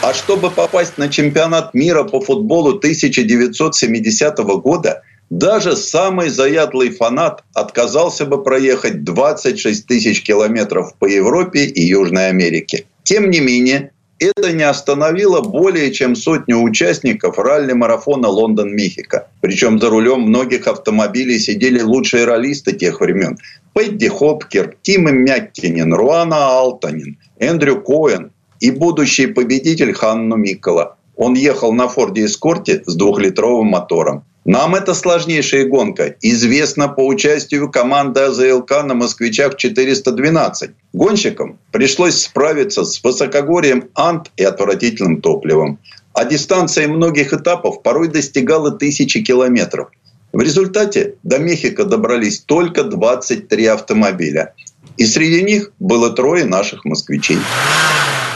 А 0.03 0.15
чтобы 0.15 0.51
попасть 0.51 0.97
на 0.97 1.09
чемпионат 1.09 1.75
мира 1.75 2.05
по 2.05 2.21
футболу 2.21 2.71
1970 2.71 4.39
года, 4.39 5.03
даже 5.29 5.77
самый 5.77 6.29
заядлый 6.29 6.91
фанат 6.91 7.45
отказался 7.55 8.27
бы 8.27 8.43
проехать 8.43 9.05
26 9.05 9.87
тысяч 9.87 10.23
километров 10.23 10.95
по 10.99 11.07
Европе 11.07 11.67
и 11.67 11.83
Южной 11.83 12.29
Америке. 12.29 12.87
Тем 13.05 13.31
не 13.31 13.41
менее, 13.41 13.93
это 14.21 14.53
не 14.53 14.62
остановило 14.62 15.41
более 15.41 15.91
чем 15.91 16.14
сотню 16.14 16.62
участников 16.62 17.39
ралли-марафона 17.39 18.29
Лондон-Мехико. 18.29 19.29
Причем 19.41 19.81
за 19.81 19.89
рулем 19.89 20.21
многих 20.21 20.66
автомобилей 20.66 21.39
сидели 21.39 21.81
лучшие 21.81 22.27
раллисты 22.27 22.73
тех 22.73 23.01
времен. 23.01 23.39
Пэдди 23.73 24.09
Хопкер, 24.09 24.77
Тим 24.83 25.12
Мяттинин, 25.25 25.95
Руана 25.95 26.59
Алтанин, 26.59 27.18
Эндрю 27.39 27.81
Коэн 27.81 28.31
и 28.61 28.71
будущий 28.71 29.27
победитель 29.27 29.95
Ханну 29.95 30.37
Микола. 30.37 30.97
Он 31.16 31.35
ехал 31.35 31.73
на 31.73 31.89
Форде 31.89 32.27
Эскорте 32.27 32.83
с 32.87 32.95
двухлитровым 32.95 33.68
мотором. 33.68 34.25
Нам 34.53 34.75
эта 34.75 34.95
сложнейшая 34.95 35.65
гонка 35.67 36.17
известна 36.23 36.89
по 36.89 37.07
участию 37.07 37.71
команды 37.71 38.23
АЗЛК 38.23 38.83
на 38.83 38.95
«Москвичах 38.95 39.55
412». 39.55 40.71
Гонщикам 40.93 41.61
пришлось 41.71 42.23
справиться 42.23 42.85
с 42.85 43.01
высокогорием 43.05 43.91
Ант 43.95 44.33
и 44.37 44.43
отвратительным 44.43 45.21
топливом. 45.21 45.79
А 46.15 46.25
дистанция 46.25 46.89
многих 46.89 47.33
этапов 47.33 47.85
порой 47.85 48.09
достигала 48.09 48.73
тысячи 48.73 49.23
километров. 49.23 49.91
В 50.33 50.41
результате 50.41 51.15
до 51.23 51.39
Мехико 51.39 51.85
добрались 51.85 52.41
только 52.41 52.83
23 52.83 53.67
автомобиля. 53.67 54.55
И 54.97 55.07
среди 55.07 55.43
них 55.45 55.71
было 55.79 56.11
трое 56.11 56.45
наших 56.45 56.85
москвичей. 56.85 57.39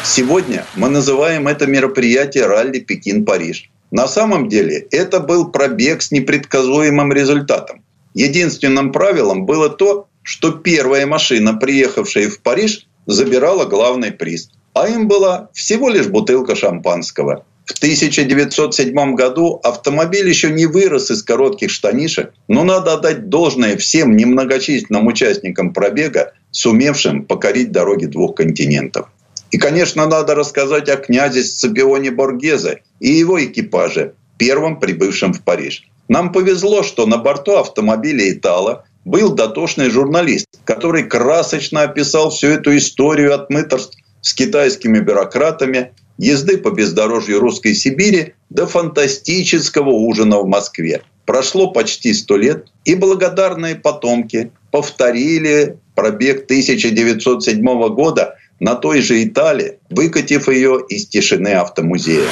Сегодня 0.04 0.64
мы 0.76 0.90
называем 0.90 1.48
это 1.48 1.66
мероприятие 1.66 2.46
«Ралли 2.46 2.78
Пекин-Париж». 2.78 3.68
На 3.94 4.08
самом 4.08 4.48
деле 4.48 4.88
это 4.90 5.20
был 5.20 5.52
пробег 5.52 6.02
с 6.02 6.10
непредсказуемым 6.10 7.12
результатом. 7.12 7.84
Единственным 8.12 8.90
правилом 8.90 9.46
было 9.46 9.70
то, 9.70 10.08
что 10.24 10.50
первая 10.50 11.06
машина, 11.06 11.54
приехавшая 11.54 12.28
в 12.28 12.40
Париж, 12.40 12.88
забирала 13.06 13.66
главный 13.66 14.10
приз. 14.10 14.50
А 14.72 14.88
им 14.88 15.06
была 15.06 15.48
всего 15.52 15.88
лишь 15.90 16.08
бутылка 16.08 16.56
шампанского. 16.56 17.44
В 17.66 17.78
1907 17.78 19.14
году 19.14 19.60
автомобиль 19.62 20.28
еще 20.28 20.50
не 20.50 20.66
вырос 20.66 21.12
из 21.12 21.22
коротких 21.22 21.70
штанишек, 21.70 22.34
но 22.48 22.64
надо 22.64 22.94
отдать 22.94 23.28
должное 23.28 23.76
всем 23.76 24.16
немногочисленным 24.16 25.06
участникам 25.06 25.72
пробега, 25.72 26.32
сумевшим 26.50 27.26
покорить 27.26 27.70
дороги 27.70 28.06
двух 28.06 28.34
континентов. 28.34 29.06
И, 29.54 29.56
конечно, 29.56 30.04
надо 30.06 30.34
рассказать 30.34 30.88
о 30.88 30.96
князе 30.96 31.44
Сципионе 31.44 32.10
Боргезе 32.10 32.82
и 32.98 33.12
его 33.12 33.40
экипаже, 33.40 34.14
первым 34.36 34.80
прибывшем 34.80 35.32
в 35.32 35.44
Париж. 35.44 35.86
Нам 36.08 36.32
повезло, 36.32 36.82
что 36.82 37.06
на 37.06 37.18
борту 37.18 37.52
автомобиля 37.52 38.32
«Итала» 38.32 38.84
был 39.04 39.32
дотошный 39.32 39.90
журналист, 39.90 40.48
который 40.64 41.04
красочно 41.04 41.82
описал 41.82 42.30
всю 42.30 42.48
эту 42.48 42.76
историю 42.76 43.32
отмыторств 43.32 43.96
с 44.22 44.34
китайскими 44.34 44.98
бюрократами, 44.98 45.92
езды 46.18 46.58
по 46.58 46.72
бездорожью 46.72 47.38
русской 47.38 47.74
Сибири 47.74 48.34
до 48.50 48.66
фантастического 48.66 49.90
ужина 49.90 50.40
в 50.40 50.48
Москве. 50.48 51.02
Прошло 51.26 51.70
почти 51.70 52.12
сто 52.12 52.36
лет, 52.36 52.66
и 52.84 52.96
благодарные 52.96 53.76
потомки 53.76 54.50
повторили 54.72 55.78
пробег 55.94 56.42
1907 56.46 57.62
года 57.94 58.34
на 58.64 58.76
той 58.76 59.02
же 59.02 59.22
Италии, 59.22 59.78
выкатив 59.90 60.48
ее 60.48 60.80
из 60.88 61.06
тишины 61.06 61.48
автомузея. 61.48 62.26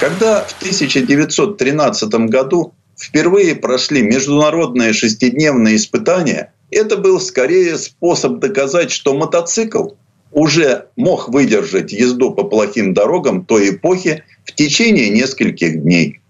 Когда 0.00 0.40
в 0.40 0.52
1913 0.58 2.08
году 2.28 2.74
впервые 2.98 3.54
прошли 3.54 4.02
международные 4.02 4.92
шестидневные 4.92 5.76
испытания, 5.76 6.52
это 6.72 6.96
был 6.96 7.20
скорее 7.20 7.78
способ 7.78 8.40
доказать, 8.40 8.90
что 8.90 9.14
мотоцикл 9.14 9.90
уже 10.32 10.86
мог 10.96 11.28
выдержать 11.28 11.92
езду 11.92 12.34
по 12.34 12.42
плохим 12.42 12.92
дорогам 12.92 13.44
той 13.44 13.70
эпохи 13.70 14.24
в 14.44 14.52
течение 14.52 15.10
нескольких 15.10 15.80
дней. 15.80 16.20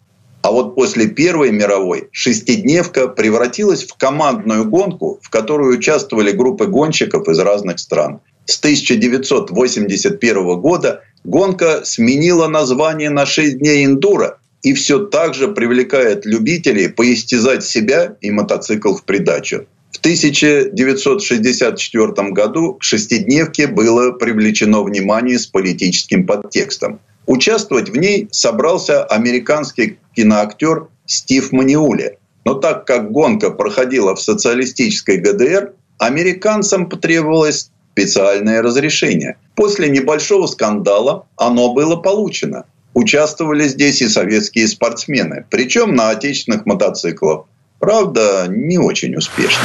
А 0.43 0.51
вот 0.51 0.75
после 0.75 1.09
Первой 1.09 1.53
мировой 1.53 2.11
шестидневка 2.13 3.09
превратилась 3.09 3.85
в 3.85 3.97
командную 3.97 4.67
гонку, 4.67 5.19
в 5.23 5.31
которой 5.31 5.75
участвовали 5.75 6.33
группы 6.33 6.67
гонщиков 6.67 7.27
из 7.29 7.39
разных 7.39 7.79
стран. 7.79 8.21
С 8.47 8.59
1981 8.61 10.61
года 10.61 11.03
гонка 11.25 11.85
сменила 11.85 12.47
название 12.47 13.11
на 13.11 13.27
6 13.27 13.59
дней 13.59 13.85
эндуро 13.85 14.39
и 14.63 14.73
все 14.73 15.01
так 15.01 15.35
же 15.35 15.49
привлекает 15.49 16.25
любителей 16.25 16.89
поистязать 16.89 17.65
себя 17.65 18.17
и 18.21 18.31
мотоцикл 18.31 18.95
в 18.95 19.03
придачу. 19.05 19.67
В 19.93 19.99
1964 19.99 22.31
году 22.31 22.75
к 22.75 22.83
шестидневке 22.83 23.67
было 23.67 24.13
привлечено 24.13 24.83
внимание 24.83 25.39
с 25.39 25.47
политическим 25.47 26.27
подтекстом. 26.27 27.01
Участвовать 27.27 27.91
в 27.91 27.97
ней 27.97 28.29
собрался 28.31 29.05
американский 29.05 29.99
киноактер 30.15 30.87
Стив 31.07 31.51
Маниули. 31.53 32.19
Но 32.45 32.55
так 32.55 32.87
как 32.87 33.11
гонка 33.11 33.51
проходила 33.51 34.15
в 34.15 34.21
социалистической 34.21 35.17
ГДР, 35.17 35.73
американцам 35.99 36.89
потребовалось 36.89 37.71
специальное 37.97 38.61
разрешение. 38.61 39.39
После 39.55 39.89
небольшого 39.89 40.47
скандала 40.47 41.27
оно 41.37 41.73
было 41.73 41.97
получено. 41.97 42.67
Участвовали 42.93 43.67
здесь 43.69 44.03
и 44.03 44.09
советские 44.09 44.69
спортсмены, 44.69 45.47
причем 45.51 45.95
на 45.95 46.11
отечественных 46.11 46.67
мотоциклах. 46.67 47.47
Правда, 47.79 48.47
не 48.49 48.79
очень 48.79 49.17
успешно. 49.17 49.65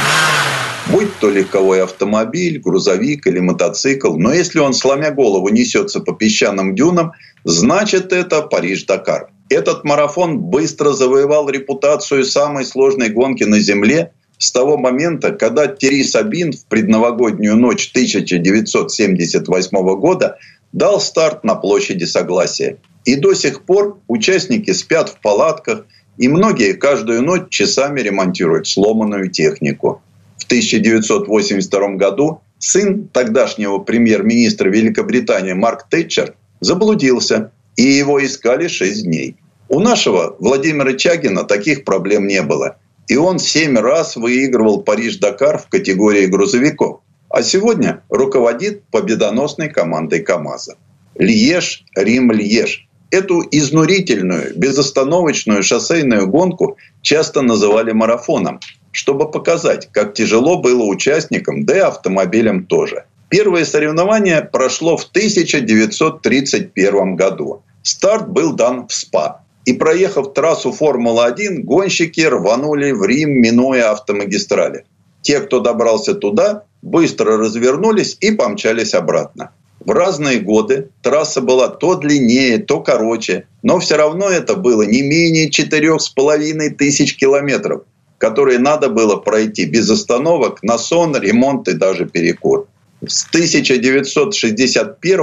Будь 0.90 1.14
то 1.18 1.30
легковой 1.30 1.82
автомобиль, 1.82 2.58
грузовик 2.58 3.26
или 3.26 3.38
мотоцикл, 3.38 4.16
но 4.16 4.32
если 4.32 4.58
он, 4.60 4.72
сломя 4.72 5.10
голову, 5.10 5.48
несется 5.48 6.00
по 6.00 6.12
песчаным 6.12 6.74
дюнам, 6.74 7.12
значит 7.44 8.12
это 8.12 8.42
Париж-Дакар. 8.42 9.28
Этот 9.50 9.84
марафон 9.84 10.38
быстро 10.38 10.92
завоевал 10.92 11.48
репутацию 11.50 12.24
самой 12.24 12.64
сложной 12.64 13.10
гонки 13.10 13.44
на 13.44 13.60
Земле 13.60 14.12
с 14.42 14.50
того 14.50 14.76
момента, 14.76 15.30
когда 15.30 15.68
Терри 15.68 16.02
Сабин 16.02 16.52
в 16.52 16.64
предновогоднюю 16.64 17.56
ночь 17.56 17.88
1978 17.90 20.00
года 20.00 20.36
дал 20.72 21.00
старт 21.00 21.44
на 21.44 21.54
площади 21.54 22.02
Согласия. 22.02 22.78
И 23.04 23.14
до 23.14 23.34
сих 23.34 23.62
пор 23.62 24.00
участники 24.08 24.72
спят 24.72 25.10
в 25.10 25.20
палатках, 25.20 25.86
и 26.18 26.26
многие 26.26 26.72
каждую 26.72 27.22
ночь 27.22 27.50
часами 27.50 28.00
ремонтируют 28.00 28.66
сломанную 28.66 29.30
технику. 29.30 30.02
В 30.38 30.44
1982 30.46 31.90
году 31.90 32.40
сын 32.58 33.06
тогдашнего 33.12 33.78
премьер-министра 33.78 34.68
Великобритании 34.68 35.52
Марк 35.52 35.86
Тэтчер 35.88 36.34
заблудился, 36.58 37.52
и 37.76 37.82
его 37.82 38.20
искали 38.24 38.66
6 38.66 39.04
дней. 39.04 39.36
У 39.68 39.78
нашего 39.78 40.34
Владимира 40.40 40.94
Чагина 40.94 41.44
таких 41.44 41.84
проблем 41.84 42.26
не 42.26 42.42
было. 42.42 42.78
И 43.12 43.16
он 43.16 43.38
семь 43.38 43.76
раз 43.76 44.16
выигрывал 44.16 44.80
Париж-Дакар 44.80 45.58
в 45.58 45.68
категории 45.68 46.24
грузовиков. 46.24 47.00
А 47.28 47.42
сегодня 47.42 48.02
руководит 48.08 48.84
победоносной 48.84 49.68
командой 49.68 50.20
КАМАЗа. 50.20 50.76
Льеж, 51.16 51.84
Рим, 51.94 52.32
Льеж. 52.32 52.88
Эту 53.10 53.42
изнурительную, 53.50 54.54
безостановочную 54.56 55.62
шоссейную 55.62 56.26
гонку 56.26 56.78
часто 57.02 57.42
называли 57.42 57.92
марафоном, 57.92 58.60
чтобы 58.92 59.30
показать, 59.30 59.90
как 59.92 60.14
тяжело 60.14 60.62
было 60.62 60.84
участникам, 60.84 61.66
да 61.66 61.76
и 61.76 61.80
автомобилям 61.80 62.64
тоже. 62.64 63.04
Первое 63.28 63.66
соревнование 63.66 64.40
прошло 64.40 64.96
в 64.96 65.04
1931 65.04 67.16
году. 67.16 67.62
Старт 67.82 68.30
был 68.30 68.54
дан 68.54 68.88
в 68.88 68.94
СПА. 68.94 69.42
И 69.64 69.72
проехав 69.72 70.34
трассу 70.34 70.72
Формулы-1, 70.72 71.62
гонщики 71.62 72.22
рванули 72.22 72.92
в 72.92 73.04
Рим, 73.04 73.30
минуя 73.30 73.92
автомагистрали. 73.92 74.84
Те, 75.22 75.40
кто 75.40 75.60
добрался 75.60 76.14
туда, 76.14 76.64
быстро 76.82 77.36
развернулись 77.36 78.16
и 78.20 78.32
помчались 78.32 78.94
обратно. 78.94 79.50
В 79.84 79.90
разные 79.90 80.40
годы 80.40 80.90
трасса 81.02 81.40
была 81.40 81.68
то 81.68 81.96
длиннее, 81.96 82.58
то 82.58 82.80
короче, 82.80 83.46
но 83.62 83.80
все 83.80 83.96
равно 83.96 84.28
это 84.28 84.54
было 84.54 84.82
не 84.82 85.02
менее 85.02 85.50
четырех 85.50 86.00
с 86.00 86.08
половиной 86.08 86.70
тысяч 86.70 87.16
километров, 87.16 87.82
которые 88.18 88.58
надо 88.58 88.88
было 88.88 89.16
пройти 89.16 89.64
без 89.64 89.90
остановок 89.90 90.62
на 90.62 90.78
сон, 90.78 91.16
ремонт 91.16 91.68
и 91.68 91.72
даже 91.72 92.06
перекур. 92.06 92.68
С 93.06 93.26
1961 93.28 95.18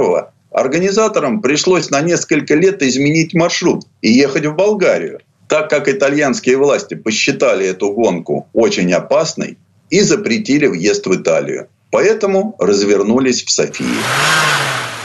организаторам 0.50 1.40
пришлось 1.40 1.90
на 1.90 2.00
несколько 2.00 2.54
лет 2.54 2.82
изменить 2.82 3.34
маршрут 3.34 3.84
и 4.02 4.10
ехать 4.10 4.46
в 4.46 4.54
Болгарию, 4.54 5.20
так 5.48 5.70
как 5.70 5.88
итальянские 5.88 6.56
власти 6.56 6.94
посчитали 6.94 7.66
эту 7.66 7.92
гонку 7.92 8.48
очень 8.52 8.92
опасной 8.92 9.58
и 9.90 10.00
запретили 10.00 10.66
въезд 10.66 11.06
в 11.06 11.14
Италию. 11.14 11.68
Поэтому 11.90 12.54
развернулись 12.58 13.42
в 13.42 13.50
Софии. 13.50 13.84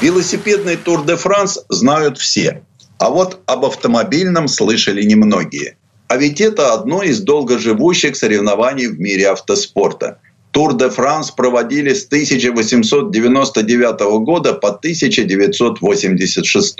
Велосипедный 0.02 0.76
Тур 0.76 1.04
де 1.06 1.16
Франс 1.16 1.60
знают 1.70 2.18
все. 2.18 2.62
А 3.00 3.10
вот 3.10 3.40
об 3.46 3.66
автомобильном 3.66 4.48
слышали 4.48 5.04
немногие. 5.04 5.78
А 6.08 6.18
ведь 6.18 6.40
это 6.40 6.74
одно 6.74 7.02
из 7.02 7.22
долгоживущих 7.22 8.16
соревнований 8.16 8.88
в 8.88 9.00
мире 9.00 9.30
автоспорта. 9.30 10.20
Тур 10.56 10.78
де 10.78 10.90
Франс 10.90 11.32
проводили 11.32 11.94
с 11.94 12.06
1899 12.06 14.02
года 14.24 14.54
по 14.54 14.70
1986. 14.70 16.78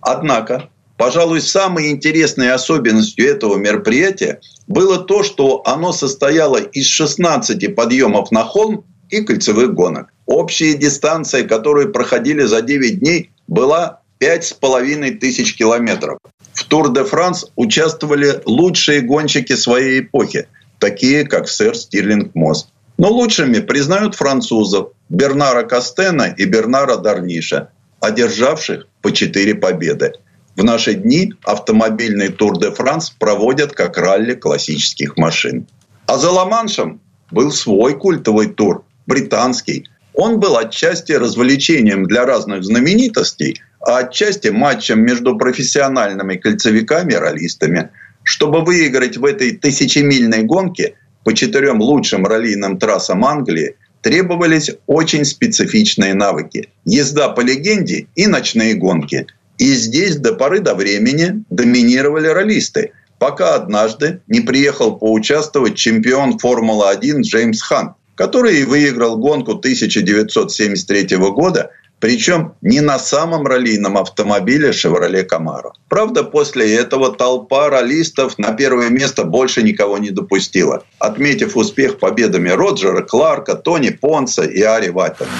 Однако, 0.00 0.68
пожалуй, 0.96 1.40
самой 1.40 1.90
интересной 1.90 2.50
особенностью 2.50 3.30
этого 3.30 3.56
мероприятия 3.56 4.40
было 4.66 4.98
то, 4.98 5.22
что 5.22 5.62
оно 5.64 5.92
состояло 5.92 6.56
из 6.56 6.86
16 6.86 7.76
подъемов 7.76 8.32
на 8.32 8.42
холм 8.42 8.84
и 9.10 9.20
кольцевых 9.20 9.74
гонок. 9.74 10.12
Общая 10.26 10.74
дистанция, 10.74 11.44
которую 11.44 11.92
проходили 11.92 12.42
за 12.42 12.62
9 12.62 12.98
дней, 12.98 13.30
была 13.46 14.00
5,5 14.18 15.18
тысяч 15.18 15.56
километров. 15.56 16.18
В 16.52 16.64
Тур 16.64 16.92
де 16.92 17.04
Франс 17.04 17.46
участвовали 17.54 18.42
лучшие 18.44 19.02
гонщики 19.02 19.54
своей 19.54 20.00
эпохи, 20.00 20.48
такие 20.80 21.24
как 21.24 21.48
сэр 21.48 21.76
Стирлинг 21.76 22.34
Мосс. 22.34 22.66
Но 22.98 23.10
лучшими 23.10 23.58
признают 23.58 24.14
французов 24.14 24.88
Бернара 25.08 25.64
Кастена 25.64 26.34
и 26.36 26.44
Бернара 26.44 26.96
Дарниша, 26.96 27.70
одержавших 28.00 28.86
по 29.02 29.12
4 29.12 29.54
победы. 29.56 30.12
В 30.56 30.62
наши 30.62 30.94
дни 30.94 31.34
автомобильный 31.44 32.28
Тур 32.28 32.58
де 32.58 32.70
Франс 32.70 33.10
проводят 33.10 33.72
как 33.72 33.98
ралли 33.98 34.34
классических 34.34 35.16
машин. 35.16 35.66
А 36.06 36.18
за 36.18 36.30
Ла-Маншем 36.30 37.00
был 37.30 37.50
свой 37.50 37.98
культовый 37.98 38.48
тур, 38.48 38.84
британский. 39.06 39.88
Он 40.12 40.38
был 40.38 40.56
отчасти 40.56 41.12
развлечением 41.12 42.04
для 42.04 42.24
разных 42.24 42.62
знаменитостей, 42.62 43.60
а 43.80 43.98
отчасти 43.98 44.48
матчем 44.48 45.00
между 45.00 45.36
профессиональными 45.36 46.36
кольцевиками 46.36 47.14
и 47.14 47.16
ролистами. 47.16 47.90
Чтобы 48.22 48.62
выиграть 48.64 49.16
в 49.16 49.24
этой 49.24 49.50
тысячемильной 49.52 50.44
гонке 50.44 50.94
по 51.24 51.34
четырем 51.34 51.80
лучшим 51.80 52.26
раллийным 52.26 52.78
трассам 52.78 53.24
Англии, 53.24 53.76
требовались 54.02 54.70
очень 54.86 55.24
специфичные 55.24 56.14
навыки. 56.14 56.68
Езда 56.84 57.30
по 57.30 57.40
легенде 57.40 58.06
и 58.14 58.26
ночные 58.26 58.74
гонки. 58.74 59.26
И 59.56 59.72
здесь 59.72 60.16
до 60.16 60.34
поры 60.34 60.60
до 60.60 60.74
времени 60.74 61.42
доминировали 61.48 62.26
ролисты, 62.26 62.92
пока 63.18 63.54
однажды 63.54 64.20
не 64.28 64.40
приехал 64.40 64.96
поучаствовать 64.96 65.76
чемпион 65.76 66.38
Формулы-1 66.38 67.22
Джеймс 67.22 67.62
Хан, 67.62 67.94
который 68.14 68.64
выиграл 68.64 69.16
гонку 69.16 69.52
1973 69.52 71.16
года, 71.16 71.70
причем 72.04 72.52
не 72.60 72.82
на 72.82 72.98
самом 72.98 73.46
раллийном 73.46 73.96
автомобиле 73.96 74.74
«Шевроле 74.74 75.22
Камаро». 75.22 75.72
Правда, 75.88 76.22
после 76.22 76.74
этого 76.74 77.10
толпа 77.16 77.70
раллистов 77.70 78.38
на 78.38 78.52
первое 78.52 78.90
место 78.90 79.24
больше 79.24 79.62
никого 79.62 79.96
не 79.96 80.10
допустила, 80.10 80.82
отметив 80.98 81.56
успех 81.56 81.98
победами 81.98 82.50
Роджера 82.50 83.00
Кларка, 83.00 83.54
Тони 83.54 83.88
Понса 83.88 84.42
и 84.42 84.60
Ари 84.60 84.90
Ваттена. 84.90 85.30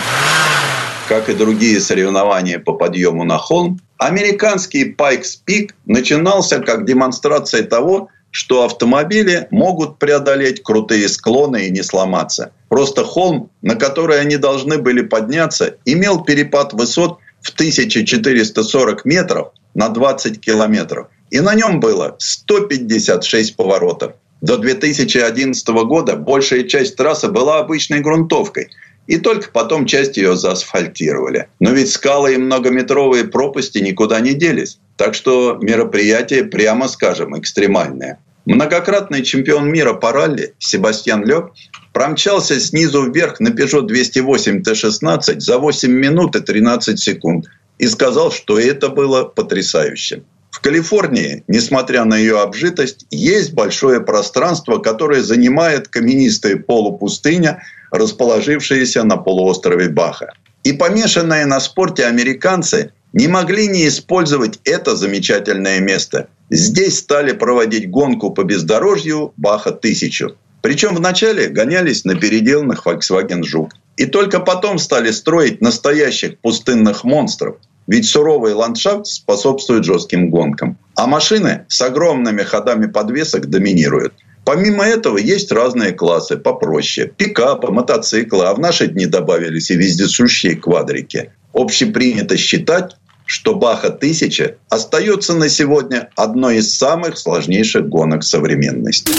Как 1.06 1.28
и 1.28 1.34
другие 1.34 1.80
соревнования 1.80 2.58
по 2.58 2.72
подъему 2.72 3.24
на 3.24 3.36
холм, 3.36 3.78
американский 3.98 4.86
Пайкс 4.86 5.36
Пик 5.36 5.74
начинался 5.84 6.60
как 6.60 6.86
демонстрация 6.86 7.64
того, 7.64 8.08
что 8.30 8.64
автомобили 8.64 9.48
могут 9.50 9.98
преодолеть 9.98 10.62
крутые 10.62 11.10
склоны 11.10 11.66
и 11.66 11.70
не 11.70 11.82
сломаться. 11.82 12.52
Просто 12.74 13.04
холм, 13.04 13.52
на 13.62 13.76
который 13.76 14.20
они 14.20 14.36
должны 14.36 14.78
были 14.78 15.02
подняться, 15.02 15.76
имел 15.84 16.24
перепад 16.24 16.72
высот 16.72 17.18
в 17.40 17.50
1440 17.50 19.04
метров 19.04 19.52
на 19.76 19.88
20 19.90 20.40
километров. 20.40 21.06
И 21.30 21.38
на 21.38 21.54
нем 21.54 21.78
было 21.78 22.16
156 22.18 23.54
поворотов. 23.54 24.14
До 24.40 24.56
2011 24.56 25.68
года 25.68 26.16
большая 26.16 26.64
часть 26.64 26.96
трассы 26.96 27.28
была 27.28 27.60
обычной 27.60 28.00
грунтовкой. 28.00 28.70
И 29.06 29.18
только 29.18 29.50
потом 29.52 29.86
часть 29.86 30.16
ее 30.16 30.36
заасфальтировали. 30.36 31.46
Но 31.60 31.70
ведь 31.70 31.92
скалы 31.92 32.34
и 32.34 32.38
многометровые 32.38 33.22
пропасти 33.22 33.78
никуда 33.78 34.18
не 34.18 34.34
делись. 34.34 34.80
Так 34.96 35.14
что 35.14 35.58
мероприятие, 35.62 36.42
прямо 36.42 36.88
скажем, 36.88 37.38
экстремальное. 37.38 38.18
Многократный 38.46 39.22
чемпион 39.22 39.70
мира 39.70 39.94
по 39.94 40.10
ралли 40.10 40.54
Себастьян 40.58 41.24
Лёб 41.24 41.52
промчался 41.94 42.60
снизу 42.60 43.10
вверх 43.10 43.40
на 43.40 43.48
Peugeot 43.48 43.86
208 43.86 44.62
Т-16 44.62 45.40
за 45.40 45.58
8 45.58 45.90
минут 45.90 46.36
и 46.36 46.40
13 46.40 46.98
секунд 47.00 47.46
и 47.78 47.86
сказал, 47.86 48.32
что 48.32 48.58
это 48.58 48.88
было 48.88 49.24
потрясающе. 49.24 50.24
В 50.50 50.60
Калифорнии, 50.60 51.44
несмотря 51.48 52.04
на 52.04 52.16
ее 52.16 52.40
обжитость, 52.40 53.06
есть 53.10 53.54
большое 53.54 54.00
пространство, 54.00 54.78
которое 54.78 55.22
занимает 55.22 55.88
каменистая 55.88 56.56
полупустыня, 56.56 57.62
расположившаяся 57.90 59.04
на 59.04 59.16
полуострове 59.16 59.88
Баха. 59.88 60.32
И 60.64 60.72
помешанные 60.72 61.46
на 61.46 61.60
спорте 61.60 62.06
американцы 62.06 62.92
не 63.12 63.28
могли 63.28 63.68
не 63.68 63.86
использовать 63.86 64.58
это 64.64 64.96
замечательное 64.96 65.78
место. 65.78 66.28
Здесь 66.50 66.98
стали 66.98 67.32
проводить 67.32 67.88
гонку 67.88 68.30
по 68.30 68.42
бездорожью 68.42 69.32
Баха 69.36 69.70
тысячу. 69.70 70.36
Причем 70.64 70.94
вначале 70.94 71.48
гонялись 71.48 72.06
на 72.06 72.14
переделанных 72.14 72.86
Volkswagen 72.86 73.42
Жук. 73.42 73.72
И 73.98 74.06
только 74.06 74.40
потом 74.40 74.78
стали 74.78 75.10
строить 75.10 75.60
настоящих 75.60 76.38
пустынных 76.38 77.04
монстров. 77.04 77.56
Ведь 77.86 78.06
суровый 78.06 78.54
ландшафт 78.54 79.04
способствует 79.04 79.84
жестким 79.84 80.30
гонкам. 80.30 80.78
А 80.94 81.06
машины 81.06 81.66
с 81.68 81.82
огромными 81.82 82.42
ходами 82.44 82.86
подвесок 82.86 83.50
доминируют. 83.50 84.14
Помимо 84.46 84.86
этого 84.86 85.18
есть 85.18 85.52
разные 85.52 85.92
классы 85.92 86.38
попроще. 86.38 87.12
Пикапы, 87.14 87.70
мотоциклы, 87.70 88.46
а 88.46 88.54
в 88.54 88.58
наши 88.58 88.86
дни 88.86 89.04
добавились 89.04 89.70
и 89.70 89.76
вездесущие 89.76 90.56
квадрики. 90.56 91.30
Общепринято 91.52 92.38
считать, 92.38 92.96
что 93.26 93.54
Баха-1000 93.54 94.54
остается 94.70 95.34
на 95.34 95.50
сегодня 95.50 96.08
одной 96.16 96.56
из 96.56 96.74
самых 96.74 97.18
сложнейших 97.18 97.86
гонок 97.86 98.24
современности. 98.24 99.12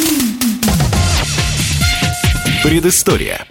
Предыстория. 2.65 3.45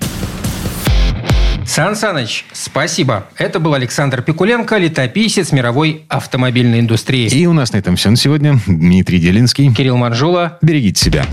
Сан 1.64 1.94
Саныч, 1.94 2.44
спасибо. 2.52 3.28
Это 3.38 3.60
был 3.60 3.74
Александр 3.74 4.22
Пикуленко, 4.22 4.76
летописец 4.76 5.52
мировой 5.52 6.02
автомобильной 6.08 6.80
индустрии. 6.80 7.28
И 7.28 7.46
у 7.46 7.52
нас 7.52 7.72
на 7.72 7.76
этом 7.76 7.94
все 7.94 8.10
на 8.10 8.16
сегодня. 8.16 8.58
Дмитрий 8.66 9.20
Делинский. 9.20 9.72
Кирилл 9.72 9.98
Манжула. 9.98 10.58
Берегите 10.62 11.00
себя. 11.00 11.24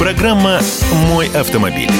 Программа 0.00 0.58
«Мой 1.08 1.28
автомобиль». 1.28 1.90